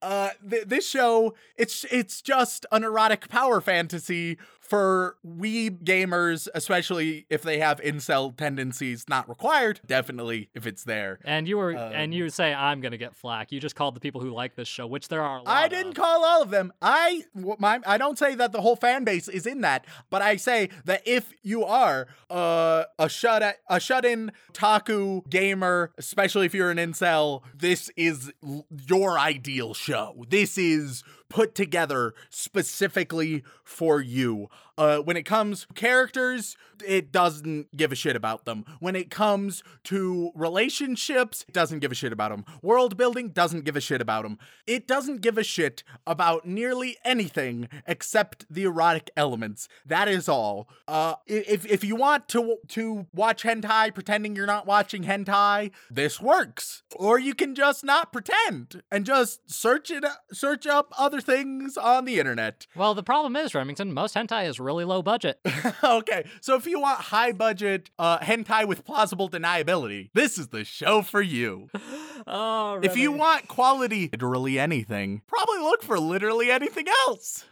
Uh, 0.00 0.30
th- 0.48 0.64
this 0.66 0.88
show 0.88 1.34
it's 1.56 1.84
it's 1.90 2.22
just 2.22 2.64
an 2.72 2.84
erotic 2.84 3.28
power 3.28 3.60
fantasy 3.60 4.38
for 4.68 5.16
weeb 5.26 5.82
gamers, 5.84 6.46
especially 6.54 7.26
if 7.30 7.42
they 7.42 7.58
have 7.58 7.80
incel 7.80 8.36
tendencies. 8.36 9.06
Not 9.08 9.28
required, 9.28 9.80
definitely 9.86 10.50
if 10.54 10.66
it's 10.66 10.84
there. 10.84 11.18
And 11.24 11.48
you 11.48 11.56
were 11.56 11.76
Um, 11.76 11.92
and 11.92 12.14
you 12.14 12.28
say 12.30 12.52
I'm 12.52 12.80
gonna 12.80 12.98
get 12.98 13.16
flack. 13.16 13.50
You 13.52 13.60
just 13.60 13.74
called 13.74 13.94
the 13.96 14.00
people 14.00 14.20
who 14.20 14.30
like 14.30 14.54
this 14.56 14.68
show, 14.68 14.86
which 14.86 15.08
there 15.08 15.22
are. 15.22 15.38
A 15.38 15.42
lot 15.42 15.48
I 15.64 15.68
didn't 15.68 15.90
of. 15.90 15.94
call 15.94 16.24
all 16.24 16.42
of 16.42 16.50
them. 16.50 16.72
I 16.82 17.24
my 17.34 17.80
I 17.86 17.98
don't 17.98 18.18
say 18.18 18.34
that 18.34 18.52
the 18.52 18.60
whole 18.60 18.76
fan 18.76 19.04
base 19.04 19.28
is 19.28 19.46
in 19.46 19.62
that, 19.62 19.86
but 20.10 20.22
I 20.22 20.36
say 20.36 20.68
that 20.84 21.02
if 21.06 21.32
you 21.42 21.64
are 21.64 22.06
uh, 22.30 22.84
a 22.98 23.08
shut 23.08 23.56
a 23.68 23.80
shut 23.80 24.04
in 24.04 24.32
taku 24.52 25.22
gamer, 25.30 25.92
especially 25.96 26.46
if 26.46 26.54
you're 26.54 26.70
an 26.70 26.78
incel, 26.78 27.42
this 27.56 27.90
is 27.96 28.32
l- 28.46 28.66
your 28.86 29.18
ideal 29.18 29.72
show. 29.74 30.24
This 30.28 30.58
is 30.58 31.02
put 31.28 31.54
together 31.54 32.14
specifically 32.30 33.42
for 33.64 34.00
you. 34.00 34.48
Uh, 34.78 34.98
when 34.98 35.16
it 35.16 35.24
comes 35.24 35.66
to 35.66 35.74
characters, 35.74 36.56
it 36.86 37.10
doesn't 37.10 37.76
give 37.76 37.90
a 37.90 37.96
shit 37.96 38.14
about 38.14 38.44
them. 38.44 38.64
When 38.78 38.94
it 38.94 39.10
comes 39.10 39.64
to 39.84 40.30
relationships, 40.36 41.44
it 41.48 41.52
doesn't 41.52 41.80
give 41.80 41.90
a 41.90 41.96
shit 41.96 42.12
about 42.12 42.30
them. 42.30 42.44
World 42.62 42.96
building 42.96 43.30
doesn't 43.30 43.64
give 43.64 43.74
a 43.74 43.80
shit 43.80 44.00
about 44.00 44.22
them. 44.22 44.38
It 44.68 44.86
doesn't 44.86 45.20
give 45.20 45.36
a 45.36 45.42
shit 45.42 45.82
about 46.06 46.46
nearly 46.46 46.96
anything 47.04 47.68
except 47.88 48.46
the 48.48 48.62
erotic 48.62 49.10
elements. 49.16 49.68
That 49.84 50.06
is 50.06 50.28
all. 50.28 50.68
Uh, 50.86 51.14
if 51.26 51.66
if 51.66 51.82
you 51.82 51.96
want 51.96 52.28
to 52.28 52.58
to 52.68 53.06
watch 53.12 53.42
hentai 53.42 53.92
pretending 53.92 54.36
you're 54.36 54.46
not 54.46 54.66
watching 54.66 55.04
hentai, 55.04 55.72
this 55.90 56.20
works. 56.20 56.84
Or 56.94 57.18
you 57.18 57.34
can 57.34 57.56
just 57.56 57.82
not 57.82 58.12
pretend 58.12 58.82
and 58.92 59.04
just 59.04 59.50
search 59.50 59.90
it 59.90 60.04
search 60.32 60.66
up 60.66 60.92
other 60.96 61.20
things 61.20 61.76
on 61.76 62.04
the 62.04 62.20
internet. 62.20 62.66
Well, 62.76 62.94
the 62.94 63.02
problem 63.02 63.34
is, 63.34 63.54
Remington, 63.54 63.92
most 63.92 64.14
hentai 64.14 64.48
is 64.48 64.60
really 64.68 64.84
low 64.84 65.00
budget. 65.00 65.40
okay, 65.82 66.26
so 66.42 66.54
if 66.54 66.66
you 66.66 66.78
want 66.78 67.00
high 67.00 67.32
budget 67.32 67.88
uh, 67.98 68.18
hentai 68.18 68.68
with 68.68 68.84
plausible 68.84 69.30
deniability, 69.30 70.10
this 70.12 70.36
is 70.36 70.48
the 70.48 70.62
show 70.62 71.00
for 71.00 71.22
you. 71.22 71.70
oh, 72.26 72.78
If 72.82 72.94
you 72.94 73.10
want 73.10 73.48
quality, 73.48 74.10
literally 74.12 74.58
anything, 74.58 75.22
probably 75.26 75.58
look 75.60 75.82
for 75.82 75.98
literally 75.98 76.50
anything 76.50 76.86
else. 77.06 77.46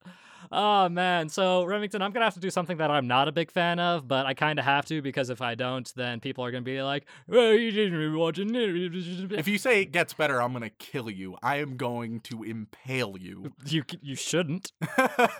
Oh 0.52 0.88
man, 0.88 1.28
so 1.28 1.64
Remington, 1.64 2.02
I'm 2.02 2.12
gonna 2.12 2.24
have 2.26 2.34
to 2.34 2.40
do 2.40 2.50
something 2.50 2.76
that 2.78 2.90
I'm 2.90 3.06
not 3.06 3.28
a 3.28 3.32
big 3.32 3.50
fan 3.50 3.78
of, 3.78 4.06
but 4.06 4.26
I 4.26 4.34
kind 4.34 4.58
of 4.58 4.64
have 4.64 4.84
to 4.86 5.02
because 5.02 5.30
if 5.30 5.40
I 5.42 5.54
don't, 5.54 5.90
then 5.96 6.20
people 6.20 6.44
are 6.44 6.50
gonna 6.50 6.62
be 6.62 6.82
like, 6.82 7.06
"Well, 7.26 7.52
you 7.52 7.70
didn't 7.70 8.16
watch 8.16 8.38
it." 8.38 8.46
If 9.36 9.48
you 9.48 9.58
say 9.58 9.82
it 9.82 9.92
gets 9.92 10.14
better, 10.14 10.40
I'm 10.40 10.52
gonna 10.52 10.70
kill 10.70 11.10
you. 11.10 11.36
I 11.42 11.56
am 11.56 11.76
going 11.76 12.20
to 12.20 12.42
impale 12.42 13.16
you. 13.18 13.52
You 13.66 13.82
you 14.00 14.14
shouldn't. 14.14 14.72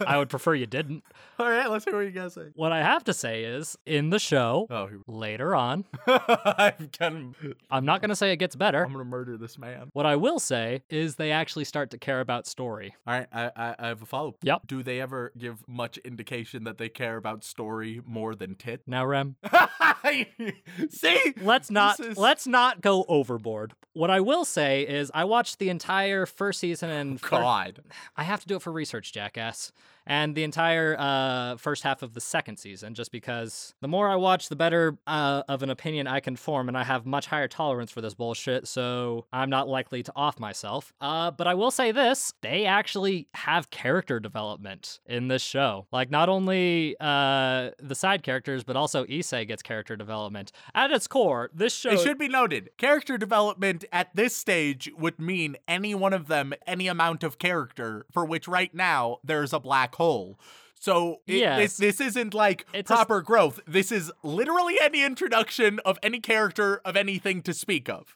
I 0.07 0.17
would 0.19 0.29
prefer 0.29 0.55
you 0.55 0.67
didn't. 0.67 1.05
All 1.39 1.49
right, 1.49 1.71
let's 1.71 1.85
hear 1.85 1.95
what 1.95 2.01
you 2.05 2.11
guys 2.11 2.35
say. 2.35 2.49
What 2.55 2.73
I 2.73 2.83
have 2.83 3.05
to 3.05 3.13
say 3.15 3.45
is, 3.45 3.77
in 3.87 4.11
the 4.11 4.19
show 4.19 4.67
Oh, 4.71 4.87
here- 4.87 5.01
later 5.07 5.55
on, 5.55 5.85
I'm 6.07 6.91
gonna, 6.99 7.33
I'm 7.71 7.85
not 7.85 8.01
gonna 8.01 8.17
say 8.17 8.33
it 8.33 8.37
gets 8.37 8.57
better. 8.57 8.85
I'm 8.85 8.93
gonna 8.93 9.05
murder 9.05 9.37
this 9.37 9.59
man. 9.59 9.91
What 9.93 10.07
I 10.07 10.17
will 10.17 10.39
say 10.39 10.83
is 10.91 11.17
they 11.17 11.31
actually 11.31 11.65
start 11.65 11.91
to 11.91 11.99
care 11.99 12.21
about 12.21 12.47
story. 12.47 12.95
All 13.07 13.15
right, 13.15 13.27
I, 13.33 13.51
I, 13.57 13.75
I 13.79 13.87
have 13.89 14.03
a 14.03 14.07
follow. 14.07 14.35
Yep. 14.43 14.63
Do 14.67 14.83
they 14.83 14.96
ever 15.01 15.33
give 15.37 15.67
much 15.69 15.99
indication 15.99 16.65
that 16.65 16.79
they 16.79 16.89
care 16.89 17.17
about 17.17 17.45
story 17.45 18.01
more 18.07 18.35
than 18.35 18.55
tit? 18.55 18.83
Now, 18.87 19.07
Rem, 19.07 19.37
See, 20.91 21.35
let's 21.41 21.71
not 21.71 22.01
is- 22.01 22.17
let's 22.17 22.47
not 22.47 22.81
go 22.81 23.05
overboard. 23.09 23.73
What 23.93 24.11
I 24.11 24.21
will 24.21 24.45
say 24.45 24.83
is 24.83 25.11
I 25.15 25.25
watched 25.25 25.59
the 25.59 25.69
entire 25.71 26.27
first 26.27 26.61
season 26.61 26.91
and 26.91 27.15
oh, 27.15 27.27
fir- 27.27 27.41
God. 27.41 27.81
I 28.17 28.25
have 28.25 28.41
to 28.41 28.47
do 28.47 28.57
it 28.57 28.63
for 28.63 28.73
research, 28.73 29.13
jackass. 29.13 29.73
And 30.07 30.35
the 30.35 30.45
entire 30.45 30.97
uh, 30.99 31.57
first 31.57 31.83
half 31.83 32.03
of 32.03 32.15
the 32.15 32.21
second 32.21 32.59
season, 32.59 32.95
just 32.95 33.11
because 33.11 33.75
the 33.81 33.89
more 33.89 34.09
I 34.09 34.17
watch, 34.17 34.49
the 34.49 34.57
better 34.57 34.99
uh, 35.07 35.43
of 35.49 35.63
an 35.63 35.71
opinion 35.71 36.07
I 36.07 36.21
can 36.21 36.37
form, 36.37 36.69
and 36.69 36.79
I 36.79 36.85
have 36.85 37.07
much 37.07 37.27
higher 37.27 37.49
tolerance 37.49 37.91
for 37.91 38.01
this 38.01 38.15
bullshit, 38.15 38.69
so 38.69 39.27
I'm 39.33 39.51
not 39.51 39.69
likely 39.69 40.03
to 40.05 40.13
off 40.15 40.39
myself. 40.39 40.93
Uh, 41.01 41.31
but 41.31 41.47
I 41.47 41.55
will 41.55 41.71
say 41.71 41.93
this 41.93 42.33
they 42.41 42.67
actually 42.67 43.29
have 43.35 43.71
character 43.71 44.21
development 44.21 45.01
in 45.07 45.29
this 45.29 45.43
show. 45.43 45.87
Like, 45.91 46.11
not 46.11 46.29
only 46.29 46.97
uh, 47.01 47.71
the 47.83 47.95
side 47.95 48.23
characters, 48.23 48.63
but 48.63 48.77
also 48.77 49.05
Issei 49.07 49.47
gets 49.47 49.63
character 49.63 49.97
development. 49.97 50.53
At 50.75 50.91
its 50.91 51.07
core, 51.07 51.51
this 51.53 51.75
show 51.75 51.91
It 51.91 52.01
should 52.01 52.19
be 52.19 52.29
noted, 52.29 52.71
character 52.79 53.19
development 53.19 53.85
at 53.93 54.15
this 54.15 54.37
stage 54.37 54.91
would 54.97 55.19
mean 55.19 55.57
any 55.67 55.95
one 55.95 56.13
of 56.13 56.29
them 56.29 56.53
any 56.67 56.87
amount 56.87 57.25
of 57.25 57.39
character, 57.39 58.07
for 58.13 58.25
which 58.25 58.47
right 58.47 58.75
now 58.75 59.19
there's 59.25 59.53
a 59.53 59.61
black 59.61 59.96
hole. 59.97 60.39
So 60.79 61.21
it, 61.27 61.39
Yes. 61.39 61.59
this, 61.59 61.99
this 61.99 62.09
isn't 62.09 62.33
like 62.35 62.67
It's 62.73 62.91
a 62.91 62.95
proper 62.95 63.21
growth. 63.23 63.61
This 63.67 63.91
is 63.91 64.13
literally 64.23 64.77
any 64.81 65.03
introduction 65.03 65.81
of 65.85 65.99
any 66.03 66.21
character 66.21 66.81
of 66.85 66.97
anything 66.97 67.43
to 67.43 67.53
speak 67.55 67.89
of. 67.89 68.15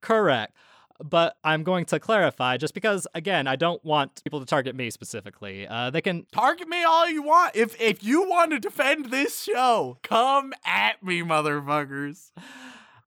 Correct. 0.00 0.52
But 1.04 1.36
I'm 1.42 1.64
going 1.64 1.84
to 1.86 1.98
clarify 1.98 2.56
just 2.58 2.74
because, 2.74 3.08
again, 3.14 3.48
I 3.48 3.56
don't 3.56 3.84
want 3.84 4.22
people 4.22 4.38
to 4.40 4.46
target 4.46 4.76
me 4.76 4.88
specifically. 4.90 5.66
Uh, 5.66 5.90
they 5.90 6.00
can. 6.00 6.26
Target 6.32 6.68
me 6.68 6.84
all 6.84 7.08
you 7.08 7.22
want. 7.22 7.56
If 7.56 7.80
if 7.80 8.04
you 8.04 8.28
want 8.28 8.52
to 8.52 8.60
defend 8.60 9.06
this 9.06 9.42
show, 9.42 9.98
come 10.04 10.52
at 10.64 11.02
me, 11.02 11.22
motherfuckers. 11.22 12.30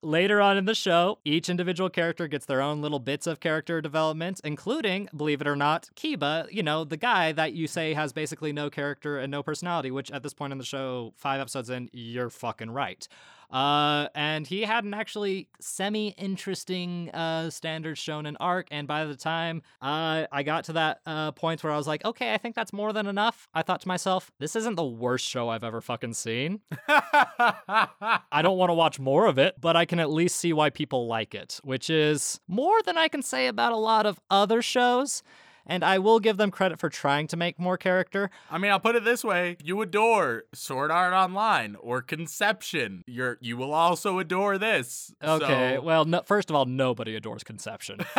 Later 0.05 0.39
on 0.39 0.55
in 0.55 0.65
the 0.65 0.75
show, 0.75 1.17
each 1.25 1.49
individual 1.49 1.89
character 1.89 2.27
gets 2.27 2.45
their 2.45 2.61
own 2.61 2.79
little 2.79 2.99
bits 2.99 3.25
of 3.25 3.39
character 3.39 3.81
development, 3.81 4.39
including, 4.43 5.09
believe 5.17 5.41
it 5.41 5.47
or 5.47 5.55
not, 5.55 5.89
Kiba, 5.95 6.45
you 6.51 6.61
know, 6.61 6.83
the 6.83 6.95
guy 6.95 7.31
that 7.31 7.53
you 7.53 7.65
say 7.65 7.95
has 7.95 8.13
basically 8.13 8.53
no 8.53 8.69
character 8.69 9.17
and 9.17 9.31
no 9.31 9.41
personality, 9.41 9.89
which 9.89 10.11
at 10.11 10.21
this 10.21 10.31
point 10.31 10.51
in 10.51 10.59
the 10.59 10.63
show, 10.63 11.11
five 11.15 11.41
episodes 11.41 11.71
in, 11.71 11.89
you're 11.91 12.29
fucking 12.29 12.69
right. 12.69 13.07
Uh, 13.51 14.07
and 14.15 14.47
he 14.47 14.61
had 14.61 14.83
an 14.83 14.93
actually 14.93 15.47
semi 15.59 16.09
interesting 16.17 17.09
uh, 17.11 17.49
standard 17.49 17.97
shonen 17.97 18.35
arc. 18.39 18.67
And 18.71 18.87
by 18.87 19.05
the 19.05 19.15
time 19.15 19.61
uh, 19.81 20.25
I 20.31 20.43
got 20.43 20.65
to 20.65 20.73
that 20.73 21.01
uh, 21.05 21.31
point 21.31 21.63
where 21.63 21.71
I 21.71 21.77
was 21.77 21.87
like, 21.87 22.03
okay, 22.05 22.33
I 22.33 22.37
think 22.37 22.55
that's 22.55 22.73
more 22.73 22.93
than 22.93 23.07
enough, 23.07 23.47
I 23.53 23.61
thought 23.61 23.81
to 23.81 23.87
myself, 23.87 24.31
this 24.39 24.55
isn't 24.55 24.75
the 24.75 24.85
worst 24.85 25.27
show 25.27 25.49
I've 25.49 25.63
ever 25.63 25.81
fucking 25.81 26.13
seen. 26.13 26.61
I 26.87 28.41
don't 28.41 28.57
want 28.57 28.69
to 28.69 28.73
watch 28.73 28.99
more 28.99 29.27
of 29.27 29.37
it, 29.37 29.55
but 29.59 29.75
I 29.75 29.85
can 29.85 29.99
at 29.99 30.09
least 30.09 30.37
see 30.37 30.53
why 30.53 30.69
people 30.69 31.07
like 31.07 31.35
it, 31.35 31.59
which 31.63 31.89
is 31.89 32.39
more 32.47 32.81
than 32.83 32.97
I 32.97 33.07
can 33.07 33.21
say 33.21 33.47
about 33.47 33.71
a 33.71 33.77
lot 33.77 34.05
of 34.05 34.19
other 34.29 34.61
shows. 34.61 35.23
And 35.65 35.83
I 35.83 35.97
will 35.97 36.19
give 36.19 36.37
them 36.37 36.51
credit 36.51 36.79
for 36.79 36.89
trying 36.89 37.27
to 37.27 37.37
make 37.37 37.57
more 37.59 37.77
character. 37.77 38.29
I 38.51 38.57
mean, 38.59 38.71
I'll 38.71 38.79
put 38.79 38.95
it 38.95 39.03
this 39.03 39.23
way: 39.23 39.57
you 39.63 39.81
adore 39.81 40.43
Sword 40.53 40.91
Art 40.91 41.13
Online 41.13 41.75
or 41.79 42.01
Conception. 42.01 43.03
You're 43.07 43.37
you 43.41 43.57
will 43.57 43.73
also 43.73 44.19
adore 44.19 44.57
this. 44.57 45.13
Okay, 45.23 45.75
so- 45.77 45.81
well, 45.81 46.05
no, 46.05 46.21
first 46.25 46.49
of 46.49 46.55
all, 46.55 46.65
nobody 46.65 47.15
adores 47.15 47.43
Conception. 47.43 47.99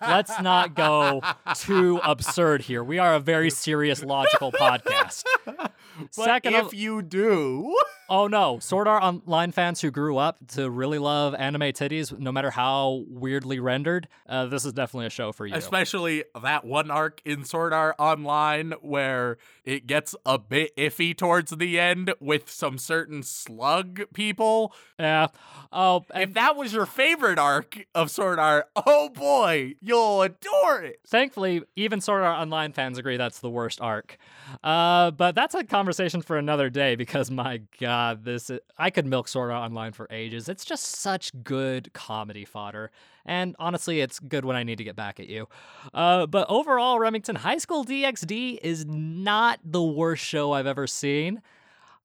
Let's 0.00 0.40
not 0.40 0.74
go 0.74 1.20
too 1.56 2.00
absurd 2.04 2.62
here. 2.62 2.84
We 2.84 2.98
are 2.98 3.14
a 3.14 3.20
very 3.20 3.50
serious, 3.50 4.02
logical 4.04 4.52
podcast. 4.52 5.24
But 5.98 6.24
Second 6.24 6.54
if 6.54 6.66
of, 6.66 6.74
you 6.74 7.02
do, 7.02 7.76
oh 8.08 8.26
no, 8.26 8.58
Sword 8.58 8.88
Art 8.88 9.02
Online 9.02 9.52
fans 9.52 9.80
who 9.80 9.90
grew 9.90 10.16
up 10.16 10.38
to 10.48 10.68
really 10.68 10.98
love 10.98 11.34
anime 11.34 11.62
titties, 11.72 12.16
no 12.18 12.32
matter 12.32 12.50
how 12.50 13.04
weirdly 13.08 13.60
rendered, 13.60 14.08
uh, 14.28 14.46
this 14.46 14.64
is 14.64 14.72
definitely 14.72 15.06
a 15.06 15.10
show 15.10 15.32
for 15.32 15.46
you. 15.46 15.54
especially 15.54 16.24
that 16.42 16.64
one 16.64 16.90
arc 16.90 17.22
in 17.24 17.44
Sword 17.44 17.72
Art 17.72 17.94
Online 17.98 18.72
where 18.82 19.38
it 19.64 19.86
gets 19.86 20.14
a 20.26 20.38
bit 20.38 20.76
iffy 20.76 21.16
towards 21.16 21.52
the 21.52 21.78
end 21.78 22.12
with 22.20 22.50
some 22.50 22.76
certain 22.76 23.22
slug 23.22 24.02
people. 24.12 24.74
Yeah. 24.98 25.28
Oh, 25.72 26.04
and 26.12 26.24
If 26.24 26.34
that 26.34 26.56
was 26.56 26.72
your 26.72 26.86
favorite 26.86 27.38
arc 27.38 27.86
of 27.94 28.10
Sword 28.10 28.38
Art, 28.38 28.66
oh 28.76 29.08
boy, 29.10 29.74
you'll 29.80 30.22
adore 30.22 30.82
it. 30.82 31.00
thankfully, 31.06 31.62
even 31.76 32.00
Sword 32.00 32.22
Art 32.24 32.40
Online 32.40 32.72
fans 32.72 32.98
agree 32.98 33.16
that's 33.16 33.40
the 33.40 33.50
worst 33.50 33.80
arc. 33.80 34.18
Uh, 34.62 35.10
but 35.12 35.34
that's 35.34 35.54
a 35.54 35.62
conversation 35.64 35.83
for 35.84 36.36
another 36.36 36.70
day 36.70 36.96
because 36.96 37.30
my 37.30 37.60
god, 37.80 38.24
this 38.24 38.50
is, 38.50 38.60
I 38.78 38.90
could 38.90 39.06
milk 39.06 39.28
Sword 39.28 39.50
Art 39.50 39.64
Online 39.64 39.92
for 39.92 40.06
ages. 40.10 40.48
It's 40.48 40.64
just 40.64 40.84
such 40.84 41.32
good 41.42 41.92
comedy 41.92 42.44
fodder. 42.44 42.90
And 43.24 43.56
honestly, 43.58 44.00
it's 44.00 44.18
good 44.18 44.44
when 44.44 44.56
I 44.56 44.62
need 44.62 44.78
to 44.78 44.84
get 44.84 44.96
back 44.96 45.20
at 45.20 45.28
you. 45.28 45.48
Uh, 45.92 46.26
but 46.26 46.46
overall, 46.48 46.98
Remington 46.98 47.36
High 47.36 47.58
School 47.58 47.84
DxD 47.84 48.58
is 48.62 48.84
not 48.86 49.60
the 49.64 49.82
worst 49.82 50.24
show 50.24 50.52
I've 50.52 50.66
ever 50.66 50.86
seen. 50.86 51.42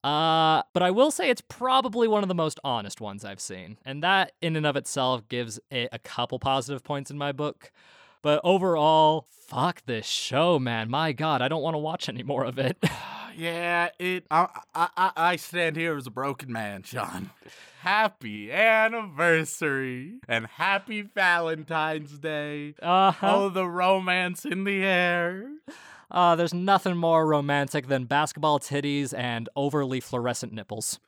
Uh, 0.02 0.62
but 0.72 0.82
I 0.82 0.90
will 0.90 1.10
say 1.10 1.28
it's 1.28 1.42
probably 1.42 2.08
one 2.08 2.22
of 2.22 2.28
the 2.28 2.34
most 2.34 2.58
honest 2.64 3.00
ones 3.00 3.24
I've 3.24 3.40
seen. 3.40 3.78
And 3.84 4.02
that, 4.02 4.32
in 4.40 4.56
and 4.56 4.66
of 4.66 4.76
itself, 4.76 5.28
gives 5.28 5.60
it 5.70 5.90
a 5.92 5.98
couple 5.98 6.38
positive 6.38 6.82
points 6.82 7.10
in 7.10 7.18
my 7.18 7.32
book. 7.32 7.70
But 8.22 8.40
overall, 8.44 9.26
fuck 9.30 9.82
this 9.86 10.06
show, 10.06 10.58
man. 10.58 10.90
My 10.90 11.12
God, 11.12 11.42
I 11.42 11.48
don't 11.48 11.62
want 11.62 11.74
to 11.74 11.78
watch 11.78 12.08
any 12.08 12.22
more 12.22 12.44
of 12.44 12.58
it. 12.58 12.82
Yeah, 13.40 13.88
it. 13.98 14.26
I, 14.30 14.48
I 14.74 15.12
I 15.16 15.36
stand 15.36 15.76
here 15.76 15.96
as 15.96 16.06
a 16.06 16.10
broken 16.10 16.52
man, 16.52 16.82
Sean. 16.82 17.30
Happy 17.80 18.52
anniversary 18.52 20.20
and 20.28 20.46
happy 20.46 21.00
Valentine's 21.00 22.18
Day. 22.18 22.74
Uh 22.82 23.14
Oh, 23.22 23.48
the 23.48 23.66
romance 23.66 24.44
in 24.44 24.64
the 24.64 24.84
air. 24.84 25.48
Uh, 26.10 26.36
there's 26.36 26.52
nothing 26.52 26.98
more 26.98 27.26
romantic 27.26 27.86
than 27.86 28.04
basketball 28.04 28.58
titties 28.58 29.16
and 29.16 29.48
overly 29.56 30.00
fluorescent 30.00 30.52
nipples. 30.52 30.98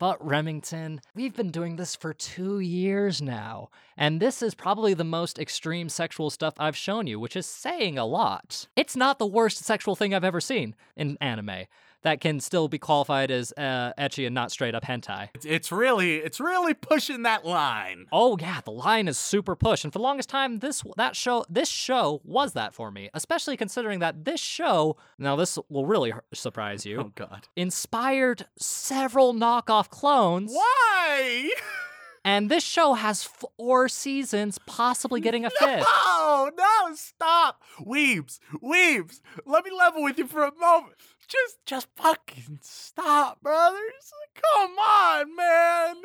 But 0.00 0.26
Remington, 0.26 1.02
we've 1.14 1.36
been 1.36 1.50
doing 1.50 1.76
this 1.76 1.94
for 1.94 2.14
two 2.14 2.58
years 2.58 3.20
now, 3.20 3.68
and 3.98 4.18
this 4.18 4.40
is 4.40 4.54
probably 4.54 4.94
the 4.94 5.04
most 5.04 5.38
extreme 5.38 5.90
sexual 5.90 6.30
stuff 6.30 6.54
I've 6.56 6.74
shown 6.74 7.06
you, 7.06 7.20
which 7.20 7.36
is 7.36 7.44
saying 7.44 7.98
a 7.98 8.06
lot. 8.06 8.66
It's 8.76 8.96
not 8.96 9.18
the 9.18 9.26
worst 9.26 9.58
sexual 9.58 9.94
thing 9.94 10.14
I've 10.14 10.24
ever 10.24 10.40
seen 10.40 10.74
in 10.96 11.18
anime 11.20 11.66
that 12.02 12.20
can 12.20 12.40
still 12.40 12.68
be 12.68 12.78
qualified 12.78 13.30
as 13.30 13.52
uh, 13.56 13.92
ecchi 13.98 14.26
and 14.26 14.34
not 14.34 14.50
straight 14.50 14.74
up 14.74 14.84
hentai. 14.84 15.28
It's, 15.34 15.44
it's 15.46 15.72
really, 15.72 16.16
it's 16.16 16.40
really 16.40 16.74
pushing 16.74 17.22
that 17.24 17.44
line. 17.44 18.06
Oh 18.12 18.36
yeah, 18.40 18.60
the 18.64 18.70
line 18.72 19.08
is 19.08 19.18
super 19.18 19.54
push, 19.56 19.84
and 19.84 19.92
for 19.92 19.98
the 19.98 20.02
longest 20.02 20.28
time, 20.28 20.58
this 20.60 20.82
that 20.96 21.14
show 21.16 21.44
this 21.48 21.68
show 21.68 22.20
was 22.24 22.52
that 22.54 22.74
for 22.74 22.90
me. 22.90 23.10
Especially 23.14 23.56
considering 23.56 23.98
that 24.00 24.24
this 24.24 24.40
show, 24.40 24.96
now 25.18 25.36
this 25.36 25.58
will 25.68 25.86
really 25.86 26.12
surprise 26.32 26.86
you, 26.86 27.00
Oh 27.00 27.12
God. 27.14 27.48
inspired 27.56 28.46
several 28.58 29.34
knockoff 29.34 29.88
clones, 29.90 30.52
Why? 30.52 31.50
and 32.24 32.50
this 32.50 32.64
show 32.64 32.94
has 32.94 33.22
four 33.24 33.88
seasons, 33.88 34.58
possibly 34.66 35.20
getting 35.20 35.44
a 35.44 35.50
fifth. 35.58 35.84
No, 36.06 36.50
no, 36.56 36.94
stop. 36.94 37.62
Weebs, 37.80 38.38
Weebs, 38.62 39.20
let 39.46 39.64
me 39.64 39.70
level 39.76 40.02
with 40.02 40.18
you 40.18 40.26
for 40.26 40.44
a 40.44 40.54
moment. 40.54 40.94
Just, 41.30 41.64
just 41.64 41.86
fucking 41.94 42.58
stop, 42.60 43.40
brothers. 43.40 44.12
Come 44.34 44.78
on, 44.78 45.36
man. 45.36 45.96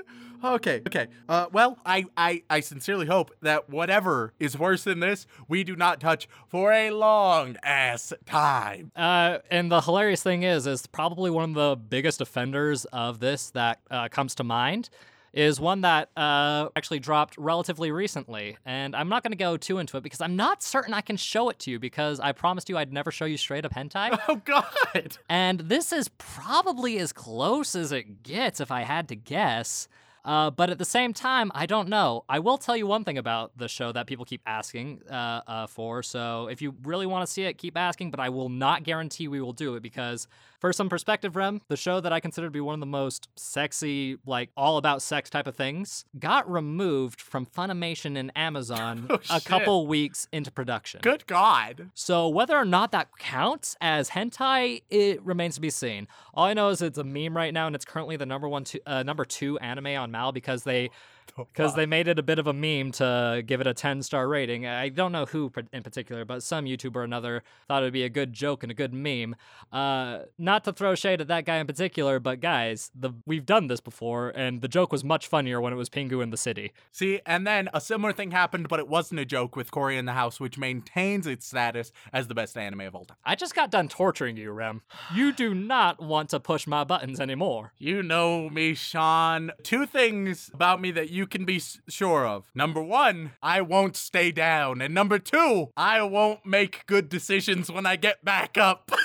Okay, 0.44 0.82
okay. 0.86 1.08
Uh, 1.28 1.48
well, 1.52 1.80
I, 1.84 2.06
I, 2.16 2.44
I 2.48 2.60
sincerely 2.60 3.08
hope 3.08 3.32
that 3.42 3.68
whatever 3.68 4.34
is 4.40 4.58
worse 4.58 4.84
than 4.84 5.00
this, 5.00 5.26
we 5.48 5.64
do 5.64 5.76
not 5.76 6.00
touch 6.00 6.28
for 6.48 6.72
a 6.72 6.92
long 6.92 7.56
ass 7.64 8.14
time. 8.26 8.92
Uh, 8.96 9.40
and 9.50 9.72
the 9.72 9.82
hilarious 9.82 10.22
thing 10.22 10.44
is, 10.44 10.68
is 10.68 10.86
probably 10.86 11.32
one 11.32 11.50
of 11.50 11.56
the 11.56 11.76
biggest 11.76 12.22
offenders 12.22 12.86
of 12.86 13.20
this 13.20 13.50
that 13.52 13.80
uh, 13.90 14.08
comes 14.10 14.36
to 14.36 14.44
mind 14.44 14.90
is 15.36 15.60
one 15.60 15.82
that 15.82 16.10
uh, 16.16 16.70
actually 16.78 17.00
dropped 17.00 17.38
relatively 17.38 17.92
recently. 17.92 18.58
And 18.66 18.96
I'm 18.96 19.10
not 19.10 19.22
going 19.22 19.34
to 19.34 19.38
go 19.38 19.58
too 19.58 19.78
into 19.80 19.98
it 19.98 20.02
because 20.02 20.22
I'm 20.22 20.38
not 20.38 20.64
certain 20.64 20.94
I 20.94 21.02
can 21.02 21.18
show 21.18 21.50
it 21.50 21.60
to 21.60 21.72
you 21.72 21.78
because 21.78 22.22
I 22.22 22.32
promised 22.32 22.70
you 22.70 22.78
I'd 22.78 22.94
never 22.94 23.12
show 23.12 23.26
you 23.26 23.38
straight 23.38 23.66
up 23.66 23.74
hentai. 23.74 24.18
Oh 24.28 24.38
God. 24.38 25.18
and 25.30 25.60
this 25.60 25.92
is 25.92 26.08
probably 26.18 26.98
as 26.98 27.12
close 27.12 27.76
as 27.76 27.92
it 27.92 28.24
gets 28.24 28.60
if 28.60 28.72
I 28.72 28.82
had 28.82 29.08
to 29.10 29.16
guess. 29.16 29.88
Uh, 30.26 30.50
but 30.50 30.70
at 30.70 30.80
the 30.80 30.86
same 30.86 31.14
time, 31.14 31.52
I 31.54 31.66
don't 31.68 31.88
know. 31.88 32.26
I 32.28 32.40
will 32.40 32.58
tell 32.58 32.76
you 32.76 32.88
one 32.88 33.04
thing 33.04 33.18
about 33.18 33.52
the 33.58 33.68
show 33.70 33.92
that 33.92 34.08
people 34.08 34.26
keep 34.26 34.42
asking 34.46 35.04
uh, 35.10 35.42
uh, 35.48 35.68
for. 35.68 36.02
So 36.02 36.48
if 36.48 36.62
you 36.62 36.76
really 36.84 37.06
want 37.06 37.26
to 37.26 37.32
see 37.32 37.44
it, 37.44 37.58
keep 37.58 37.78
asking. 37.78 38.12
But 38.12 38.20
I 38.20 38.30
will 38.30 38.50
not 38.50 38.84
guarantee 38.84 39.28
we 39.28 39.40
will 39.40 39.54
do 39.54 39.76
it 39.76 39.84
because, 39.84 40.28
for 40.60 40.74
some 40.74 40.90
perspective, 40.90 41.36
Rem, 41.36 41.62
the 41.68 41.78
show 41.78 42.00
that 42.00 42.12
I 42.12 42.20
consider 42.20 42.48
to 42.48 42.52
be 42.52 42.60
one 42.60 42.74
of 42.74 42.80
the 42.80 42.86
most 42.88 43.30
sexy, 43.36 44.18
like 44.26 44.50
all 44.58 44.78
about 44.78 45.02
sex 45.04 45.30
type 45.30 45.46
of 45.46 45.56
things, 45.56 46.06
got 46.18 46.50
removed 46.52 47.22
from 47.22 47.46
Funimation 47.46 48.18
and 48.18 48.32
Amazon 48.36 49.08
Oh, 49.10 49.20
a 49.30 49.40
couple 49.42 49.86
weeks 49.88 50.28
into 50.32 50.52
production. 50.52 51.02
Good 51.02 51.28
God. 51.28 51.90
So 51.94 52.28
whether 52.28 52.56
or 52.56 52.66
not 52.66 52.92
that 52.92 53.18
counts 53.18 53.76
as 53.80 54.10
hentai, 54.10 54.82
it 54.90 55.22
remains 55.24 55.56
to 55.56 55.62
be 55.62 55.70
seen. 55.70 56.08
All 56.34 56.46
I 56.46 56.54
know 56.54 56.70
is 56.70 56.82
it's 56.82 56.98
a 56.98 57.04
meme 57.04 57.36
right 57.36 57.54
now, 57.54 57.68
and 57.68 57.76
it's 57.76 57.86
currently 57.86 58.18
the 58.18 58.26
number 58.26 58.48
one, 58.50 58.64
two, 58.64 58.80
uh, 58.86 59.04
number 59.04 59.26
two 59.26 59.58
anime 59.60 59.88
on 59.88 60.12
Mal 60.16 60.32
because 60.32 60.64
they 60.64 60.90
because 61.38 61.76
they 61.76 61.86
made 61.86 62.08
it 62.08 62.20
a 62.20 62.24
bit 62.24 62.40
of 62.40 62.48
a 62.48 62.54
meme 62.54 62.92
to 62.94 63.44
give 63.46 63.62
it 63.62 63.68
a 63.68 63.74
10 63.74 64.04
star 64.04 64.28
rating. 64.28 64.66
I 64.66 64.90
don't 64.90 65.12
know 65.12 65.26
who 65.26 65.52
in 65.72 65.84
particular, 65.84 66.26
but 66.26 66.44
some 66.44 66.66
YouTuber 66.66 66.96
or 66.96 67.04
another 67.04 67.44
thought 67.68 67.84
it 67.84 67.86
would 67.86 67.94
be 67.94 68.04
a 68.04 68.10
good 68.10 68.34
joke 68.34 68.64
and 68.64 68.72
a 68.72 68.76
good 68.76 68.94
meme. 68.94 69.36
Uh, 69.72 70.20
not 70.38 70.64
to 70.66 70.74
throw 70.74 70.96
shade 70.96 71.22
at 71.22 71.28
that 71.28 71.46
guy 71.46 71.58
in 71.58 71.68
particular, 71.68 72.20
but 72.20 72.40
guys, 72.40 72.92
the 72.96 73.12
we've 73.26 73.46
done 73.46 73.68
this 73.68 73.80
before, 73.80 74.30
and 74.30 74.62
the 74.62 74.68
joke 74.68 74.92
was 74.92 75.04
much 75.04 75.28
funnier 75.28 75.60
when 75.60 75.74
it 75.74 75.76
was 75.76 75.90
Pingu 75.90 76.22
in 76.22 76.30
the 76.30 76.38
city. 76.38 76.74
See, 76.92 77.20
and 77.26 77.46
then 77.46 77.70
a 77.74 77.82
similar 77.82 78.14
thing 78.14 78.32
happened, 78.32 78.70
but 78.70 78.80
it 78.80 78.88
wasn't 78.88 79.20
a 79.20 79.26
joke 79.26 79.56
with 79.56 79.72
Cory 79.72 79.98
in 79.98 80.06
the 80.06 80.14
House, 80.14 80.40
which 80.40 80.58
maintains 80.58 81.28
its 81.28 81.48
status 81.48 81.92
as 82.14 82.28
the 82.28 82.36
best 82.36 82.58
anime 82.58 82.82
of 82.82 82.96
all 82.96 83.06
time. 83.06 83.18
I 83.24 83.36
just 83.36 83.56
got 83.56 83.72
done 83.72 83.88
torturing 83.88 84.38
you, 84.38 84.52
Rem. 84.52 84.82
You 85.14 85.32
do 85.32 85.54
not 85.54 86.02
want 86.02 86.30
to 86.30 86.40
push 86.40 86.68
my 86.68 86.84
buttons 86.84 87.20
anymore. 87.20 87.74
You 87.78 88.04
know 88.04 88.50
me, 88.50 88.74
Sean. 88.74 89.52
Two 89.64 89.86
things 89.86 90.50
about 90.54 90.82
me 90.82 90.92
that 90.92 91.10
you 91.10 91.15
can 91.28 91.46
be 91.46 91.62
sure 91.88 92.28
of. 92.28 92.52
Number 92.54 92.82
one, 92.82 93.32
I 93.42 93.62
won't 93.62 93.96
stay 93.96 94.32
down. 94.32 94.82
And 94.82 94.94
number 94.94 95.20
two, 95.20 95.70
I 95.78 96.02
won't 96.02 96.46
make 96.46 96.86
good 96.88 97.10
decisions 97.10 97.72
when 97.72 97.86
I 97.86 97.96
get 97.96 98.24
back 98.26 98.58
up. 98.58 98.92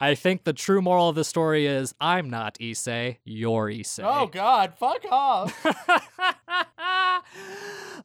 I 0.00 0.16
think 0.16 0.42
the 0.42 0.52
true 0.52 0.82
moral 0.82 1.08
of 1.08 1.14
the 1.14 1.22
story 1.22 1.66
is 1.66 1.94
I'm 2.00 2.28
not 2.28 2.58
Issei, 2.58 3.18
you're 3.24 3.68
Issei. 3.68 4.02
oh, 4.04 4.26
God, 4.26 4.74
fuck 4.76 5.04
off. 5.08 5.54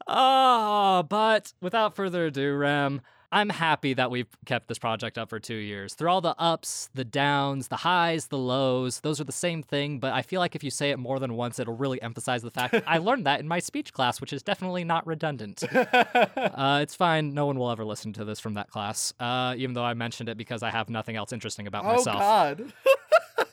oh, 0.08 1.04
but 1.10 1.54
without 1.60 1.96
further 1.96 2.28
ado, 2.28 2.54
Rem, 2.54 3.02
I'm 3.32 3.50
happy 3.50 3.94
that 3.94 4.10
we've 4.10 4.28
kept 4.46 4.68
this 4.68 4.80
project 4.80 5.18
up 5.18 5.30
for 5.30 5.40
two 5.40 5.56
years. 5.56 5.94
Through 5.94 6.10
all 6.10 6.22
the 6.22 6.36
ups, 6.40 6.90
the 6.94 7.04
downs, 7.04 7.68
the 7.68 7.78
highs, 7.78 8.28
the 8.28 8.38
lows, 8.38 9.02
those 9.02 9.20
are 9.20 9.26
the 9.26 9.34
same 9.34 9.62
thing, 9.62 10.00
but 10.00 10.14
I 10.14 10.22
feel 10.22 10.40
like 10.40 10.56
if 10.56 10.64
you 10.64 10.72
say 10.72 10.92
it 10.92 11.00
more 11.00 11.20
than 11.20 11.34
once, 11.34 11.60
it'll 11.60 11.76
really 11.76 12.02
emphasize 12.02 12.42
the 12.42 12.52
fact 12.52 12.76
I 12.88 13.00
learned 13.00 13.26
that 13.26 13.40
in 13.40 13.48
my 13.48 13.60
speech 13.60 13.92
class, 13.92 14.22
which 14.22 14.32
is 14.32 14.44
definitely 14.44 14.86
not 14.86 15.06
redundant. 15.06 15.64
uh, 15.74 16.80
it's 16.82 16.96
fine. 16.96 17.34
No 17.34 17.46
one 17.46 17.60
will 17.60 17.70
ever 17.70 17.84
listen 17.84 18.14
to 18.14 18.24
this 18.24 18.40
from 18.40 18.54
that 18.54 18.70
class, 18.70 19.14
uh, 19.20 19.56
even 19.58 19.74
though 19.74 19.84
I 19.84 19.94
mentioned 19.94 20.30
it 20.30 20.38
because 20.38 20.64
I 20.64 20.70
have 20.70 20.90
nothing 20.90 21.18
else 21.18 21.34
interesting 21.34 21.68
about 21.68 21.84
oh, 21.84 21.96
myself. 21.96 22.18
Oh, 22.18 22.20
God. 22.20 22.74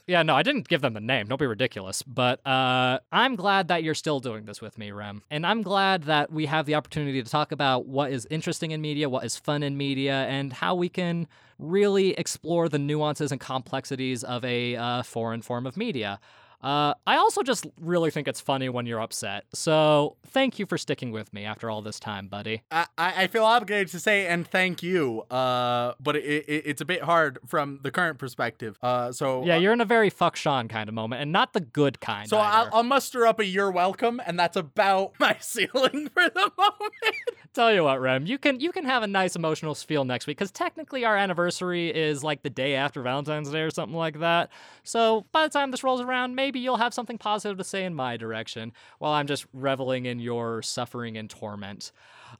Yeah, 0.06 0.22
no, 0.22 0.34
I 0.34 0.42
didn't 0.42 0.68
give 0.68 0.82
them 0.82 0.92
the 0.92 1.00
name. 1.00 1.28
Don't 1.28 1.40
be 1.40 1.46
ridiculous. 1.46 2.02
But 2.02 2.46
uh, 2.46 2.98
I'm 3.10 3.36
glad 3.36 3.68
that 3.68 3.82
you're 3.82 3.94
still 3.94 4.20
doing 4.20 4.44
this 4.44 4.60
with 4.60 4.76
me, 4.76 4.90
Rem. 4.90 5.22
And 5.30 5.46
I'm 5.46 5.62
glad 5.62 6.04
that 6.04 6.30
we 6.30 6.44
have 6.46 6.66
the 6.66 6.74
opportunity 6.74 7.22
to 7.22 7.30
talk 7.30 7.52
about 7.52 7.86
what 7.86 8.12
is 8.12 8.26
interesting 8.30 8.72
in 8.72 8.82
media, 8.82 9.08
what 9.08 9.24
is 9.24 9.36
fun 9.36 9.62
in 9.62 9.78
media, 9.78 10.26
and 10.28 10.52
how 10.52 10.74
we 10.74 10.90
can 10.90 11.26
really 11.58 12.10
explore 12.18 12.68
the 12.68 12.78
nuances 12.78 13.32
and 13.32 13.40
complexities 13.40 14.22
of 14.24 14.44
a 14.44 14.76
uh, 14.76 15.02
foreign 15.02 15.40
form 15.40 15.66
of 15.66 15.76
media. 15.76 16.20
Uh, 16.64 16.94
I 17.06 17.16
also 17.16 17.42
just 17.42 17.66
really 17.78 18.10
think 18.10 18.26
it's 18.26 18.40
funny 18.40 18.70
when 18.70 18.86
you're 18.86 19.00
upset. 19.00 19.44
So 19.52 20.16
thank 20.28 20.58
you 20.58 20.64
for 20.64 20.78
sticking 20.78 21.12
with 21.12 21.30
me 21.34 21.44
after 21.44 21.68
all 21.68 21.82
this 21.82 22.00
time, 22.00 22.26
buddy. 22.26 22.62
I, 22.70 22.86
I 22.96 23.26
feel 23.26 23.44
obligated 23.44 23.88
to 23.88 24.00
say 24.00 24.26
and 24.26 24.48
thank 24.48 24.82
you, 24.82 25.22
uh, 25.30 25.92
but 26.00 26.16
it, 26.16 26.24
it, 26.24 26.62
it's 26.64 26.80
a 26.80 26.86
bit 26.86 27.02
hard 27.02 27.38
from 27.46 27.80
the 27.82 27.90
current 27.90 28.18
perspective. 28.18 28.78
Uh, 28.82 29.12
so 29.12 29.44
Yeah, 29.44 29.56
you're 29.56 29.74
in 29.74 29.82
a 29.82 29.84
very 29.84 30.08
fuck 30.08 30.36
Sean 30.36 30.66
kind 30.68 30.88
of 30.88 30.94
moment, 30.94 31.20
and 31.20 31.30
not 31.30 31.52
the 31.52 31.60
good 31.60 32.00
kind. 32.00 32.28
so 32.30 32.38
I'll. 32.38 32.70
I'll 32.72 32.82
muster 32.82 33.26
up 33.26 33.40
a 33.40 33.44
"you're 33.44 33.70
welcome," 33.70 34.20
and 34.24 34.40
that's 34.40 34.56
about 34.56 35.12
my 35.20 35.36
ceiling 35.40 36.08
for 36.14 36.30
the 36.30 36.50
moment. 36.56 36.92
Tell 37.52 37.72
you 37.72 37.84
what, 37.84 38.00
Rem, 38.00 38.26
you 38.26 38.38
can 38.38 38.58
you 38.58 38.72
can 38.72 38.84
have 38.84 39.02
a 39.02 39.06
nice 39.06 39.36
emotional 39.36 39.74
feel 39.74 40.04
next 40.04 40.26
week 40.26 40.38
because 40.38 40.50
technically 40.50 41.04
our 41.04 41.16
anniversary 41.16 41.90
is 41.94 42.24
like 42.24 42.42
the 42.42 42.50
day 42.50 42.74
after 42.74 43.02
Valentine's 43.02 43.50
Day 43.50 43.60
or 43.60 43.70
something 43.70 43.96
like 43.96 44.20
that. 44.20 44.50
So 44.82 45.26
by 45.30 45.44
the 45.46 45.50
time 45.50 45.70
this 45.70 45.84
rolls 45.84 46.00
around, 46.00 46.34
maybe 46.34 46.53
you'll 46.60 46.76
have 46.76 46.94
something 46.94 47.18
positive 47.18 47.58
to 47.58 47.64
say 47.64 47.84
in 47.84 47.94
my 47.94 48.16
direction 48.16 48.72
while 48.98 49.12
I'm 49.12 49.26
just 49.26 49.46
reveling 49.52 50.06
in 50.06 50.18
your 50.18 50.62
suffering 50.62 51.16
and 51.16 51.28
torment. 51.28 51.92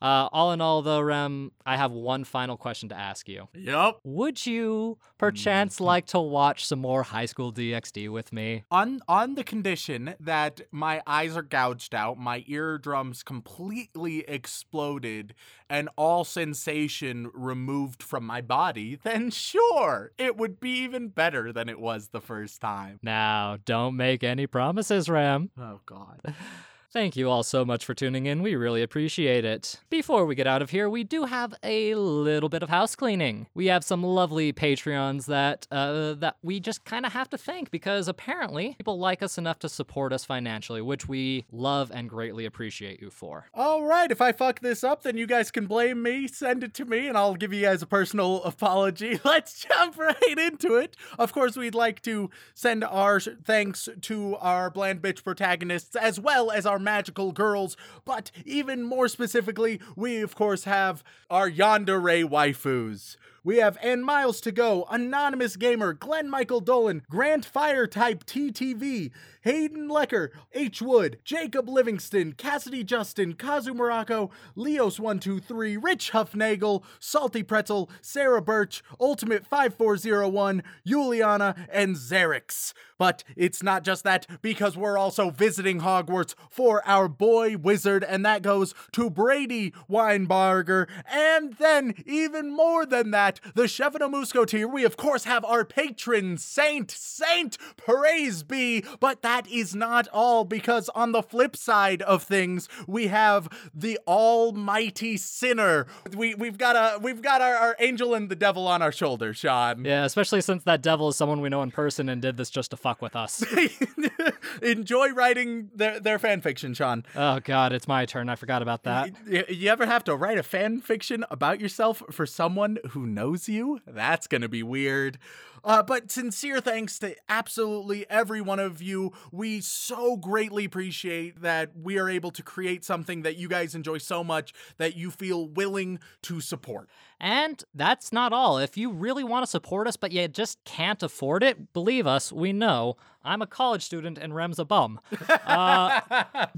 Uh, 0.05 0.29
all 0.33 0.53
in 0.53 0.61
all, 0.61 0.83
though, 0.83 1.01
Rem, 1.01 1.51
I 1.65 1.79
have 1.79 1.91
one 1.91 2.25
final 2.25 2.59
question 2.59 2.91
to 2.91 2.95
ask 2.95 3.27
you. 3.27 3.49
Yep. 3.55 4.01
Would 4.05 4.45
you 4.45 4.99
perchance 5.17 5.81
like 5.81 6.05
to 6.09 6.21
watch 6.21 6.67
some 6.67 6.81
more 6.81 7.05
High 7.05 7.25
School 7.25 7.55
DxD 7.55 8.11
with 8.11 8.31
me? 8.31 8.65
On 8.71 9.01
on 9.09 9.35
the 9.35 9.43
condition 9.43 10.15
that 10.21 10.61
my 10.71 11.01
eyes 11.07 11.39
are 11.39 11.43
gouged 11.43 11.95
out, 11.95 12.19
my 12.19 12.45
eardrums 12.47 13.23
completely 13.23 14.29
exploded, 14.29 15.35
and 15.71 15.89
all 15.97 16.23
sensation 16.23 17.31
removed 17.33 18.03
from 18.03 18.27
my 18.27 18.43
body, 18.43 18.97
then 19.05 19.31
sure, 19.31 20.13
it 20.19 20.37
would 20.37 20.61
be 20.61 20.83
even 20.83 21.09
better 21.09 21.51
than 21.51 21.71
it 21.71 21.81
was 21.81 22.09
the 22.09 22.21
first 22.21 22.61
time. 22.61 23.01
Now, 23.03 23.57
don't 23.65 23.97
make 23.97 24.23
any 24.23 24.47
promises, 24.47 25.09
Rem. 25.09 25.49
Oh 25.59 25.81
God. 25.87 26.35
Thank 26.95 27.17
you 27.17 27.29
all 27.29 27.43
so 27.43 27.65
much 27.65 27.85
for 27.85 27.93
tuning 27.93 28.27
in. 28.27 28.41
We 28.41 28.55
really 28.55 28.81
appreciate 28.81 29.45
it. 29.45 29.81
Before 29.91 30.25
we 30.25 30.37
get 30.37 30.47
out 30.47 30.63
of 30.63 30.71
here, 30.71 30.89
we 30.89 31.03
do 31.03 31.25
have 31.25 31.53
a 31.65 31.97
little 31.97 32.49
bit 32.49 32.63
of 32.63 32.69
house 32.69 32.95
cleaning. 32.95 33.49
We 33.53 33.67
have 33.67 33.83
some 33.83 34.05
lovely 34.05 34.53
Patreons 34.53 35.27
that 35.27 35.67
uh, 35.73 36.15
that 36.15 36.37
we 36.45 36.61
just 36.61 36.85
kind 36.85 37.05
of 37.05 37.13
have 37.13 37.29
to 37.31 37.37
thank 37.37 37.73
because 37.73 38.07
apparently 38.07 38.75
people 38.79 38.97
like 38.97 39.25
us 39.25 39.39
enough 39.39 39.59
to 39.59 39.69
support 39.69 40.13
us 40.13 40.25
financially, 40.25 40.81
which 40.81 41.09
we 41.09 41.47
love 41.51 41.91
and 41.93 42.09
greatly 42.09 42.45
appreciate 42.45 43.03
you 43.03 43.11
for. 43.11 43.47
All 43.53 43.83
right, 43.83 44.13
if 44.13 44.21
I 44.21 44.31
fuck 44.31 44.61
this 44.61 44.85
up, 44.85 45.03
then 45.03 45.17
you 45.17 45.27
guys 45.27 45.51
can 45.51 45.67
blame 45.67 46.01
me, 46.01 46.29
send 46.29 46.63
it 46.63 46.75
to 46.75 46.85
me, 46.85 47.09
and 47.09 47.19
I'll 47.19 47.35
give 47.35 47.53
you 47.53 47.63
guys 47.63 47.83
a 47.83 47.89
personal 47.89 48.41
apology. 48.45 49.19
Let's 49.25 49.65
jump 49.65 49.99
right 49.99 50.39
into 50.39 50.77
it. 50.77 50.97
Of 51.19 51.33
course, 51.33 51.57
we'd 51.57 51.75
like 51.75 52.03
to 52.03 52.31
send 52.55 52.85
our 52.85 53.19
thanks 53.19 53.89
to 54.03 54.37
our 54.37 54.71
bland 54.71 55.03
bitch 55.03 55.25
protagonists 55.25 55.97
as 55.97 56.21
well 56.21 56.53
as 56.53 56.67
our 56.67 56.84
magical 56.85 57.33
girls, 57.33 57.77
but 58.05 58.31
even 58.45 58.83
more 58.83 59.09
specifically, 59.09 59.81
we 59.97 60.21
of 60.21 60.35
course 60.35 60.65
have 60.65 61.03
our 61.31 61.51
Yandere 61.51 62.25
waifus. 62.25 63.17
We 63.47 63.59
have 63.59 63.77
N 63.83 64.03
Miles 64.03 64.41
to 64.41 64.53
Go, 64.53 64.87
Anonymous 64.91 65.57
Gamer, 65.57 65.93
Glenn 65.93 66.31
Michael 66.31 66.61
Dolan, 66.61 67.03
Grant 67.11 67.45
Fire 67.45 67.87
Type 67.87 68.25
TTV, 68.25 69.11
Hayden 69.43 69.87
Lecker, 69.91 70.31
H 70.55 70.81
Wood, 70.81 71.19
Jacob 71.25 71.69
Livingston, 71.69 72.33
Cassidy 72.33 72.83
Justin, 72.83 73.35
Kazu 73.35 73.75
Morocco, 73.75 74.31
Leos123, 74.57 75.77
Rich 75.79 76.13
Huffnagel, 76.13 76.83
Salty 76.99 77.43
Pretzel, 77.43 77.91
Sarah 78.01 78.41
Birch, 78.41 78.83
Ultimate 78.99 79.47
5401, 79.47 80.63
Juliana, 80.87 81.55
and 81.71 81.97
Xerix. 81.97 82.73
But 82.97 83.25
it's 83.37 83.63
not 83.63 83.85
just 83.85 84.05
that, 84.05 84.27
because 84.41 84.79
we're 84.79 84.97
also 84.97 85.29
visiting 85.29 85.81
Hogwarts 85.81 86.35
for 86.49 86.81
our 86.87 87.09
boy 87.09 87.59
wizard, 87.59 88.03
and 88.05 88.25
that 88.25 88.41
goes 88.41 88.73
to 88.93 89.11
Brady 89.11 89.75
Weinbarger. 89.91 90.89
And 91.07 91.55
then, 91.55 91.93
even 92.07 92.51
more 92.51 92.87
than 92.87 93.11
that, 93.11 93.34
the 93.55 93.69
Chef 93.69 93.95
and 93.95 94.13
Musco 94.15 94.47
tier, 94.47 94.67
we 94.69 94.85
of 94.85 94.97
course 94.97 95.25
have 95.25 95.45
our 95.45 95.65
patron 95.65 96.37
saint, 96.39 96.91
Saint 96.91 97.57
Praise 97.77 98.43
be. 98.43 98.85
But 99.01 99.23
that 99.23 99.47
is 99.49 99.75
not 99.75 100.09
all, 100.13 100.45
because 100.45 100.89
on 100.91 101.13
the 101.13 101.23
flip 101.23 101.57
side 101.57 102.03
of 102.03 102.23
things, 102.23 102.69
we 102.87 103.07
have 103.09 103.49
the 103.75 103.99
almighty 104.07 105.17
sinner. 105.17 105.87
We, 106.17 106.35
we've 106.35 106.59
got 106.59 106.77
a 106.77 106.99
we've 107.01 107.23
got 107.23 107.41
our, 107.41 107.55
our 107.55 107.77
angel 107.79 108.15
and 108.15 108.29
the 108.29 108.37
devil 108.37 108.67
on 108.67 108.83
our 108.83 108.93
shoulder, 108.93 109.33
Sean. 109.35 109.85
Yeah, 109.85 110.05
especially 110.05 110.41
since 110.41 110.65
that 110.65 110.83
devil 110.83 111.09
is 111.09 111.17
someone 111.17 111.41
we 111.41 111.49
know 111.49 111.63
in 111.63 111.71
person 111.71 112.09
and 112.09 112.21
did 112.23 112.37
this 112.37 112.51
just 112.51 112.71
to 112.73 112.77
fuck 112.77 113.01
with 113.03 113.17
us. 113.17 113.45
Enjoy 114.63 115.11
writing 115.11 115.71
their, 115.75 116.01
their 116.01 116.19
fan 116.19 116.41
fiction, 116.41 116.75
Sean. 116.75 117.05
oh 117.17 117.41
god, 117.41 117.73
it's 117.73 117.89
my 117.89 118.07
turn. 118.07 118.29
I 118.29 118.37
forgot 118.37 118.63
about 118.63 118.85
that. 118.85 119.11
Y- 119.29 119.45
You 119.49 119.71
ever 119.71 119.87
have 119.87 120.05
to 120.05 120.17
write 120.17 120.39
a 120.39 120.43
fan 120.43 120.81
fiction 120.81 121.25
about 121.31 121.61
yourself 121.61 122.03
for 122.11 122.27
someone 122.27 122.79
who 122.91 123.07
knows 123.07 123.24
you? 123.49 123.81
That's 123.87 124.27
gonna 124.27 124.49
be 124.49 124.63
weird. 124.63 125.19
Uh, 125.65 125.83
but 125.83 126.11
sincere 126.11 126.61
thanks 126.61 126.99
to 126.99 127.17
absolutely 127.29 128.09
every 128.11 128.41
one 128.41 128.59
of 128.59 128.83
you. 128.83 129.13
We 129.33 129.61
so 129.61 130.17
greatly 130.17 130.65
appreciate 130.65 131.41
that 131.41 131.71
we 131.75 131.99
are 131.99 132.09
able 132.09 132.31
to 132.33 132.43
create 132.43 132.85
something 132.85 133.23
that 133.23 133.37
you 133.37 133.49
guys 133.49 133.75
enjoy 133.75 133.99
so 133.99 134.23
much 134.23 134.53
that 134.77 134.97
you 134.97 135.11
feel 135.11 135.49
willing 135.49 135.99
to 136.23 136.41
support. 136.41 136.89
And 137.21 137.63
that's 137.75 138.13
not 138.13 138.33
all. 138.33 138.59
If 138.59 138.77
you 138.77 138.91
really 138.91 139.25
want 139.25 139.45
to 139.45 139.51
support 139.51 139.87
us, 139.89 139.97
but 139.97 140.13
you 140.13 140.29
just 140.29 140.63
can't 140.65 141.03
afford 141.03 141.43
it, 141.43 141.73
believe 141.73 142.07
us, 142.07 142.31
we 142.31 142.53
know. 142.53 142.97
I'm 143.25 143.41
a 143.41 143.47
college 143.47 143.83
student 143.83 144.19
and 144.19 144.35
Rem's 144.35 144.59
a 144.59 144.65
bum. 144.65 145.01
Uh, 145.45 146.01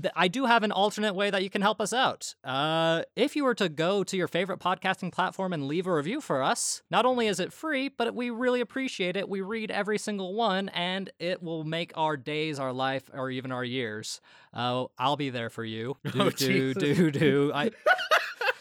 th- 0.00 0.12
I 0.16 0.28
do 0.28 0.46
have 0.46 0.62
an 0.62 0.72
alternate 0.72 1.14
way 1.14 1.28
that 1.30 1.42
you 1.42 1.50
can 1.50 1.60
help 1.60 1.80
us 1.80 1.92
out. 1.92 2.34
Uh, 2.44 3.02
if 3.14 3.36
you 3.36 3.44
were 3.44 3.54
to 3.54 3.68
go 3.68 4.04
to 4.04 4.16
your 4.16 4.28
favorite 4.28 4.58
podcasting 4.58 5.12
platform 5.12 5.52
and 5.52 5.66
leave 5.66 5.86
a 5.86 5.94
review 5.94 6.20
for 6.20 6.42
us, 6.42 6.82
not 6.90 7.04
only 7.04 7.26
is 7.26 7.40
it 7.40 7.52
free, 7.52 7.88
but 7.88 8.14
we 8.14 8.30
really 8.30 8.60
appreciate 8.60 8.95
it. 9.00 9.28
We 9.28 9.40
read 9.42 9.70
every 9.70 9.98
single 9.98 10.34
one, 10.34 10.68
and 10.70 11.10
it 11.18 11.42
will 11.42 11.64
make 11.64 11.92
our 11.96 12.16
days, 12.16 12.58
our 12.58 12.72
life, 12.72 13.10
or 13.12 13.30
even 13.30 13.52
our 13.52 13.64
years. 13.64 14.20
Uh, 14.54 14.86
I'll 14.98 15.16
be 15.16 15.30
there 15.30 15.50
for 15.50 15.64
you. 15.64 15.96
Do, 16.04 16.10
Oh, 16.22 16.30
do, 16.30 16.74
Jesus. 16.74 16.82
do, 16.98 17.10
do. 17.10 17.52
I. 17.54 17.70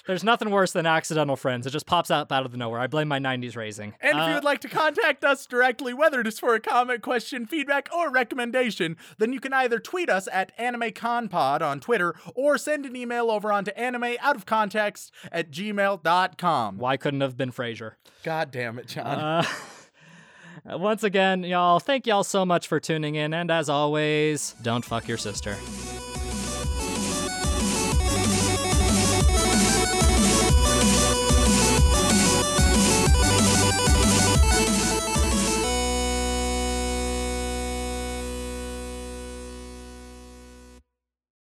There's 0.07 0.23
nothing 0.23 0.51
worse 0.51 0.71
than 0.71 0.85
accidental 0.85 1.35
friends. 1.35 1.65
It 1.65 1.71
just 1.71 1.87
pops 1.87 2.11
up 2.11 2.31
out 2.31 2.45
of 2.45 2.51
the 2.51 2.59
nowhere. 2.59 2.79
I 2.79 2.85
blame 2.85 3.07
my 3.07 3.17
90s 3.17 3.55
raising. 3.55 3.95
And 4.01 4.11
if 4.19 4.23
Uh, 4.23 4.27
you 4.27 4.33
would 4.35 4.43
like 4.43 4.59
to 4.61 4.67
contact 4.69 5.23
us 5.25 5.47
directly, 5.47 5.95
whether 5.95 6.19
it 6.21 6.27
is 6.27 6.37
for 6.37 6.53
a 6.53 6.59
comment, 6.59 7.01
question, 7.01 7.47
feedback, 7.47 7.89
or 7.91 8.11
recommendation, 8.11 8.97
then 9.17 9.33
you 9.33 9.39
can 9.39 9.51
either 9.51 9.79
tweet 9.79 10.07
us 10.07 10.27
at 10.31 10.55
AnimeConPod 10.59 11.61
on 11.63 11.79
Twitter 11.79 12.13
or 12.35 12.59
send 12.59 12.85
an 12.85 12.95
email 12.95 13.31
over 13.31 13.51
onto 13.51 13.71
animeoutofcontext 13.71 15.09
at 15.31 15.49
gmail.com. 15.49 16.77
why 16.77 16.97
couldn't 16.97 17.21
have 17.21 17.35
been 17.35 17.51
Frasier? 17.51 17.93
God 18.23 18.51
damn 18.51 18.77
it, 18.77 18.85
John. 18.87 19.07
Uh, 19.07 19.43
Uh, 20.71 20.77
once 20.77 21.03
again, 21.03 21.43
y'all, 21.43 21.79
thank 21.79 22.07
y'all 22.07 22.23
so 22.23 22.45
much 22.45 22.67
for 22.67 22.79
tuning 22.79 23.15
in. 23.15 23.33
And 23.33 23.51
as 23.51 23.69
always, 23.69 24.55
don't 24.61 24.83
fuck 24.83 25.07
your 25.07 25.17
sister. 25.17 25.55